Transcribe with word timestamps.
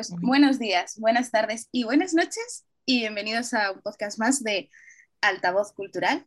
pues 0.00 0.18
buenos 0.18 0.58
días, 0.58 0.98
buenas 0.98 1.30
tardes 1.30 1.68
y 1.72 1.84
buenas 1.84 2.14
noches 2.14 2.64
y 2.86 3.00
bienvenidos 3.00 3.52
a 3.52 3.72
un 3.72 3.82
podcast 3.82 4.18
más 4.18 4.42
de 4.42 4.70
Altavoz 5.20 5.74
Cultural. 5.74 6.24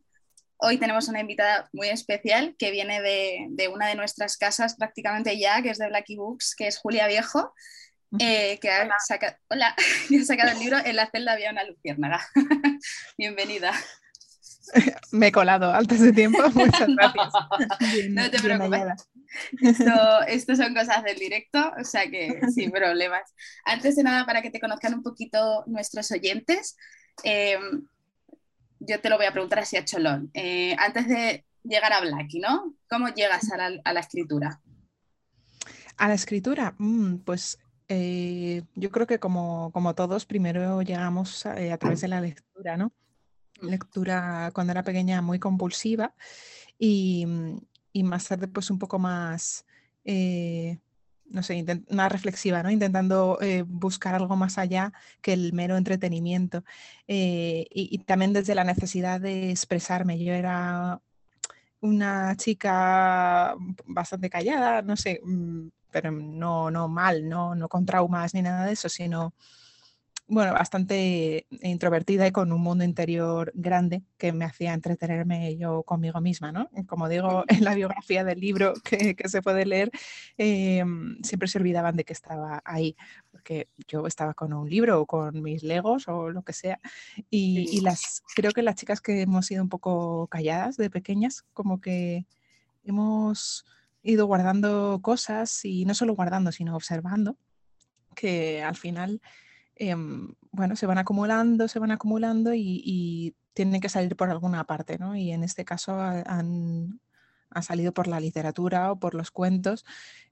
Hoy 0.58 0.78
tenemos 0.78 1.08
una 1.08 1.22
invitada 1.22 1.68
muy 1.74 1.90
especial 1.90 2.56
que 2.60 2.70
viene 2.70 3.02
de, 3.02 3.68
una 3.70 3.88
de 3.88 3.96
nuestras 3.96 4.38
casas 4.38 4.76
prácticamente 4.76 5.40
ya, 5.40 5.64
que 5.64 5.72
es 5.72 5.80
de 5.80 5.88
Blacky 5.88 6.18
Books, 6.18 6.54
que 6.56 6.68
es 6.68 6.78
Julia 6.78 7.08
Viejo, 7.08 7.52
eh, 8.20 8.60
que, 8.62 8.70
ha 8.70 8.88
sacado, 9.08 9.36
hola, 9.50 9.76
que 10.08 10.20
ha 10.20 10.24
sacado 10.24 10.52
el 10.52 10.60
libro 10.60 10.78
En 10.86 10.96
la 10.96 11.10
celda 11.10 11.34
había 11.34 11.50
una 11.50 11.64
luciérnaga. 11.64 12.22
Bienvenida. 13.18 13.74
Me 15.12 15.28
he 15.30 15.32
colado 15.32 15.74
antes 15.74 16.00
de 16.00 16.14
tiempo, 16.14 16.38
muchas 16.54 16.90
gracias. 16.90 17.34
no 18.12 18.30
te 18.30 18.40
preocupes. 18.40 19.10
Esto, 19.62 20.22
esto, 20.28 20.56
son 20.56 20.74
cosas 20.74 21.04
del 21.04 21.18
directo, 21.18 21.74
o 21.80 21.84
sea 21.84 22.10
que 22.10 22.40
sin 22.54 22.72
problemas. 22.72 23.34
Antes 23.66 23.96
de 23.96 24.04
nada, 24.04 24.26
para 24.26 24.42
que 24.42 24.52
te 24.52 24.60
conozcan 24.60 24.94
un 24.94 25.04
poquito 25.04 25.64
nuestros 25.68 26.12
oyentes, 26.12 26.76
eh, 27.24 27.58
yo 28.80 29.00
te 29.00 29.10
lo 29.10 29.18
voy 29.18 29.26
a 29.26 29.32
preguntar 29.32 29.60
así 29.60 29.78
a 29.78 29.86
Cholón. 29.86 30.30
Eh, 30.34 30.76
antes 30.78 31.08
de 31.08 31.46
llegar 31.64 31.94
a 31.94 32.02
Blacky, 32.02 32.40
¿no? 32.40 32.76
¿Cómo 32.90 33.10
llegas 33.10 33.52
a 33.52 33.58
la, 33.94 34.00
escritura? 34.00 34.62
A 35.98 36.08
la 36.08 36.14
escritura, 36.14 36.76
mm, 36.78 37.18
pues 37.18 37.60
eh, 37.88 38.64
yo 38.76 38.92
creo 38.92 39.08
que 39.08 39.20
como, 39.20 39.72
como, 39.72 39.96
todos, 39.96 40.26
primero 40.26 40.82
llegamos 40.82 41.46
a, 41.46 41.54
a 41.74 41.78
través 41.78 42.02
de 42.02 42.08
la 42.08 42.22
lectura, 42.22 42.78
¿no? 42.78 42.92
Lectura 43.62 44.52
cuando 44.54 44.72
era 44.72 44.84
pequeña 44.84 45.22
muy 45.22 45.40
compulsiva 45.40 46.14
y, 46.78 47.26
y 47.94 48.04
más 48.04 48.28
tarde 48.28 48.48
pues 48.48 48.70
un 48.72 48.80
poco 48.80 49.00
más, 49.00 49.66
eh, 50.04 50.80
no 51.26 51.44
sé, 51.44 51.64
más 51.92 52.12
reflexiva, 52.12 52.64
¿no? 52.64 52.72
Intentando 52.72 53.38
eh, 53.42 53.64
buscar 53.66 54.16
algo 54.16 54.36
más 54.36 54.58
allá 54.58 54.92
que 55.22 55.34
el 55.34 55.54
mero 55.54 55.78
entretenimiento. 55.78 56.64
Eh, 57.08 57.68
y, 57.72 58.00
también 58.00 58.34
desde 58.34 58.56
la 58.56 58.64
necesidad 58.64 59.22
de 59.22 59.52
expresarme. 59.52 60.24
Yo 60.24 60.34
era 60.34 61.02
una 61.82 62.36
chica 62.38 63.56
bastante 63.86 64.30
callada, 64.30 64.82
no 64.82 64.98
sé, 64.98 65.22
mm, 65.24 65.68
pero 65.92 66.12
no, 66.12 66.72
no 66.72 66.88
mal, 66.88 67.30
no, 67.30 67.56
no 67.56 67.70
con 67.70 67.86
traumas 67.86 68.34
ni 68.34 68.42
nada 68.42 68.66
de 68.66 68.74
eso, 68.74 68.90
sino 68.90 69.34
bueno, 70.28 70.54
bastante 70.54 71.48
introvertida 71.62 72.26
y 72.26 72.32
con 72.32 72.52
un 72.52 72.62
mundo 72.62 72.84
interior 72.84 73.52
grande 73.56 74.04
que 74.18 74.32
me 74.32 74.46
hacía 74.46 74.74
entretenerme 74.74 75.58
yo 75.58 75.84
conmigo 75.84 76.22
misma, 76.22 76.52
¿no? 76.52 76.70
Como 76.88 77.10
digo 77.10 77.44
en 77.48 77.64
la 77.64 77.76
biografía 77.76 78.24
del 78.24 78.40
libro 78.40 78.74
que, 78.84 79.16
se 79.26 79.42
puede 79.42 79.66
leer, 79.66 79.92
em, 80.38 81.18
siempre 81.24 81.48
se 81.48 81.58
olvidaban 81.60 81.96
de 81.96 82.06
que 82.06 82.14
estaba 82.14 82.62
ahí, 82.64 82.96
porque 83.32 83.68
yo 83.88 84.08
estaba 84.08 84.34
con 84.34 84.54
un 84.54 84.70
libro 84.70 85.02
o 85.02 85.06
con 85.06 85.42
mis 85.42 85.62
legos 85.64 86.08
o 86.08 86.30
lo 86.30 86.44
que 86.44 86.54
sea. 86.54 86.80
Y, 87.30 87.82
las, 87.82 88.24
creo 88.36 88.52
que 88.52 88.64
las 88.64 88.76
chicas 88.76 89.02
que 89.02 89.22
hemos 89.22 89.46
sido 89.48 89.62
un 89.62 89.70
poco 89.70 90.28
calladas 90.28 90.78
de 90.78 90.90
pequeñas, 90.90 91.44
como 91.54 91.82
que 91.82 92.26
hemos 92.86 93.66
ido 94.04 94.26
guardando 94.26 95.00
cosas 95.02 95.64
y 95.66 95.86
no 95.86 95.94
solo 95.94 96.16
guardando, 96.16 96.52
sino 96.52 96.76
observando, 96.76 97.38
que 98.16 98.64
al 98.64 98.76
final 98.76 99.22
Em, 99.76 100.36
bueno, 100.52 100.76
se 100.76 100.86
van 100.86 100.98
acumulando, 100.98 101.68
se 101.68 101.80
van 101.80 101.92
acumulando 101.92 102.54
y, 102.54 103.36
tienen 103.54 103.82
que 103.82 103.90
salir 103.90 104.16
por 104.16 104.32
alguna 104.32 104.64
parte, 104.64 104.98
¿no? 104.98 105.16
Y 105.16 105.32
en 105.32 105.44
este 105.44 105.64
caso 105.64 106.00
han, 106.00 107.00
salido 107.62 107.94
por 107.94 108.08
la 108.08 108.20
literatura 108.20 108.92
o 108.92 109.00
por 109.00 109.14
los 109.14 109.30
cuentos, 109.30 109.86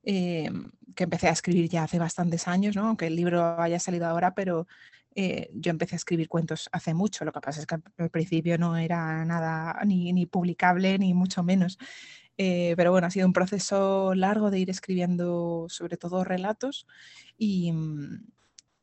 em, 0.03 0.71
que 0.95 1.03
empecé 1.03 1.27
a 1.27 1.31
escribir 1.31 1.69
ya 1.69 1.83
hace 1.83 1.99
bastantes 1.99 2.47
años, 2.47 2.75
¿no? 2.75 2.87
Aunque 2.87 3.07
el 3.07 3.15
libro 3.15 3.61
haya 3.61 3.79
salido 3.79 4.07
ahora, 4.07 4.33
pero 4.33 4.65
eh, 5.15 5.51
yo 5.53 5.69
empecé 5.71 5.95
a 5.95 5.97
escribir 5.97 6.29
cuentos 6.29 6.67
hace 6.71 6.95
mucho. 6.95 7.23
Lo 7.25 7.31
que 7.31 7.41
pasa 7.41 7.59
es 7.59 7.67
que 7.67 7.75
al 7.97 8.09
principio 8.09 8.57
no 8.57 8.75
era 8.77 9.23
nada 9.25 9.79
ni, 9.85 10.11
ni 10.13 10.25
publicable, 10.25 10.97
ni 10.97 11.13
mucho 11.13 11.43
menos. 11.43 11.77
Eh, 12.37 12.73
pero 12.77 12.91
bueno, 12.91 13.07
ha 13.07 13.11
sido 13.11 13.27
un 13.27 13.33
proceso 13.33 14.15
largo 14.15 14.49
de 14.49 14.59
ir 14.59 14.69
escribiendo 14.71 15.67
sobre 15.69 15.97
todo 15.97 16.23
relatos 16.23 16.87
y, 17.37 17.71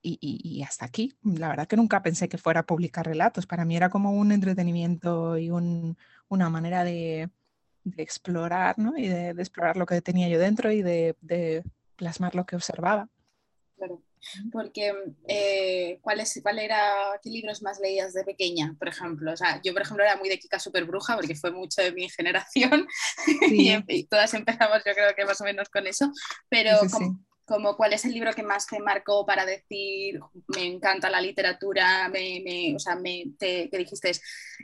mm, 0.03 0.17
y, 0.21 0.63
hasta 0.63 0.87
aquí. 0.87 1.15
La 1.23 1.49
verdad 1.49 1.67
que 1.67 1.77
nunca 1.77 2.03
pensé 2.03 2.29
que 2.29 2.39
fuera 2.39 2.61
a 2.61 2.67
publicar 2.67 3.07
relatos. 3.07 3.47
Para 3.47 3.65
mí 3.65 3.77
era 3.77 3.91
como 3.91 4.13
un 4.13 4.33
entretenimiento 4.33 5.39
y 5.39 5.51
una 5.51 6.51
manera 6.51 6.85
de, 6.85 7.31
explorar, 7.97 8.79
¿no? 8.79 8.97
Y 8.97 9.09
de, 9.09 9.31
explorar 9.31 9.77
lo 9.77 9.87
que 9.87 10.01
tenía 10.03 10.29
yo 10.29 10.39
dentro 10.39 10.71
y 10.73 10.83
de, 10.83 11.65
plasmar 11.97 12.35
lo 12.35 12.47
que 12.47 12.57
observaba. 12.57 13.09
Claro. 13.77 14.03
Porque, 14.53 14.93
eh, 15.27 15.99
¿cuál, 16.01 16.21
es, 16.21 16.41
¿cuál 16.43 16.59
era, 16.59 17.19
qué 17.23 17.31
libros 17.31 17.63
más 17.63 17.79
leías 17.79 18.13
de 18.13 18.25
pequeña, 18.25 18.75
por 18.79 18.89
ejemplo? 18.89 19.33
O 19.33 19.37
sea, 19.37 19.61
yo, 19.63 19.73
por 19.73 19.83
ejemplo, 19.83 20.05
era 20.05 20.17
muy 20.17 20.29
de 20.29 20.39
Kika 20.39 20.59
Super 20.59 20.85
Bruja 20.85 21.15
porque 21.17 21.35
fue 21.35 21.51
mucho 21.53 21.83
de 21.83 21.93
mi 21.93 22.09
generación 22.09 22.87
y, 23.51 24.05
todas 24.05 24.35
empezamos, 24.35 24.79
yo 24.85 24.93
creo 24.93 25.15
que 25.15 25.25
más 25.25 25.41
o 25.41 25.45
menos 25.45 25.69
con 25.69 25.87
eso, 25.87 26.11
pero 26.49 26.79
como 27.49 27.77
cuál 27.77 27.95
es 27.95 28.05
el 28.05 28.13
libro 28.13 28.33
que 28.35 28.43
más 28.43 28.67
te 28.67 28.79
marcó 28.79 29.25
para 29.25 29.47
decir, 29.47 30.21
me 30.49 30.67
encanta 30.67 31.09
la 31.09 31.21
literatura, 31.21 32.09
me, 32.11 32.75
o 32.77 32.79
sea, 32.79 32.95
me, 32.95 33.25
te, 33.39 33.71
que 33.71 33.79
dijiste, 33.79 34.13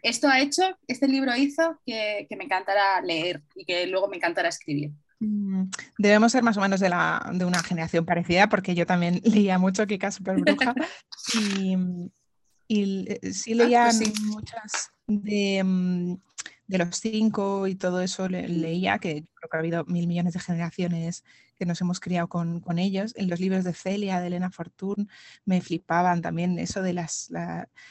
esto 0.03 0.29
ha 0.29 0.41
hecho, 0.41 0.63
este 0.87 1.09
libro 1.09 1.35
hizo 1.35 1.81
que, 1.87 2.27
me 2.37 2.45
encantara 2.45 3.01
leer 3.01 3.43
y 3.55 3.65
que 3.65 3.87
luego 3.87 4.09
me 4.09 4.17
encantara 4.19 4.51
escribir. 4.51 4.91
Mm, 5.19 5.65
debemos 5.97 6.33
ser 6.33 6.43
más 6.43 6.59
o 6.59 6.61
menos 6.61 6.79
de, 6.79 6.91
la, 6.91 7.27
de 7.33 7.47
una 7.47 7.63
generación 7.63 8.05
parecida, 8.05 8.49
porque 8.49 8.75
yo 8.75 8.85
también 8.87 9.21
leía 9.25 9.59
mucho 9.59 9.87
Kika 9.87 10.11
Superbruja 10.11 10.75
y, 11.33 11.77
y 12.69 13.07
eh, 13.09 13.33
sí 13.33 13.53
ah, 13.53 13.57
leía 13.57 13.85
pues 13.87 14.21
muchas 14.21 14.91
de, 15.07 15.63
mm, 15.65 16.17
de, 16.67 16.79
los 16.79 16.97
cinco 16.97 17.67
y 17.67 17.77
todo 17.77 18.03
eso 18.03 18.29
leía, 18.29 18.99
que 18.99 19.25
creo 19.55 19.63
que 19.63 19.77
ha 19.77 19.79
habido 19.79 19.93
mil 19.93 20.07
millones 20.07 20.35
de 20.35 20.41
generaciones 20.41 21.25
que 21.57 21.67
nos 21.67 21.81
hemos 21.81 22.01
criado 22.01 22.29
con, 22.29 22.79
ellos. 22.79 23.15
En 23.17 23.29
los 23.29 23.41
libros 23.41 23.65
de 23.65 23.73
Celia, 23.73 24.21
de 24.21 24.27
Elena 24.27 24.51
Fortún, 24.51 25.09
me 25.45 25.61
flipaban 25.61 26.23
también 26.23 26.59
eso 26.59 26.83
de 26.83 26.93
las, 26.93 27.31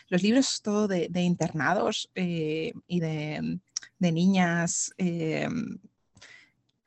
los 0.09 0.22
libros 0.22 0.62
todo 0.62 0.88
de, 0.88 1.09
internados 1.22 2.09
eh, 2.16 2.74
y 2.88 3.00
de, 3.00 3.59
niñas. 4.00 4.94
Eh, 4.97 5.47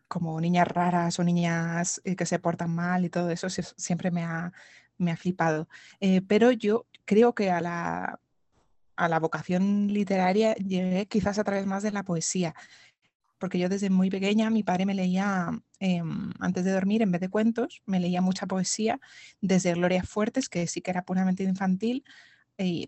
como 0.08 0.40
niñas 0.40 0.68
raras 0.68 1.18
o 1.18 1.24
niñas 1.24 2.00
eh, 2.04 2.14
que 2.14 2.26
se 2.26 2.38
portan 2.38 2.70
mal 2.72 3.04
y 3.04 3.10
todo 3.10 3.30
eso 3.30 3.48
siempre 3.50 4.12
me 4.12 4.22
ha, 4.22 4.52
me 4.98 5.10
ha 5.10 5.16
flipado. 5.16 5.68
pero 6.28 6.52
yo 6.52 6.86
creo 7.04 7.34
que 7.34 7.50
a 7.50 7.60
la, 7.60 8.20
a 8.96 9.08
la 9.08 9.20
vocación 9.20 9.88
literaria 9.88 10.54
llegué 10.54 11.06
quizás 11.06 11.38
a 11.38 11.44
través 11.44 11.66
más 11.66 11.82
de 11.82 11.92
la 11.92 12.02
poesía 12.02 12.54
porque 13.38 13.58
yo 13.58 13.68
desde 13.68 13.90
muy 13.90 14.10
pequeña 14.10 14.50
mi 14.50 14.62
padre 14.62 14.86
me 14.86 14.94
leía 14.94 15.50
em, 15.78 16.32
antes 16.40 16.64
de 16.64 16.72
dormir, 16.72 17.02
en 17.02 17.12
vez 17.12 17.20
de 17.20 17.28
cuentos, 17.28 17.82
me 17.86 18.00
leía 18.00 18.20
mucha 18.20 18.46
poesía, 18.46 19.00
desde 19.40 19.74
Gloria 19.74 20.02
Fuertes, 20.02 20.48
que 20.48 20.66
sí 20.66 20.80
que 20.80 20.90
era 20.90 21.02
puramente 21.02 21.42
infantil, 21.42 22.04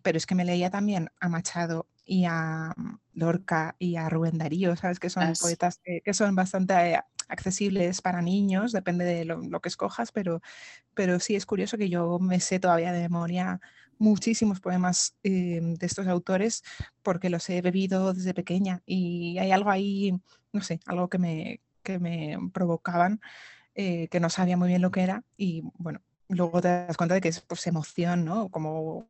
pero 0.02 0.16
es 0.16 0.26
que 0.26 0.34
me 0.34 0.44
leía 0.44 0.70
también 0.70 1.10
a 1.20 1.28
Machado 1.28 1.86
y 2.08 2.24
a 2.24 2.72
mm, 2.76 2.98
Lorca 3.14 3.76
y 3.78 3.96
a 3.96 4.08
Rubén 4.08 4.38
Darío, 4.38 4.74
¿sabes? 4.76 4.98
Que 4.98 5.10
son 5.10 5.32
poetas 5.40 5.80
que, 5.84 6.14
son 6.14 6.34
bastante 6.34 6.74
eh, 6.94 7.00
accesibles 7.28 8.00
para 8.00 8.22
niños, 8.22 8.72
depende 8.72 9.04
de 9.04 9.24
lo, 9.26 9.60
que 9.60 9.68
escojas, 9.68 10.10
pero, 10.10 10.40
pero 10.94 11.20
sí 11.20 11.36
es 11.36 11.44
curioso 11.44 11.76
que 11.76 11.90
yo 11.90 12.18
me 12.18 12.40
sé 12.40 12.58
todavía 12.58 12.92
de 12.92 13.02
memoria 13.02 13.60
muchísimos 13.98 14.60
poemas 14.60 15.16
em, 15.22 15.74
de 15.74 15.86
estos 15.86 16.06
autores 16.06 16.62
porque 17.02 17.30
los 17.30 17.48
he 17.50 17.60
bebido 17.62 18.14
desde 18.14 18.34
pequeña 18.34 18.82
y 18.86 19.38
hay 19.38 19.50
algo 19.50 19.70
ahí, 19.70 20.12
no 20.52 20.62
sé, 20.62 20.80
algo 20.86 21.08
que 21.08 21.18
me, 21.18 21.60
que 21.82 21.98
me 21.98 22.38
provocaban, 22.52 23.20
eh, 23.74 24.08
que 24.08 24.20
no 24.20 24.30
sabía 24.30 24.56
muy 24.56 24.68
bien 24.68 24.82
lo 24.82 24.90
que 24.90 25.02
era 25.02 25.24
y 25.36 25.62
bueno, 25.74 26.00
luego 26.28 26.60
te 26.60 26.68
das 26.68 26.96
cuenta 26.96 27.14
de 27.14 27.20
que 27.20 27.28
es 27.28 27.40
pues 27.40 27.66
emoción, 27.66 28.24
¿no? 28.24 28.48
Como 28.48 29.08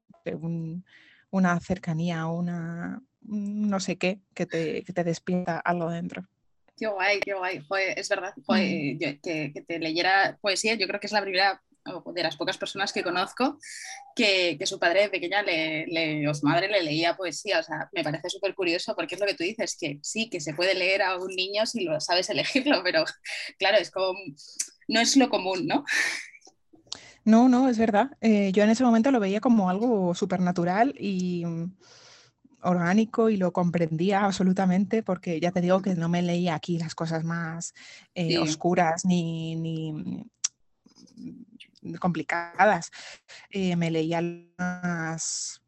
una 1.31 1.61
cercanía, 1.61 2.27
una 2.27 3.03
no 3.23 3.81
sé 3.81 3.97
qué, 3.97 4.21
que 4.35 4.47
te, 4.47 4.83
que 4.85 4.93
te 4.93 5.05
despierta 5.05 5.59
algo 5.59 5.91
dentro. 5.91 6.27
Qué 6.77 6.87
guay, 6.87 7.21
qué 7.21 7.35
guay. 7.35 7.61
es 7.97 8.09
verdad, 8.09 8.35
mm. 8.37 8.99
que, 8.99 9.19
que, 9.53 9.65
te 9.67 9.79
leyera 9.79 10.39
poesía, 10.41 10.75
yo 10.75 10.87
creo 10.87 11.01
que 11.01 11.09
es 11.09 11.13
la 11.13 11.23
primera 11.23 11.63
de 12.15 12.23
las 12.23 12.37
pocas 12.37 12.59
personas 12.59 12.93
que 12.93 13.03
conozco 13.03 13.59
que, 14.15 14.57
que 14.59 14.67
su 14.67 14.79
padre 14.79 15.03
de 15.03 15.09
pequeña 15.11 15.43
le, 15.43 16.29
o 16.29 16.35
su 16.35 16.47
madre 16.47 16.69
le 16.69 16.83
leía 16.83 17.17
poesía. 17.17 17.61
O 17.61 17.63
sea, 17.63 17.89
me 17.93 18.03
parece 18.03 18.31
súper 18.31 18.55
curioso 18.55 18.95
porque 18.95 19.15
es 19.15 19.21
lo 19.21 19.27
que 19.27 19.35
tú 19.35 19.45
dices, 19.45 19.77
que 19.79 19.99
sí, 20.03 20.29
que 20.31 20.41
se 20.41 20.55
puede 20.55 20.75
leer 20.75 21.03
a 21.03 21.17
un 21.17 21.35
niño 21.35 21.67
si 21.67 21.85
lo 21.85 22.01
sabes 22.01 22.31
elegirlo, 22.31 22.83
pero 22.83 23.05
claro, 23.59 23.79
es 23.79 23.91
como, 23.91 24.19
no 24.89 25.01
es 25.01 25.17
lo 25.17 25.29
común, 25.29 25.67
¿no? 25.67 25.85
No, 27.25 27.49
no, 27.49 27.69
es 27.69 27.79
verdad. 27.79 28.11
Eh, 28.21 28.53
yo 28.53 28.63
en 28.63 28.71
ese 28.71 28.85
momento 28.85 29.11
lo 29.11 29.21
veía 29.21 29.41
como 29.41 29.69
algo 29.69 30.15
supernatural 30.15 30.95
y 30.99 31.45
mm, 31.45 31.77
orgánico 32.63 33.31
y 33.31 33.37
lo 33.37 33.53
comprendía 33.53 34.25
absolutamente 34.25 35.03
porque 35.03 35.39
ya 35.39 35.53
te 35.53 35.61
digo 35.61 35.83
que 35.83 35.95
no 35.95 36.09
me 36.09 36.23
leía 36.23 36.55
aquí 36.55 36.79
las 36.79 36.95
cosas 36.95 37.25
más 37.25 37.75
eh, 38.15 38.39
oscuras 38.39 39.05
ni, 39.05 39.57
ni 39.57 40.25
complicadas. 42.01 42.91
Eh, 43.51 43.77
me 43.77 43.91
leía 43.91 44.21
más 44.59 45.63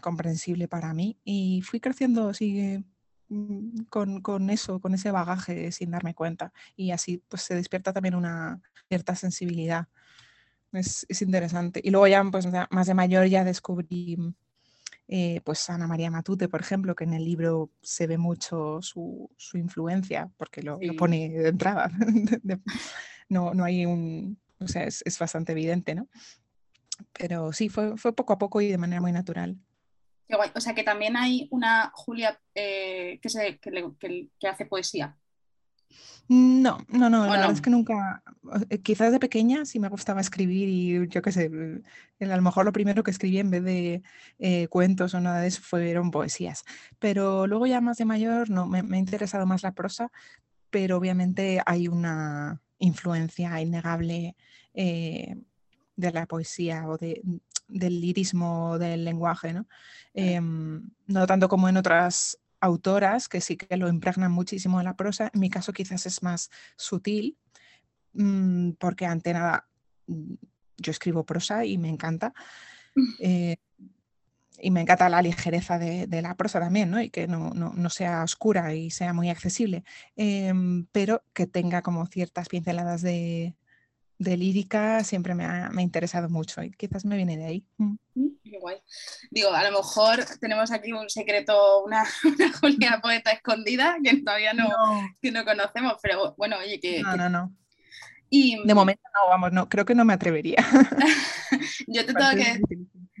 comprensible 0.00 0.68
para 0.68 0.94
mí 0.94 1.18
y 1.24 1.62
fui 1.62 1.80
creciendo 1.80 2.32
sigue 2.34 2.84
mm, 3.28 3.84
con, 3.88 4.50
eso, 4.50 4.80
con 4.80 4.94
ese 4.94 5.10
bagaje 5.10 5.72
sin 5.72 5.90
darme 5.90 6.14
cuenta. 6.14 6.52
Y 6.76 6.90
así 6.92 7.22
pues 7.28 7.42
se 7.42 7.54
despierta 7.54 7.92
también 7.92 8.14
una 8.14 8.60
cierta 8.88 9.14
sensibilidad. 9.14 9.88
Es, 10.72 11.04
es 11.08 11.22
interesante. 11.22 11.80
Y 11.82 11.90
luego 11.90 12.06
ya 12.06 12.24
pues, 12.24 12.46
más 12.70 12.86
de 12.86 12.94
mayor 12.94 13.26
ya 13.26 13.44
descubrí 13.44 14.16
eh, 15.14 15.42
pues 15.44 15.68
Ana 15.68 15.86
María 15.86 16.10
Matute, 16.10 16.48
por 16.48 16.62
ejemplo, 16.62 16.94
que 16.94 17.04
en 17.04 17.12
el 17.12 17.24
libro 17.24 17.70
se 17.82 18.06
ve 18.06 18.16
mucho 18.16 18.80
su, 18.80 19.28
influencia, 19.52 20.30
porque 20.38 20.62
lo, 20.62 20.78
pone 20.96 21.28
de 21.28 21.48
entrada. 21.48 21.90
no, 23.28 23.52
no 23.52 23.64
hay 23.64 23.84
un, 23.84 24.38
o 24.64 24.68
sea, 24.68 24.84
es, 24.84 25.18
bastante 25.18 25.52
evidente, 25.52 25.94
¿no? 25.94 26.08
Pero 27.12 27.52
sí, 27.52 27.68
fue, 27.68 27.96
fue 27.96 28.14
poco 28.14 28.32
a 28.32 28.38
poco 28.38 28.60
y 28.60 28.68
de 28.68 28.78
manera 28.78 29.00
muy 29.00 29.12
natural. 29.12 29.58
O 30.54 30.60
sea, 30.60 30.74
que 30.74 30.82
también 30.82 31.16
hay 31.16 31.48
una 31.50 31.90
Julia 31.94 32.40
eh, 32.54 33.18
que, 33.22 33.28
se, 33.28 33.58
que, 33.58 34.48
hace 34.48 34.66
poesía. 34.66 35.16
No, 36.28 36.78
no, 36.88 37.10
no, 37.10 37.26
la 37.26 37.32
verdad 37.32 37.52
es 37.52 37.60
que 37.60 37.68
nunca, 37.68 38.22
eh, 38.70 38.80
quizás 38.80 39.12
de 39.12 39.20
pequeña 39.20 39.66
sí 39.66 39.78
me 39.78 39.90
gustaba 39.90 40.22
escribir 40.22 40.68
y 40.68 41.08
yo 41.08 41.20
qué 41.20 41.32
sé, 41.32 41.50
a 42.20 42.36
lo 42.36 42.42
mejor 42.42 42.64
lo 42.64 42.72
primero 42.72 43.02
que 43.02 43.10
escribí 43.10 43.38
en 43.38 43.50
vez 43.50 43.62
de 43.62 44.02
eh, 44.38 44.68
cuentos 44.68 45.12
o 45.12 45.20
nada 45.20 45.40
de 45.40 45.48
eso 45.48 45.60
fueron 45.60 46.10
poesías, 46.10 46.64
pero 46.98 47.46
luego 47.46 47.66
ya 47.66 47.82
más 47.82 47.98
de 47.98 48.06
mayor 48.06 48.48
no, 48.48 48.66
me, 48.66 48.78
ha 48.78 48.98
interesado 48.98 49.44
más 49.44 49.62
la 49.62 49.72
prosa, 49.72 50.10
pero 50.70 50.96
obviamente 50.96 51.60
hay 51.66 51.88
una 51.88 52.62
influencia 52.78 53.60
innegable 53.60 54.34
eh, 54.74 55.36
de 55.96 56.12
la 56.12 56.26
poesía 56.26 56.86
o 56.88 56.96
de, 56.96 57.22
del 57.68 58.00
lirismo 58.00 58.78
del 58.78 59.04
lenguaje, 59.04 59.52
¿no? 59.52 59.66
Em, 60.14 60.90
no 61.06 61.26
tanto 61.26 61.48
como 61.48 61.68
en 61.68 61.76
otras 61.76 62.38
autoras 62.60 63.28
que 63.28 63.40
sí 63.40 63.56
que 63.56 63.76
lo 63.76 63.88
impregnan 63.88 64.32
muchísimo 64.32 64.80
en 64.80 64.86
la 64.86 64.96
prosa. 64.96 65.30
En 65.34 65.40
mi 65.40 65.50
caso 65.50 65.72
quizás 65.72 66.06
es 66.06 66.22
más 66.22 66.50
sutil, 66.76 67.36
mm, 68.14 68.72
porque 68.72 69.06
ante 69.06 69.32
nada 69.32 69.66
mm, 70.06 70.34
yo 70.78 70.90
escribo 70.90 71.24
prosa 71.26 71.64
y 71.64 71.78
me 71.78 71.88
encanta. 71.88 72.32
Eh, 73.20 73.56
y 74.58 74.70
me 74.70 74.82
encanta 74.82 75.08
la 75.08 75.22
ligereza 75.22 75.78
de, 75.78 76.06
la 76.22 76.36
prosa 76.36 76.60
también, 76.60 76.90
¿no? 76.90 77.00
Y 77.00 77.08
que 77.10 77.26
no, 77.26 77.90
sea 77.90 78.22
oscura 78.22 78.74
y 78.74 78.90
sea 78.90 79.12
muy 79.14 79.30
accesible, 79.30 79.82
em, 80.14 80.86
pero 80.92 81.24
que 81.32 81.46
tenga 81.46 81.82
como 81.82 82.06
ciertas 82.06 82.48
pinceladas 82.48 83.00
de, 83.02 83.56
de 84.22 84.36
lírica 84.36 85.04
siempre 85.04 85.34
me 85.34 85.44
ha, 85.44 85.70
interesado 85.78 86.28
mucho 86.28 86.62
y 86.62 86.70
quizás 86.70 87.04
me 87.04 87.16
viene 87.16 87.36
de 87.36 87.44
ahí. 87.44 87.66
Mm. 87.78 87.94
Mm, 88.14 88.28
guay. 88.60 88.76
Digo, 89.30 89.50
a 89.50 89.64
lo 89.64 89.78
mejor 89.78 90.24
tenemos 90.40 90.70
aquí 90.70 90.92
un 90.92 91.08
secreto, 91.08 91.82
una, 91.84 92.04
una 92.24 92.52
Julia 92.58 93.00
poeta 93.02 93.30
escondida 93.30 93.96
que 94.02 94.22
todavía 94.22 94.52
no, 94.52 94.68
Que 95.20 95.30
no 95.30 95.44
conocemos, 95.44 95.94
pero 96.02 96.34
bueno, 96.36 96.56
oye, 96.58 96.80
que... 96.80 97.02
No, 97.02 97.16
no, 97.16 97.28
no. 97.28 97.56
Y, 98.34 98.66
de 98.66 98.74
momento 98.74 99.02
no, 99.12 99.28
vamos, 99.28 99.52
no, 99.52 99.68
creo 99.68 99.84
que 99.84 99.94
no 99.94 100.06
me 100.06 100.14
atrevería. 100.14 100.56
yo 101.86 102.06
te 102.06 102.14
tengo 102.14 102.30
que 102.30 102.60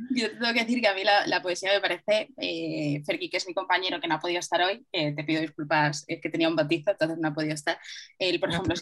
yo 0.14 0.30
tengo 0.30 0.52
que 0.52 0.60
decir 0.60 0.80
que 0.80 0.88
a 0.88 0.94
mí 0.94 1.02
la, 1.04 1.42
poesía 1.42 1.72
me 1.72 1.80
parece, 1.80 2.28
eh, 2.36 3.02
Ferki, 3.04 3.28
que 3.30 3.36
es 3.36 3.46
mi 3.46 3.54
compañero 3.54 4.00
que 4.00 4.08
no 4.08 4.14
ha 4.14 4.20
podido 4.20 4.40
estar 4.40 4.60
hoy, 4.62 4.86
te 4.92 5.24
pido 5.24 5.40
disculpas, 5.40 6.04
es 6.06 6.20
que 6.20 6.30
tenía 6.30 6.48
un 6.48 6.56
bautizo, 6.56 6.90
entonces 6.90 7.18
no 7.18 7.28
ha 7.28 7.34
podido 7.34 7.54
estar. 7.54 7.78
Él, 8.18 8.38
por 8.40 8.50
ejemplo, 8.50 8.74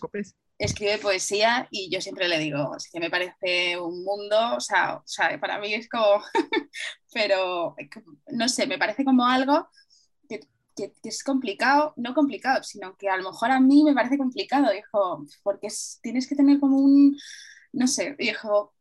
escribe 0.59 0.99
poesía 0.99 1.67
y 1.71 1.91
yo 1.91 2.01
siempre 2.01 2.29
le 2.29 2.39
digo, 2.39 2.77
es 2.77 2.91
que 2.91 3.01
me 3.01 3.11
parece 3.11 3.79
un 3.79 4.05
mundo, 4.05 4.57
o 4.57 4.61
sea, 4.61 4.97
o 4.97 5.03
sea 5.07 5.39
para 5.41 5.59
mí 5.59 5.73
es 5.73 5.89
como, 5.89 6.23
pero 7.13 7.75
no 8.29 8.49
sé, 8.49 8.67
me 8.67 8.79
parece 8.79 9.05
como 9.05 9.27
algo 9.27 9.69
que, 10.29 10.41
que, 10.77 10.93
es 11.03 11.25
complicado, 11.25 11.95
no 11.97 12.15
complicado, 12.15 12.63
sino 12.63 12.97
que 12.97 13.09
a 13.09 13.17
lo 13.17 13.31
mejor 13.31 13.51
a 13.51 13.61
mí 13.61 13.85
me 13.85 13.95
parece 13.95 14.19
complicado, 14.19 14.71
dijo, 14.71 15.27
porque 15.43 15.69
tienes 16.03 16.29
que 16.29 16.37
tener 16.37 16.61
como 16.61 16.79
un, 16.79 17.17
no 17.73 17.87
sé, 17.87 18.15
dijo, 18.19 18.75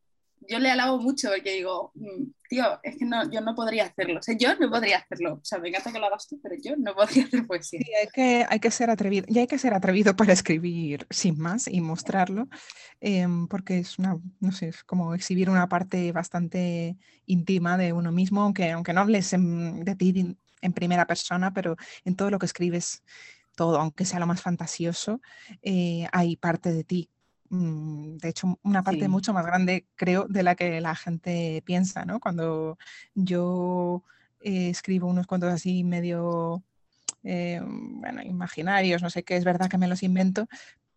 yo 0.49 0.59
le 0.59 0.71
alabo 0.71 0.99
mucho 0.99 1.29
porque 1.29 1.53
digo, 1.53 1.91
mm, 1.93 2.23
tío, 2.49 2.79
es 2.81 2.97
que 2.97 3.05
no, 3.05 3.29
yo 3.31 3.39
no 3.41 3.53
podría 3.53 3.85
hacerlo. 3.85 4.19
O 4.19 4.31
yo 4.37 4.55
no 4.57 4.69
podría 4.71 4.97
hacerlo. 4.97 5.35
O 5.35 5.45
sea, 5.45 5.59
me 5.59 5.69
encanta 5.69 5.91
que 5.91 5.99
lo 5.99 6.07
hagas 6.07 6.27
tú, 6.27 6.39
pero 6.41 6.55
yo 6.61 6.75
no 6.75 6.95
podría 6.95 7.25
hacer 7.25 7.45
poesía. 7.45 7.79
Sí, 7.85 7.93
hay 7.93 8.07
que, 8.07 8.45
hay 8.49 8.59
que 8.59 8.71
ser 8.71 8.89
atrevido. 8.89 9.27
Y 9.29 9.37
hay 9.37 9.47
que 9.47 9.59
ser 9.59 9.75
atrevido 9.75 10.15
para 10.15 10.33
escribir 10.33 11.05
sin 11.11 11.39
más 11.39 11.67
y 11.67 11.79
mostrarlo, 11.81 12.49
em, 12.99 13.47
porque 13.47 13.77
es 13.77 13.99
una, 13.99 14.17
no 14.39 14.51
sé, 14.51 14.69
es 14.69 14.83
como 14.83 15.13
exhibir 15.13 15.49
una 15.49 15.69
parte 15.69 16.11
bastante 16.11 16.97
íntima 17.27 17.77
de 17.77 17.93
uno 17.93 18.11
mismo, 18.11 18.41
aunque, 18.41 18.71
aunque 18.71 18.93
no 18.93 19.01
hables 19.01 19.31
de 19.31 19.95
ti 19.95 20.35
en 20.61 20.73
primera 20.73 21.05
persona, 21.05 21.53
pero 21.53 21.77
en 22.03 22.15
todo 22.15 22.31
lo 22.31 22.39
que 22.39 22.47
escribes, 22.47 23.03
todo, 23.55 23.79
aunque 23.79 24.05
sea 24.05 24.19
lo 24.19 24.27
más 24.27 24.41
fantasioso, 24.41 25.21
eh, 25.61 26.07
hay 26.11 26.37
parte 26.37 26.73
de 26.73 26.83
ti 26.83 27.09
de 27.49 28.29
hecho, 28.29 28.59
una 28.63 28.83
parte 28.83 29.07
mucho 29.07 29.33
más 29.33 29.45
grande, 29.45 29.87
creo, 29.95 30.27
de 30.27 30.43
la 30.43 30.55
que 30.55 30.79
la 30.81 30.95
gente 30.95 31.63
piensa, 31.65 32.05
¿no? 32.05 32.19
Cuando 32.19 32.77
yo 33.15 34.03
eh, 34.41 34.69
escribo 34.69 35.07
unos 35.07 35.25
cuentos 35.25 35.51
así 35.51 35.83
medio, 35.83 36.63
eh, 37.23 37.59
bueno, 37.63 38.21
imaginarios, 38.21 39.01
no 39.01 39.09
sé 39.09 39.23
qué, 39.23 39.35
es 39.35 39.45
verdad 39.45 39.69
que 39.69 39.79
me 39.79 39.87
los 39.87 40.03
invento, 40.03 40.47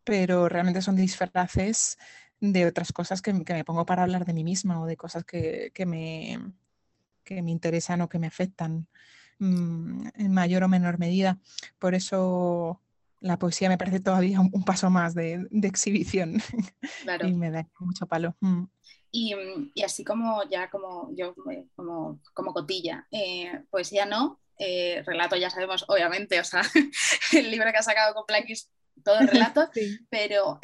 pero 0.04 0.48
realmente 0.48 0.82
son 0.82 0.96
disfraces 0.96 1.98
de 2.40 2.66
otras 2.66 2.92
cosas 2.92 3.22
que, 3.22 3.32
me 3.32 3.64
pongo 3.64 3.86
para 3.86 4.02
hablar 4.02 4.24
de 4.26 4.34
mí 4.34 4.44
misma 4.44 4.80
o 4.80 4.86
de 4.86 4.96
cosas 4.96 5.24
que, 5.24 5.72
me, 5.86 6.38
que 7.24 7.42
me 7.42 7.50
interesan 7.50 8.00
o 8.02 8.08
que 8.08 8.18
me 8.18 8.26
afectan 8.26 8.88
mm, 9.38 10.08
en 10.16 10.32
mayor 10.32 10.64
o 10.64 10.68
menor 10.68 10.98
medida. 10.98 11.38
Por 11.78 11.94
eso 11.94 12.80
la 13.22 13.38
poesía 13.38 13.68
me 13.68 13.78
parece 13.78 14.00
todavía 14.00 14.40
un, 14.40 14.64
paso 14.64 14.90
más 14.90 15.14
de, 15.14 15.46
exhibición 15.62 16.42
y 17.24 17.32
me 17.32 17.50
da 17.50 17.68
mucho 17.78 18.06
palo. 18.06 18.36
Mm. 18.40 18.64
Y, 19.12 19.34
así 19.84 20.04
como 20.04 20.42
ya 20.50 20.70
como 20.70 21.10
yo 21.14 21.34
eh, 21.50 21.66
como, 21.74 22.20
como 22.34 22.52
cotilla, 22.52 23.06
eh, 23.10 23.62
poesía 23.70 24.06
no, 24.06 24.40
eh, 24.58 25.02
relato 25.06 25.36
ya 25.36 25.50
sabemos, 25.50 25.84
obviamente, 25.88 26.40
o 26.40 26.44
sea, 26.44 26.62
el 27.32 27.50
libro 27.50 27.70
que 27.70 27.78
ha 27.78 27.82
sacado 27.82 28.14
con 28.14 28.26
Planquis, 28.26 28.70
todo 29.04 29.20
el 29.20 29.28
relato, 29.28 29.70
pero 30.10 30.60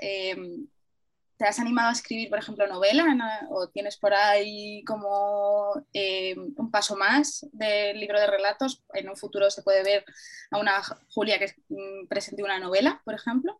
¿Te 1.38 1.46
has 1.46 1.61
animado 1.61 1.90
a 1.90 1.93
escribir, 1.93 2.29
por 2.29 2.40
ejemplo, 2.40 2.67
novela? 2.67 3.46
¿O 3.50 3.69
tienes 3.69 3.96
por 3.96 4.12
ahí 4.12 4.82
como 4.85 5.73
eh, 5.93 6.34
un 6.36 6.70
paso 6.72 6.96
más 6.96 7.46
del 7.53 8.01
libro 8.01 8.19
de 8.19 8.27
relatos? 8.27 8.82
¿En 8.93 9.08
un 9.08 9.17
futuro 9.17 9.48
se 9.48 9.63
puede 9.63 9.84
ver 9.84 10.05
a 10.51 10.58
una 10.58 10.82
Julia 11.15 11.39
que 11.39 11.55
mm, 11.69 12.08
presente 12.08 12.43
una 12.43 12.58
novela, 12.58 13.01
por 13.05 13.15
ejemplo? 13.15 13.56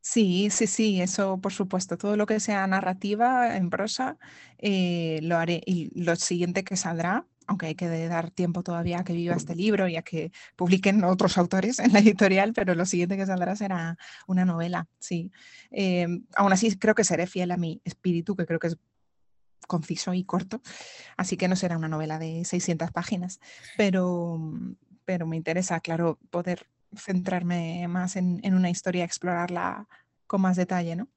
Sí, 0.00 0.48
sí, 0.50 0.66
sí, 0.66 1.02
eso 1.02 1.38
por 1.38 1.52
supuesto. 1.52 1.98
Todo 1.98 2.16
lo 2.16 2.24
que 2.24 2.40
sea 2.40 2.66
narrativa 2.66 3.56
en 3.56 3.68
prosa 3.68 4.16
eh, 4.56 5.20
lo 5.22 5.36
haré. 5.36 5.60
Y 5.66 5.90
lo 6.02 6.16
siguiente 6.16 6.64
que 6.64 6.76
saldrá 6.76 7.26
aunque 7.48 7.66
hay 7.66 7.74
que 7.74 7.88
dar 8.08 8.30
tiempo 8.30 8.62
todavía 8.62 9.00
a 9.00 9.04
que 9.04 9.14
viva 9.14 9.34
este 9.34 9.56
libro 9.56 9.88
y 9.88 9.96
a 9.96 10.02
que 10.02 10.30
publiquen 10.54 11.02
otros 11.02 11.38
autores 11.38 11.78
en 11.78 11.92
la 11.92 11.98
editorial, 11.98 12.52
pero 12.52 12.74
lo 12.74 12.84
siguiente 12.86 13.16
que 13.16 13.26
saldrá 13.26 13.56
será 13.56 13.96
una 14.26 14.44
novela, 14.44 14.86
sí. 14.98 15.32
Em, 15.70 16.26
aún 16.36 16.52
así 16.52 16.78
creo 16.78 16.94
que 16.94 17.04
seré 17.04 17.26
fiel 17.26 17.50
a 17.50 17.56
mi 17.56 17.80
espíritu, 17.84 18.36
que 18.36 18.46
creo 18.46 18.60
que 18.60 18.68
es 18.68 18.76
conciso 19.66 20.14
y 20.14 20.24
corto, 20.24 20.62
así 21.16 21.36
que 21.36 21.48
no 21.48 21.56
será 21.56 21.76
una 21.76 21.88
novela 21.88 22.18
de 22.18 22.44
600 22.44 22.90
páginas, 22.90 23.40
pero, 23.76 24.38
pero 25.04 25.26
me 25.26 25.36
interesa, 25.36 25.80
claro, 25.80 26.18
poder 26.30 26.66
centrarme 26.96 27.86
más 27.88 28.16
en, 28.16 28.40
en 28.42 28.54
una 28.54 28.70
historia, 28.70 29.04
explorarla 29.04 29.88
con 30.26 30.42
más 30.42 30.56
detalle, 30.56 30.96
¿no? 30.96 31.08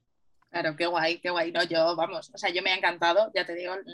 Claro, 0.51 0.75
qué 0.75 0.85
guay, 0.85 1.19
qué 1.21 1.29
guay. 1.29 1.51
No, 1.53 1.63
yo, 1.63 1.95
vamos, 1.95 2.29
o 2.33 2.37
sea, 2.37 2.49
yo 2.49 2.61
me 2.61 2.71
ha 2.71 2.75
encantado, 2.75 3.31
ya 3.33 3.45
te 3.45 3.55
digo, 3.55 3.73
en, 3.73 3.87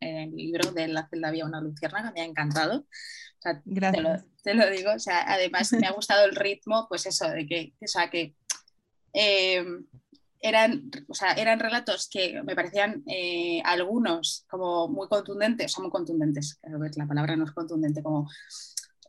el 0.00 0.34
libro 0.34 0.72
de 0.72 0.88
La 0.88 1.06
celda 1.06 1.28
había 1.28 1.44
una 1.44 1.60
lucierna, 1.60 2.10
me 2.14 2.22
ha 2.22 2.24
encantado. 2.24 2.80
O 2.80 3.40
sea, 3.40 3.60
Gracias. 3.66 4.24
Te 4.42 4.54
lo, 4.54 4.70
digo, 4.70 4.92
o 4.92 4.98
sea, 4.98 5.30
además 5.30 5.70
me 5.74 5.86
ha 5.86 5.92
gustado 5.92 6.24
el 6.24 6.34
ritmo, 6.34 6.86
pues 6.88 7.04
eso, 7.04 7.28
de 7.28 7.46
que, 7.46 7.74
o 7.82 7.86
sea, 7.86 8.08
que 8.08 8.34
eh, 9.12 9.62
eran, 10.40 10.90
o 11.08 11.14
sea, 11.14 11.32
eran 11.32 11.60
relatos 11.60 12.08
que 12.10 12.42
me 12.42 12.56
parecían 12.56 13.02
eh, 13.06 13.60
algunos 13.66 14.46
como 14.48 14.88
muy 14.88 15.08
contundentes, 15.08 15.66
o 15.66 15.68
sea, 15.74 15.82
muy 15.82 15.90
contundentes, 15.90 16.58
la 16.96 17.06
palabra 17.06 17.36
no 17.36 17.44
es 17.44 17.52
contundente, 17.52 18.02
como 18.02 18.28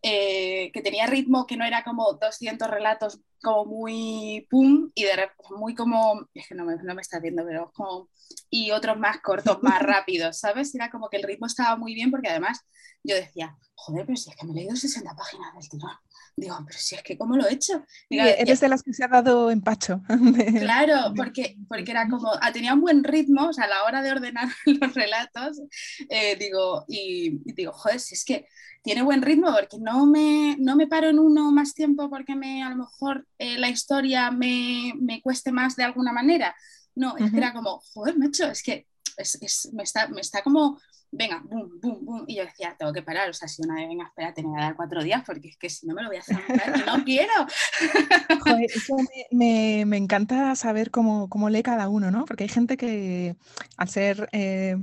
eh, 0.02 0.72
que 0.74 0.82
tenía 0.82 1.08
ritmo, 1.08 1.46
que 1.46 1.58
no 1.58 1.66
era 1.66 1.84
como 1.84 2.14
200 2.14 2.70
relatos 2.70 3.20
como 3.42 3.66
muy 3.66 4.48
pum 4.50 4.92
y 4.94 5.04
de 5.04 5.16
repente 5.16 5.44
muy 5.58 5.76
como, 5.76 6.28
es 6.34 6.48
que 6.48 6.56
no 6.56 6.66
me, 6.66 6.76
no 6.78 6.96
me 6.96 7.02
está 7.02 7.20
viendo, 7.20 7.44
pero 7.46 7.72
como, 7.74 8.10
y 8.50 8.72
otros 8.72 8.98
más 8.98 9.20
cortos, 9.22 9.60
más 9.62 9.82
rápidos, 9.82 10.40
¿sabes? 10.40 10.74
Era 10.76 10.90
como 10.90 11.10
que 11.10 11.18
el 11.18 11.24
ritmo 11.24 11.48
estaba 11.48 11.76
muy 11.76 11.94
bien 11.94 12.12
porque 12.12 12.30
además 12.30 12.62
yo 13.04 13.16
decía, 13.16 13.56
joder, 13.76 14.06
pero 14.06 14.18
si 14.18 14.30
es 14.30 14.36
que 14.36 14.46
me 14.46 14.52
he 14.52 14.56
leído 14.56 14.76
60 14.76 15.16
páginas 15.16 15.54
del 15.54 15.70
tirón. 15.70 15.92
Digo, 16.36 16.56
pero 16.66 16.80
si 16.80 16.96
es 16.96 17.04
que 17.04 17.18
¿cómo 17.18 17.36
lo 17.36 17.48
he 17.48 17.54
hecho? 17.54 17.86
eres 18.10 18.60
de 18.60 18.70
las 18.70 18.84
que 18.84 18.94
se 18.94 19.04
ha 19.04 19.08
dado 19.08 19.52
empacho. 19.52 20.02
Claro, 20.60 21.14
porque, 21.16 21.58
porque 21.68 21.92
era 21.92 22.08
como, 22.08 22.32
ah, 22.42 22.52
tenía 22.52 22.74
un 22.74 22.82
buen 22.82 23.04
ritmo, 23.04 23.48
o 23.48 23.54
sea, 23.54 23.66
a 23.66 23.70
la 23.70 23.84
hora 23.84 24.02
de 24.02 24.12
ordenar 24.12 24.48
los 24.66 24.94
relatos, 24.94 25.62
eh, 26.10 26.36
digo, 26.38 26.86
y, 26.88 27.40
digo, 27.54 27.72
joder, 27.74 28.00
si 28.00 28.16
es 28.16 28.24
que 28.24 28.46
tiene 28.82 29.02
buen 29.02 29.22
ritmo 29.22 29.52
porque 29.52 29.78
no 29.80 30.06
me, 30.06 30.56
no 30.60 30.76
me 30.76 30.88
paro 30.88 31.10
en 31.10 31.20
uno 31.20 31.52
más 31.52 31.74
tiempo 31.74 32.10
porque 32.10 32.36
me, 32.36 32.64
a 32.64 32.70
lo 32.70 32.78
mejor 32.78 33.28
eh, 33.40 33.58
la 33.58 33.70
historia 33.70 34.30
me, 34.30 34.94
me, 35.00 35.22
cueste 35.22 35.52
más 35.52 35.76
de 35.76 35.84
alguna 35.84 36.12
manera. 36.12 36.56
No, 36.96 37.18
es 37.18 37.32
que 37.32 37.38
era 37.38 37.54
como, 37.54 37.80
joder, 37.94 38.18
macho, 38.18 38.46
es 38.48 38.62
que 38.62 38.86
es, 39.18 39.70
me, 39.74 39.84
está, 39.84 40.08
me 40.10 40.22
está 40.22 40.44
como 40.44 40.80
venga, 41.12 41.42
boom, 41.44 41.80
boom, 41.82 42.06
boom. 42.06 42.24
Y 42.28 42.36
yo 42.36 42.46
decía, 42.46 42.76
tengo 42.78 42.94
que 42.94 43.02
parar. 43.02 43.30
O 43.30 43.34
sea, 43.34 43.48
si 43.48 43.62
una 43.62 43.76
vez, 43.76 43.88
venga, 43.88 44.06
espérate, 44.06 44.42
me 44.42 44.50
voy 44.50 44.60
a 44.60 44.66
dar 44.66 44.76
cuatro 44.76 45.04
días 45.04 45.24
porque 45.26 45.50
es 45.50 45.58
que 45.58 45.70
si 45.70 45.88
no 45.88 45.94
me 45.94 46.04
lo 46.04 46.10
voy 46.10 46.18
a 46.18 46.22
hacer, 46.22 46.38
no 46.86 47.04
quiero. 47.04 47.34
Joder, 48.44 48.70
eso 48.74 48.96
me, 49.32 49.86
me, 49.86 49.98
encanta 49.98 50.56
saber 50.56 50.92
cómo, 50.92 51.30
cómo, 51.30 51.50
lee 51.50 51.64
cada 51.64 51.90
uno, 51.90 52.12
¿no? 52.12 52.26
Porque 52.26 52.44
hay 52.44 52.50
gente 52.50 52.78
que 52.78 53.36
al 53.78 53.90
ser 53.90 54.30
eh, 54.32 54.78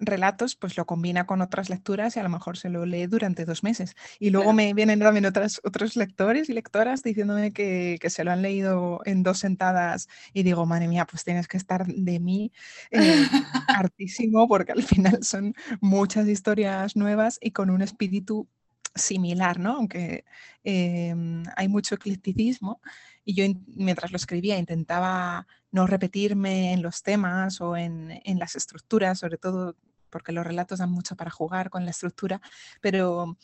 relatos, 0.00 0.56
pues 0.56 0.76
lo 0.76 0.86
combina 0.86 1.26
con 1.26 1.42
otras 1.42 1.68
lecturas 1.68 2.16
y 2.16 2.20
a 2.20 2.22
lo 2.22 2.28
mejor 2.28 2.56
se 2.56 2.70
lo 2.70 2.86
lee 2.86 3.06
durante 3.06 3.44
dos 3.44 3.62
meses. 3.62 3.94
Y 4.18 4.30
luego 4.30 4.52
me 4.52 4.72
vienen 4.74 5.00
también 5.00 5.26
otras, 5.26 5.60
otros 5.64 5.96
lectores 5.96 6.48
y 6.48 6.54
lectoras 6.54 7.02
diciéndome 7.02 7.52
que, 7.52 7.98
que, 8.00 8.10
se 8.10 8.24
lo 8.24 8.32
han 8.32 8.42
leído 8.42 9.00
en 9.04 9.22
dos 9.22 9.38
sentadas 9.38 10.08
y 10.32 10.42
digo, 10.42 10.66
madre 10.66 10.88
mía, 10.88 11.06
pues 11.06 11.24
tienes 11.24 11.46
que 11.48 11.56
estar 11.56 11.86
de 11.86 12.20
mí 12.20 12.52
eh, 12.90 13.00
hartísimo 13.68 14.48
porque 14.48 14.72
al 14.72 14.82
final 14.82 15.22
son 15.22 15.54
muchas 15.80 16.26
historias 16.26 16.96
nuevas 16.96 17.38
y 17.40 17.52
con 17.52 17.70
un 17.70 17.82
espíritu 17.82 18.48
similar, 18.94 19.58
¿no? 19.58 19.76
Aunque 19.76 20.24
em, 20.64 21.44
hay 21.56 21.68
mucho 21.68 21.94
eclecticismo 21.94 22.80
y 23.24 23.34
yo 23.34 23.44
mientras 23.66 24.10
lo 24.10 24.16
escribía 24.16 24.58
intentaba 24.58 25.46
no 25.70 25.86
repetirme 25.86 26.72
en 26.72 26.82
los 26.82 27.02
temas 27.02 27.60
o 27.60 27.76
en, 27.76 28.20
en, 28.24 28.38
las 28.38 28.56
estructuras, 28.56 29.18
sobre 29.20 29.38
todo 29.38 29.76
porque 30.10 30.32
los 30.32 30.46
relatos 30.46 30.78
dan 30.78 30.90
mucho 30.90 31.16
para 31.16 31.30
jugar 31.30 31.70
con 31.70 31.84
la 31.84 31.90
estructura, 31.92 32.40
pero 32.80 33.36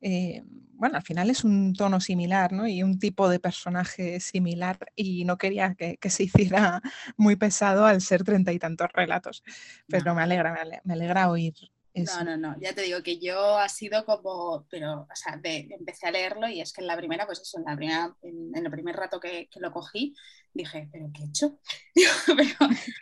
eh, 0.00 0.42
bueno, 0.72 0.96
al 0.96 1.02
final 1.02 1.30
es 1.30 1.44
un 1.44 1.74
tono 1.74 2.00
similar 2.00 2.52
¿no? 2.52 2.66
y 2.66 2.82
un 2.82 2.98
tipo 2.98 3.28
de 3.28 3.40
personaje 3.40 4.20
similar 4.20 4.78
y 4.96 5.24
no 5.24 5.38
quería 5.38 5.74
que, 5.74 5.98
se 6.10 6.24
hiciera 6.24 6.82
muy 7.16 7.36
pesado 7.36 7.86
al 7.86 8.00
ser 8.00 8.24
treinta 8.24 8.52
y 8.52 8.58
tantos 8.58 8.88
relatos, 8.92 9.42
pero 9.88 10.14
me 10.14 10.22
alegra, 10.22 10.56
me 10.84 10.94
alegra 10.94 11.30
oír 11.30 11.54
no, 12.02 12.24
no, 12.24 12.36
no, 12.36 12.56
ya 12.60 12.74
te 12.74 12.82
digo 12.82 13.02
que 13.02 13.18
yo 13.18 13.56
ha 13.56 13.68
sido 13.68 14.04
como, 14.04 14.66
pero, 14.68 15.02
o 15.02 15.14
sea, 15.14 15.40
empecé 15.44 16.08
a 16.08 16.10
leerlo 16.10 16.48
y 16.48 16.60
es 16.60 16.72
que 16.72 16.80
en 16.80 16.88
la 16.88 16.96
primera, 16.96 17.24
pues 17.24 17.40
eso, 17.40 17.58
en 17.58 17.64
la 17.64 17.76
primera, 17.76 18.16
en, 18.22 18.52
el 18.56 18.70
primer 18.70 18.96
rato 18.96 19.20
que, 19.20 19.48
lo 19.56 19.70
cogí, 19.70 20.14
dije, 20.54 20.88
¿pero 20.92 21.10
qué 21.12 21.22
he 21.22 21.26
hecho? 21.26 21.58
Pero, 22.26 22.56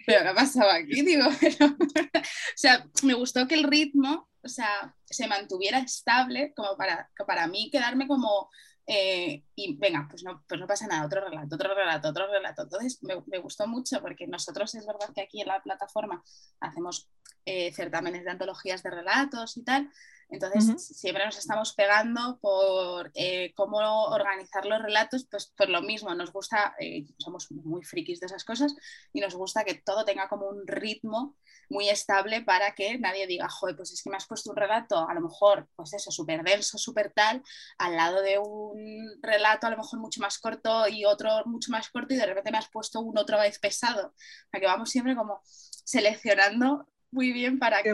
pero 0.07 0.23
¿qué 0.23 0.29
ha 0.29 0.35
pasado 0.35 0.71
aquí? 0.71 1.03
Digo, 1.03 1.25
pero, 1.41 1.67
o 1.67 2.57
sea, 2.57 2.87
me 3.03 3.15
gustó 3.15 3.47
que 3.47 3.55
el 3.55 3.65
ritmo, 3.65 4.29
o 4.43 4.49
sea, 4.49 4.95
se 5.05 5.27
mantuviera 5.27 5.79
estable 5.79 6.53
como 6.55 6.77
para, 6.77 7.11
para 7.27 7.47
mí 7.47 7.71
quedarme 7.71 8.07
como, 8.09 8.51
eh, 8.87 9.45
y 9.55 9.77
venga, 9.77 10.07
pues 10.11 10.25
no, 10.25 10.45
pues 10.49 10.61
no 10.61 10.67
pasa 10.67 10.87
nada, 10.87 11.07
otro 11.07 11.21
relato, 11.25 11.55
otro 11.55 11.75
relato, 11.75 12.09
otro 12.09 12.27
relato. 12.27 12.63
Entonces 12.63 13.03
me, 13.03 13.15
me, 13.27 13.39
gustó 13.39 13.67
mucho 13.67 14.01
porque 14.01 14.27
nosotros 14.27 14.75
es 14.75 14.87
verdad 14.87 15.13
que 15.15 15.23
aquí 15.23 15.41
en 15.41 15.49
la 15.49 15.63
plataforma 15.63 16.23
hacemos 16.61 17.09
eh, 17.45 17.73
certámenes 17.73 18.25
de 18.25 18.31
antologías 18.31 18.83
de 18.83 18.91
relatos 18.91 19.57
y 19.57 19.65
tal. 19.65 19.91
Entonces, 20.33 20.87
siempre 20.97 21.27
nos 21.27 21.37
estamos 21.37 21.75
pegando 21.75 22.39
por 22.41 23.11
eh, 23.15 23.53
cómo 23.55 23.77
organizar 24.07 24.65
los 24.65 24.81
relatos, 24.83 25.27
pues 25.31 25.53
por 25.55 25.69
lo 25.69 25.83
mismo, 25.83 26.15
nos 26.15 26.33
gusta, 26.33 26.75
eh, 26.81 27.05
somos 27.19 27.51
muy 27.51 27.85
frikis 27.85 28.19
de 28.19 28.27
esas 28.27 28.43
cosas 28.43 28.75
y 29.13 29.21
nos 29.21 29.35
gusta 29.35 29.63
que 29.63 29.75
todo 29.75 30.07
tenga 30.07 30.31
como 30.31 30.49
un 30.49 30.67
ritmo 30.67 31.37
muy 31.69 31.91
estable 31.91 32.41
para 32.41 32.75
que 32.75 32.99
nadie 32.99 33.27
diga, 33.27 33.49
joder, 33.51 33.77
pues 33.77 33.93
es 33.93 34.03
que 34.03 34.09
me 34.09 34.17
has 34.17 34.27
puesto 34.27 34.51
un 34.51 34.57
relato, 34.57 35.07
a 35.07 35.13
lo 35.13 35.21
mejor, 35.21 35.69
pues 35.77 35.93
eso, 35.93 36.11
súper 36.11 36.43
denso, 36.43 36.79
súper 36.79 37.13
tal, 37.13 37.43
al 37.77 37.97
lado 37.97 38.23
de 38.23 38.39
un 38.39 39.19
relato 39.21 39.67
a 39.67 39.71
lo 39.71 39.77
mejor 39.77 40.01
mucho 40.01 40.23
más 40.23 40.39
corto 40.39 40.89
y 40.89 41.05
otro 41.05 41.29
mucho 41.45 41.71
más 41.71 41.91
corto 41.91 42.15
y 42.15 42.17
de 42.17 42.27
repente 42.27 42.51
me 42.51 42.59
has 42.59 42.71
puesto 42.71 43.01
un 43.01 43.19
otra 43.19 43.39
vez 43.39 43.59
pesado. 43.59 44.09
O 44.09 44.51
sea, 44.51 44.61
que 44.61 44.67
vamos 44.67 44.89
siempre 44.89 45.15
como 45.15 45.41
seleccionando 45.45 46.89
muy 47.11 47.33
bien 47.33 47.59
para 47.59 47.83
que 47.83 47.93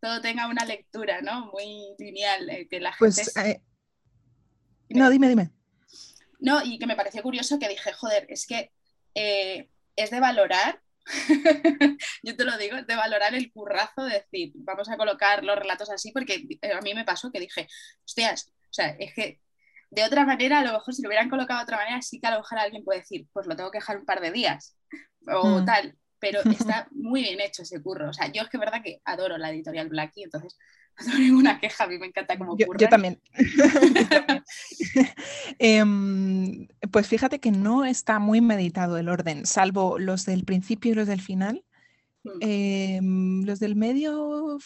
todo, 0.00 0.20
tenga 0.20 0.48
una 0.48 0.64
lectura, 0.64 1.20
¿no? 1.20 1.46
Muy 1.52 1.94
lineal, 1.98 2.48
eh, 2.50 2.68
que 2.68 2.80
la 2.80 2.94
pues, 2.98 3.16
gente... 3.16 3.50
Eh, 3.50 3.62
no, 4.90 5.10
dime, 5.10 5.28
dime. 5.28 5.50
No, 6.40 6.62
y 6.64 6.78
que 6.78 6.86
me 6.86 6.96
pareció 6.96 7.22
curioso 7.22 7.58
que 7.58 7.68
dije, 7.68 7.92
joder, 7.92 8.26
es 8.28 8.46
que 8.46 8.72
eh, 9.14 9.68
es 9.96 10.10
de 10.10 10.20
valorar, 10.20 10.80
yo 12.22 12.36
te 12.36 12.44
lo 12.44 12.56
digo, 12.56 12.76
es 12.76 12.86
de 12.86 12.96
valorar 12.96 13.34
el 13.34 13.52
currazo 13.52 14.04
de 14.04 14.20
decir, 14.20 14.52
vamos 14.54 14.88
a 14.88 14.96
colocar 14.96 15.44
los 15.44 15.58
relatos 15.58 15.90
así, 15.90 16.12
porque 16.12 16.46
a 16.74 16.80
mí 16.80 16.94
me 16.94 17.04
pasó 17.04 17.30
que 17.30 17.40
dije, 17.40 17.68
hostias, 18.04 18.48
o 18.48 18.72
sea, 18.72 18.88
es 18.98 19.14
que 19.14 19.40
de 19.90 20.04
otra 20.04 20.24
manera, 20.24 20.60
a 20.60 20.64
lo 20.64 20.72
mejor 20.72 20.94
si 20.94 21.02
lo 21.02 21.08
hubieran 21.08 21.28
colocado 21.28 21.58
de 21.58 21.64
otra 21.64 21.76
manera, 21.76 22.00
sí 22.00 22.20
que 22.20 22.26
a 22.28 22.30
lo 22.30 22.38
mejor 22.38 22.58
alguien 22.58 22.84
puede 22.84 23.00
decir, 23.00 23.26
pues 23.32 23.46
lo 23.46 23.56
tengo 23.56 23.70
que 23.70 23.78
dejar 23.78 23.98
un 23.98 24.06
par 24.06 24.20
de 24.20 24.30
días 24.30 24.76
o 25.26 25.60
mm. 25.60 25.64
tal 25.64 25.98
pero 26.20 26.40
está 26.74 26.88
muy 26.92 27.22
bien 27.22 27.40
hecho 27.40 27.62
ese 27.62 27.82
curro. 27.82 28.10
O 28.10 28.12
sea, 28.12 28.30
yo 28.30 28.42
es 28.42 28.48
que 28.48 28.56
es 28.56 28.60
verdad 28.60 28.82
que 28.82 29.00
adoro 29.04 29.38
la 29.38 29.50
editorial 29.50 29.88
Blackie, 29.88 30.24
entonces 30.24 30.56
no 30.98 31.06
tengo 31.06 31.18
ninguna 31.18 31.58
queja, 31.58 31.84
a 31.84 31.86
mí 31.88 31.98
me 31.98 32.06
encanta 32.06 32.38
como 32.38 32.56
yo, 32.56 32.66
yo 32.78 32.88
también. 32.88 33.20
Em, 35.58 36.68
pues 36.90 37.06
fíjate 37.06 37.38
que 37.38 37.50
no 37.50 37.84
está 37.84 38.18
muy 38.18 38.40
meditado 38.40 38.96
el 38.98 39.08
orden, 39.08 39.46
salvo 39.46 39.98
los 39.98 40.24
del 40.24 40.44
principio 40.44 40.92
y 40.92 40.94
los 40.94 41.08
del 41.08 41.20
final. 41.20 41.64
Mm. 42.24 42.38
Em, 42.40 43.42
los 43.44 43.60
del 43.60 43.76
medio, 43.76 44.58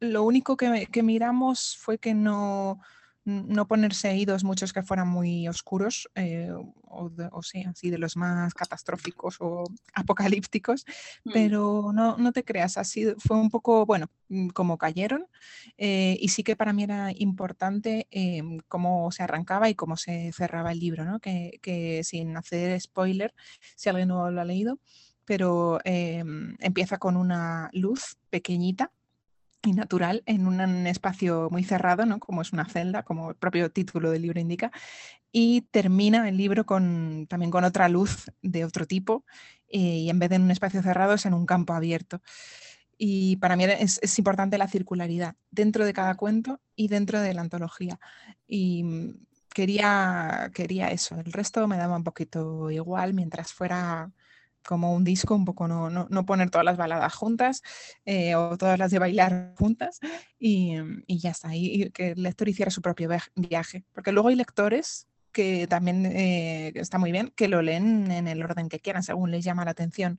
lo 0.00 0.22
único 0.22 0.56
que, 0.56 0.86
que 0.90 1.02
miramos 1.02 1.76
fue 1.76 1.98
que 1.98 2.14
no 2.14 2.80
no 3.24 3.66
ponerse 3.66 4.14
idos 4.16 4.44
muchos 4.44 4.72
que 4.72 4.82
fueran 4.82 5.08
muy 5.08 5.48
oscuros 5.48 6.10
eh, 6.14 6.50
o, 6.52 7.10
o 7.32 7.42
sí, 7.42 7.62
así 7.62 7.90
de 7.90 7.98
los 7.98 8.16
más 8.16 8.52
catastróficos 8.54 9.36
o 9.40 9.64
apocalípticos, 9.94 10.84
mm. 11.24 11.30
pero 11.32 11.92
no, 11.94 12.16
no 12.18 12.32
te 12.32 12.44
creas, 12.44 12.76
así 12.76 13.06
fue 13.18 13.36
un 13.38 13.48
poco, 13.50 13.86
bueno, 13.86 14.10
mm, 14.28 14.48
como 14.48 14.76
cayeron 14.76 15.26
eh, 15.78 16.16
y 16.20 16.28
sí 16.28 16.42
que 16.42 16.56
para 16.56 16.72
mí 16.72 16.82
era 16.84 17.12
importante 17.16 18.06
em, 18.10 18.60
cómo 18.68 19.10
se 19.10 19.22
arrancaba 19.22 19.70
y 19.70 19.74
cómo 19.74 19.96
se 19.96 20.30
cerraba 20.32 20.72
el 20.72 20.80
libro, 20.80 21.04
¿no? 21.04 21.18
que, 21.20 21.58
que 21.62 22.04
sin 22.04 22.36
hacer 22.36 22.78
spoiler, 22.80 23.34
si 23.76 23.88
alguien 23.88 24.08
no 24.08 24.30
lo 24.30 24.40
ha 24.40 24.44
leído, 24.44 24.78
pero 25.24 25.80
em, 25.84 26.56
empieza 26.60 26.98
con 26.98 27.16
una 27.16 27.70
luz 27.72 28.16
pequeñita 28.30 28.92
y 29.64 29.72
natural 29.72 30.22
en 30.26 30.46
un 30.46 30.60
espacio 30.86 31.48
muy 31.50 31.64
cerrado, 31.64 32.06
¿no? 32.06 32.18
como 32.18 32.42
es 32.42 32.52
una 32.52 32.66
celda, 32.66 33.02
como 33.02 33.30
el 33.30 33.36
propio 33.36 33.70
título 33.70 34.10
del 34.10 34.22
libro 34.22 34.40
indica, 34.40 34.70
y 35.32 35.62
termina 35.70 36.28
el 36.28 36.36
libro 36.36 36.64
con, 36.66 37.26
también 37.28 37.50
con 37.50 37.64
otra 37.64 37.88
luz 37.88 38.30
de 38.42 38.64
otro 38.64 38.86
tipo, 38.86 39.24
eh, 39.68 39.78
y 39.78 40.10
en 40.10 40.18
vez 40.18 40.30
de 40.30 40.36
en 40.36 40.42
un 40.42 40.50
espacio 40.50 40.82
cerrado 40.82 41.14
es 41.14 41.26
en 41.26 41.34
un 41.34 41.46
campo 41.46 41.72
abierto. 41.72 42.22
Y 42.96 43.36
para 43.36 43.56
mí 43.56 43.64
es, 43.64 43.98
es, 44.02 44.18
importante 44.18 44.56
la 44.56 44.68
circularidad 44.68 45.34
dentro 45.50 45.84
de 45.84 45.92
cada 45.92 46.14
cuento 46.14 46.60
y 46.76 46.86
dentro 46.86 47.20
de 47.20 47.34
la 47.34 47.40
antología. 47.40 47.98
Y 48.46 48.84
mm, 48.84 49.14
quería, 49.52 50.50
quería 50.54 50.88
eso, 50.88 51.16
el 51.18 51.32
resto 51.32 51.66
me 51.66 51.76
daba 51.76 51.96
un 51.96 52.04
poquito 52.04 52.70
igual 52.70 53.14
mientras 53.14 53.52
fuera 53.52 54.12
como 54.66 54.94
un 54.94 55.04
disco, 55.04 55.34
un 55.34 55.44
poco 55.44 55.68
no, 55.68 55.90
no, 55.90 56.26
poner 56.26 56.50
todas 56.50 56.64
las 56.64 56.76
baladas 56.76 57.14
juntas 57.14 57.62
eh, 58.04 58.34
o 58.34 58.56
todas 58.56 58.78
las 58.78 58.90
de 58.90 58.98
bailar 58.98 59.54
juntas 59.58 60.00
y, 60.38 60.76
y 61.06 61.18
ya 61.18 61.30
está, 61.30 61.54
y, 61.54 61.90
que 61.90 62.10
el 62.10 62.22
lector 62.22 62.48
hiciera 62.48 62.70
su 62.70 62.82
propio 62.82 63.08
viaje, 63.34 63.84
porque 63.92 64.12
luego 64.12 64.28
hay 64.28 64.36
lectores 64.36 65.06
que 65.32 65.66
también 65.66 66.06
eh, 66.06 66.72
está 66.76 66.98
muy 66.98 67.12
bien, 67.12 67.32
que 67.36 67.48
lo 67.48 67.60
leen 67.60 68.10
en 68.10 68.28
el 68.28 68.42
orden 68.42 68.68
que 68.68 68.80
quieran, 68.80 69.02
según 69.02 69.30
les 69.30 69.44
llama 69.44 69.64
la 69.64 69.72
atención 69.72 70.18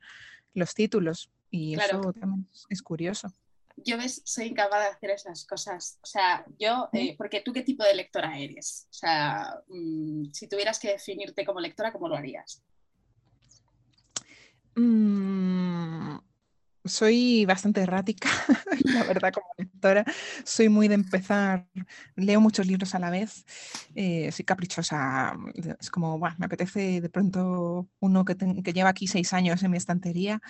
los 0.54 0.74
títulos 0.74 1.32
y 1.50 1.76
eso 1.76 2.14
también 2.14 2.48
es 2.70 2.82
curioso. 2.82 3.34
Yo 3.78 3.98
ves, 3.98 4.22
soy 4.24 4.48
incapaz 4.48 4.82
de 4.82 4.88
hacer 4.88 5.10
esas 5.12 5.46
cosas. 5.46 6.00
O 6.02 6.06
sea, 6.06 6.46
yo, 6.58 6.90
eh, 6.94 7.16
porque 7.18 7.42
tú 7.42 7.52
qué 7.52 7.62
tipo 7.62 7.84
de 7.84 7.94
lectora 7.94 8.38
eres? 8.40 8.88
O 8.90 8.94
sea, 8.94 9.62
mm, 9.68 10.32
si 10.32 10.48
tuvieras 10.48 10.80
que 10.80 10.90
definirte 10.90 11.46
como 11.46 11.60
lectora, 11.60 11.92
¿cómo 11.92 12.08
lo 12.08 12.16
harías? 12.16 12.64
Mm, 14.76 16.18
soy 16.84 17.46
bastante 17.46 17.82
errática, 17.82 18.30
la 18.86 19.04
verdad, 19.04 19.32
como 19.34 19.48
lectora. 19.58 20.06
Soy 20.44 20.70
muy 20.70 20.88
de 20.88 20.96
empezar, 20.96 21.68
leo 22.16 22.42
muchos 22.42 22.68
libros 22.68 22.94
a 22.94 23.00
la 23.00 23.10
vez, 23.10 23.46
eh, 23.96 24.32
soy 24.32 24.46
caprichosa. 24.46 25.36
Es 25.80 25.90
como, 25.90 26.20
bueno, 26.20 26.36
me 26.40 26.46
apetece 26.46 27.02
de 27.02 27.10
pronto 27.10 27.88
uno 28.00 28.26
que, 28.26 28.36
lleva 28.74 28.90
aquí 28.90 29.08
seis 29.08 29.34
años 29.34 29.64
en 29.64 29.72
mi 29.72 29.78
estantería, 29.78 30.42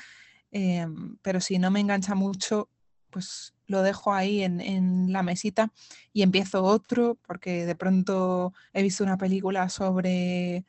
em, 0.51 1.17
pero 1.21 1.39
si 1.41 1.59
no 1.59 1.71
me 1.71 1.79
engancha 1.79 2.15
mucho, 2.15 2.69
pues 3.11 3.53
lo 3.67 3.81
dejo 3.81 4.13
ahí 4.13 4.43
en, 4.43 5.11
la 5.13 5.23
mesita 5.23 5.71
y 6.13 6.21
empiezo 6.23 6.63
otro, 6.63 7.17
porque 7.27 7.65
de 7.65 7.75
pronto 7.75 8.53
he 8.73 8.83
visto 8.83 9.03
una 9.03 9.17
película 9.17 9.69
sobre 9.69 10.65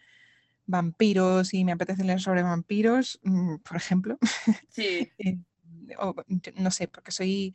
vampiros 0.67 1.55
y 1.55 1.65
me 1.65 1.73
apetece 1.73 2.05
leer 2.05 2.21
sobre 2.21 2.43
vampiros, 2.43 3.21
mm, 3.23 3.57
por 3.57 3.77
ejemplo. 3.77 4.19
Sí. 4.69 5.11
No 6.57 6.73
sé, 6.73 6.89
porque 6.89 7.13
soy 7.13 7.55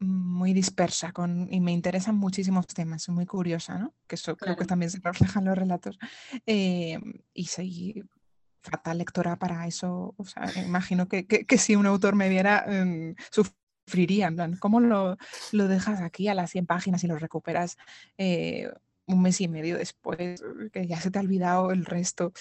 muy 0.00 0.52
dispersa 0.54 1.12
con, 1.12 1.46
y 1.52 1.60
me 1.60 1.70
interesan 1.70 2.16
muchísimos 2.16 2.66
temas, 2.66 3.02
soy 3.02 3.14
muy 3.14 3.26
curiosa, 3.26 3.78
¿no? 3.78 3.94
Que 4.08 4.16
eso 4.16 4.36
creo 4.36 4.56
que 4.56 4.64
también 4.64 4.90
se 4.90 4.98
refleja 4.98 5.38
en 5.38 5.44
los 5.44 5.56
relatos. 5.56 5.98
Eh, 6.46 6.98
y 7.34 7.46
soy 7.46 8.02
fatal 8.62 8.98
lectora 8.98 9.38
para 9.38 9.66
eso. 9.66 10.14
O 10.16 10.24
sea, 10.24 10.50
imagino 10.64 11.06
que, 11.06 11.26
que, 11.26 11.58
si 11.58 11.76
un 11.76 11.86
autor 11.86 12.16
me 12.16 12.28
viera, 12.28 12.64
em, 12.66 13.14
sufriría, 13.30 14.28
en 14.28 14.36
plan, 14.36 14.56
¿cómo 14.56 14.80
lo, 14.80 15.16
lo, 15.52 15.68
dejas 15.68 16.00
aquí 16.00 16.28
a 16.28 16.34
las 16.34 16.50
100 16.50 16.66
páginas 16.66 17.04
y 17.04 17.06
lo 17.06 17.18
recuperas 17.18 17.76
eh, 18.18 18.70
un 19.12 19.22
mes 19.22 19.40
y 19.40 19.48
medio 19.48 19.78
después, 19.78 20.42
que 20.72 20.86
ya 20.86 21.00
se 21.00 21.10
te 21.10 21.18
ha 21.18 21.22
olvidado 21.22 21.70
el 21.70 21.84
resto? 21.84 22.32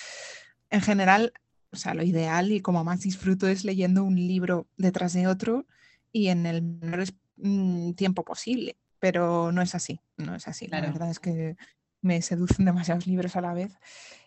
En 0.70 0.82
general, 0.82 1.34
o 1.72 1.78
sea, 1.78 1.94
lo 1.94 2.04
ideal 2.04 2.52
y 2.52 2.62
como 2.62 2.84
más 2.84 3.02
disfruto 3.02 3.48
es 3.48 3.64
leyendo 3.64 4.04
un 4.04 4.16
libro 4.16 4.68
detrás 4.78 5.14
de 5.14 5.28
otro 5.28 5.66
y 6.12 6.30
en 6.30 6.46
el 6.46 6.62
menor 6.62 7.06
mm, 7.38 7.94
tiempo 7.94 8.24
posible, 8.24 8.78
pero 9.00 9.52
no 9.52 9.62
es 9.62 9.76
así, 9.76 10.00
no 10.18 10.36
es 10.36 10.48
así. 10.48 10.68
La 10.68 10.82
verdad 10.82 11.10
es 11.10 11.20
que 11.20 11.56
me 12.02 12.22
seducen 12.22 12.66
demasiados 12.66 13.08
libros 13.08 13.36
a 13.36 13.42
la 13.42 13.54
vez 13.54 13.74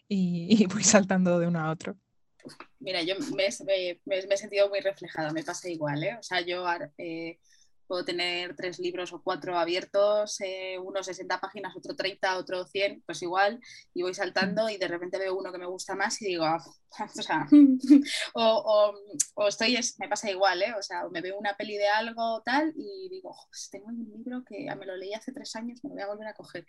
y, 0.09 0.67
voy 0.67 0.85
saltando 0.85 1.39
de 1.39 1.47
uno 1.47 1.61
a 1.61 1.71
otro. 1.71 1.97
Mira, 2.81 3.03
yo 3.03 3.15
me, 3.37 3.47
he 3.47 4.37
sentido 4.37 4.69
muy 4.69 4.81
reflejada, 4.81 5.33
me 5.33 5.45
pasa 5.45 5.69
igual, 5.69 6.03
¿eh? 6.03 6.17
O 6.19 6.23
sea, 6.23 6.41
yo 6.41 6.65
eh, 6.99 7.39
puedo 7.87 8.05
tener 8.05 8.55
tres 8.57 8.79
libros 8.79 9.13
o 9.13 9.23
cuatro 9.23 9.59
abiertos, 9.59 10.41
eh, 10.41 10.79
uno 10.79 11.03
60 11.03 11.41
páginas, 11.41 11.77
otro 11.77 11.95
30, 11.95 12.39
otro 12.39 12.65
100, 12.67 13.03
pues 13.05 13.23
igual, 13.23 13.61
y 13.95 14.03
voy 14.03 14.15
saltando 14.15 14.69
y 14.69 14.77
de 14.77 14.89
repente 14.89 15.19
veo 15.19 15.37
uno 15.37 15.53
que 15.53 15.59
me 15.59 15.67
gusta 15.67 15.95
más 15.95 16.21
y 16.23 16.27
digo, 16.27 16.45
ah, 16.45 16.63
o 17.19 17.23
sea, 17.23 17.47
o, 18.35 18.95
o, 19.35 19.49
estoy, 19.49 19.79
me 19.99 20.09
pasa 20.09 20.31
igual, 20.31 20.63
¿eh? 20.63 20.75
O 20.79 20.83
sea, 20.83 21.09
me 21.11 21.21
veo 21.21 21.39
una 21.39 21.57
peli 21.57 21.77
de 21.77 21.89
algo 21.89 22.43
tal 22.45 22.73
y 22.77 23.09
digo, 23.09 23.35
tengo 23.71 23.87
un 23.87 23.99
libro 23.99 24.45
que 24.45 24.67
me 24.77 24.87
lo 24.87 24.97
leí 24.97 25.15
hace 25.15 25.33
tres 25.33 25.55
años, 25.57 25.81
me 25.83 25.91
lo 25.91 25.95
voy 25.95 26.03
a 26.03 26.09
volver 26.09 26.29
a 26.29 26.35
coger. 26.35 26.67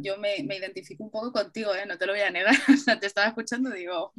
yo 0.00 0.18
me, 0.18 0.42
me, 0.44 0.56
identifico 0.56 1.04
un 1.04 1.10
poco 1.10 1.32
contigo, 1.32 1.74
¿eh? 1.74 1.86
No 1.86 1.98
te 1.98 2.06
lo 2.06 2.12
voy 2.12 2.22
a 2.22 2.30
negar, 2.30 2.54
o 2.72 2.76
sea, 2.76 2.98
te 2.98 3.06
estaba 3.06 3.28
escuchando, 3.28 3.70
digo, 3.70 4.12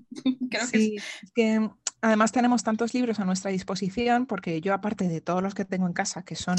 creo 0.49 0.65
sí, 0.65 0.95
es 0.97 1.31
que 1.33 1.69
además 2.01 2.31
tenemos 2.31 2.63
tantos 2.63 2.93
libros 2.93 3.19
a 3.19 3.25
nuestra 3.25 3.51
disposición, 3.51 4.25
porque 4.25 4.61
yo 4.61 4.73
aparte 4.73 5.07
de 5.07 5.21
todos 5.21 5.43
los 5.43 5.53
que 5.53 5.65
tengo 5.65 5.87
en 5.87 5.93
casa, 5.93 6.23
que 6.23 6.35
son 6.35 6.57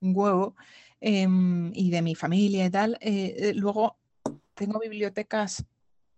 un 0.00 0.12
huevo, 0.14 0.56
em, 1.00 1.72
y 1.74 1.90
de 1.90 2.02
mi 2.02 2.14
familia 2.14 2.66
y 2.66 2.70
tal, 2.70 2.98
eh, 3.00 3.34
eh, 3.38 3.54
luego 3.54 3.96
tengo 4.54 4.80
bibliotecas, 4.80 5.64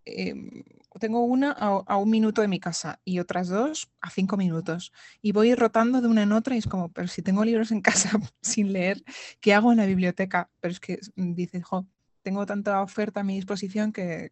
em, 0.04 0.64
tengo 0.98 1.22
una 1.22 1.52
a, 1.52 1.96
un 1.96 2.10
minuto 2.10 2.42
de 2.42 2.48
mi 2.48 2.58
casa 2.58 3.00
y 3.04 3.20
otras 3.20 3.48
dos 3.48 3.90
a 4.00 4.10
cinco 4.10 4.36
minutos. 4.36 4.92
Y 5.22 5.32
voy 5.32 5.54
rotando 5.54 6.00
de 6.00 6.08
una 6.08 6.22
en 6.22 6.32
otra 6.32 6.54
y 6.56 6.58
es 6.58 6.66
como, 6.66 6.90
pero 6.90 7.08
si 7.08 7.22
tengo 7.22 7.44
libros 7.44 7.70
en 7.70 7.80
casa 8.10 8.18
sin 8.42 8.72
leer, 8.72 9.02
¿qué 9.40 9.54
hago 9.54 9.72
en 9.72 9.78
la 9.78 9.86
biblioteca? 9.86 10.50
Pero 10.60 10.72
es 10.72 10.80
que 10.80 10.98
mm, 11.16 11.34
dices, 11.34 11.64
jo, 11.64 11.86
tengo 12.22 12.46
tanta 12.46 12.82
oferta 12.82 13.20
a 13.20 13.24
mi 13.24 13.34
disposición 13.34 13.92
que, 13.92 14.30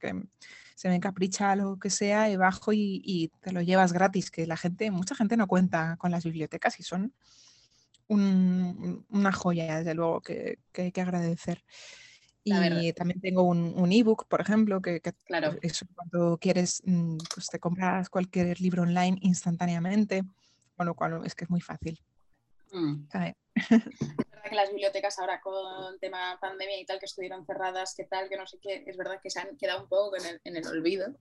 se 0.75 0.89
me 0.89 0.95
encapricha 0.95 1.57
lo 1.57 1.77
que 1.77 1.91
sea 1.91 2.31
y 2.31 2.37
bajo 2.37 2.73
y, 2.73 3.33
te 3.41 3.53
lo 3.53 3.63
llevas 3.63 3.93
gratis, 3.93 4.31
que 4.31 4.47
la 4.47 4.57
gente, 4.57 4.91
mucha 4.91 5.15
gente 5.15 5.37
no 5.37 5.49
cuenta 5.49 5.97
con 5.99 6.11
las 6.13 6.25
bibliotecas 6.25 6.79
y 6.79 6.85
son 6.85 7.13
una 8.09 9.33
joya, 9.33 9.79
desde 9.79 9.95
luego, 9.95 10.21
que, 10.21 10.59
hay 10.75 10.93
que 10.93 11.01
agradecer. 11.01 11.65
Y 12.45 12.93
también 12.93 13.21
tengo 13.21 13.43
un, 13.43 13.93
ebook, 13.93 14.27
por 14.27 14.41
ejemplo, 14.41 14.81
que, 14.81 15.01
claro. 15.27 15.57
eso, 15.63 15.87
cuando 15.95 16.39
quieres, 16.39 16.81
mm, 16.85 17.19
pues 17.35 17.49
te 17.49 17.59
compras 17.59 18.09
cualquier 18.09 18.61
libro 18.61 18.85
online 18.85 19.19
instantáneamente, 19.21 20.23
con 20.77 20.87
lo 20.87 20.95
cual 20.95 21.21
es 21.25 21.35
que 21.35 21.45
es 21.45 21.51
muy 21.51 21.61
fácil. 21.61 22.01
Mm. 22.73 23.09
Es 23.71 24.31
verdad 24.31 24.49
que 24.49 24.55
las 24.55 24.71
bibliotecas 24.71 25.19
ahora 25.19 25.41
con 25.41 25.93
el 25.93 26.01
tema 26.01 26.39
pandemia 26.41 26.81
y 26.81 26.87
tal, 26.87 26.99
que 26.99 27.07
estuvieron 27.07 27.45
cerradas, 27.47 27.95
que 27.95 28.05
tal, 28.05 28.29
que 28.29 28.37
no 28.37 28.47
sé 28.47 28.59
qué, 28.61 28.85
es 28.87 28.97
verdad 28.97 29.21
que 29.23 29.31
se 29.31 29.41
han 29.41 29.57
quedado 29.57 29.83
un 29.83 29.89
poco 29.89 30.17
en 30.17 30.57
el, 30.57 30.67
olvido. 30.67 31.15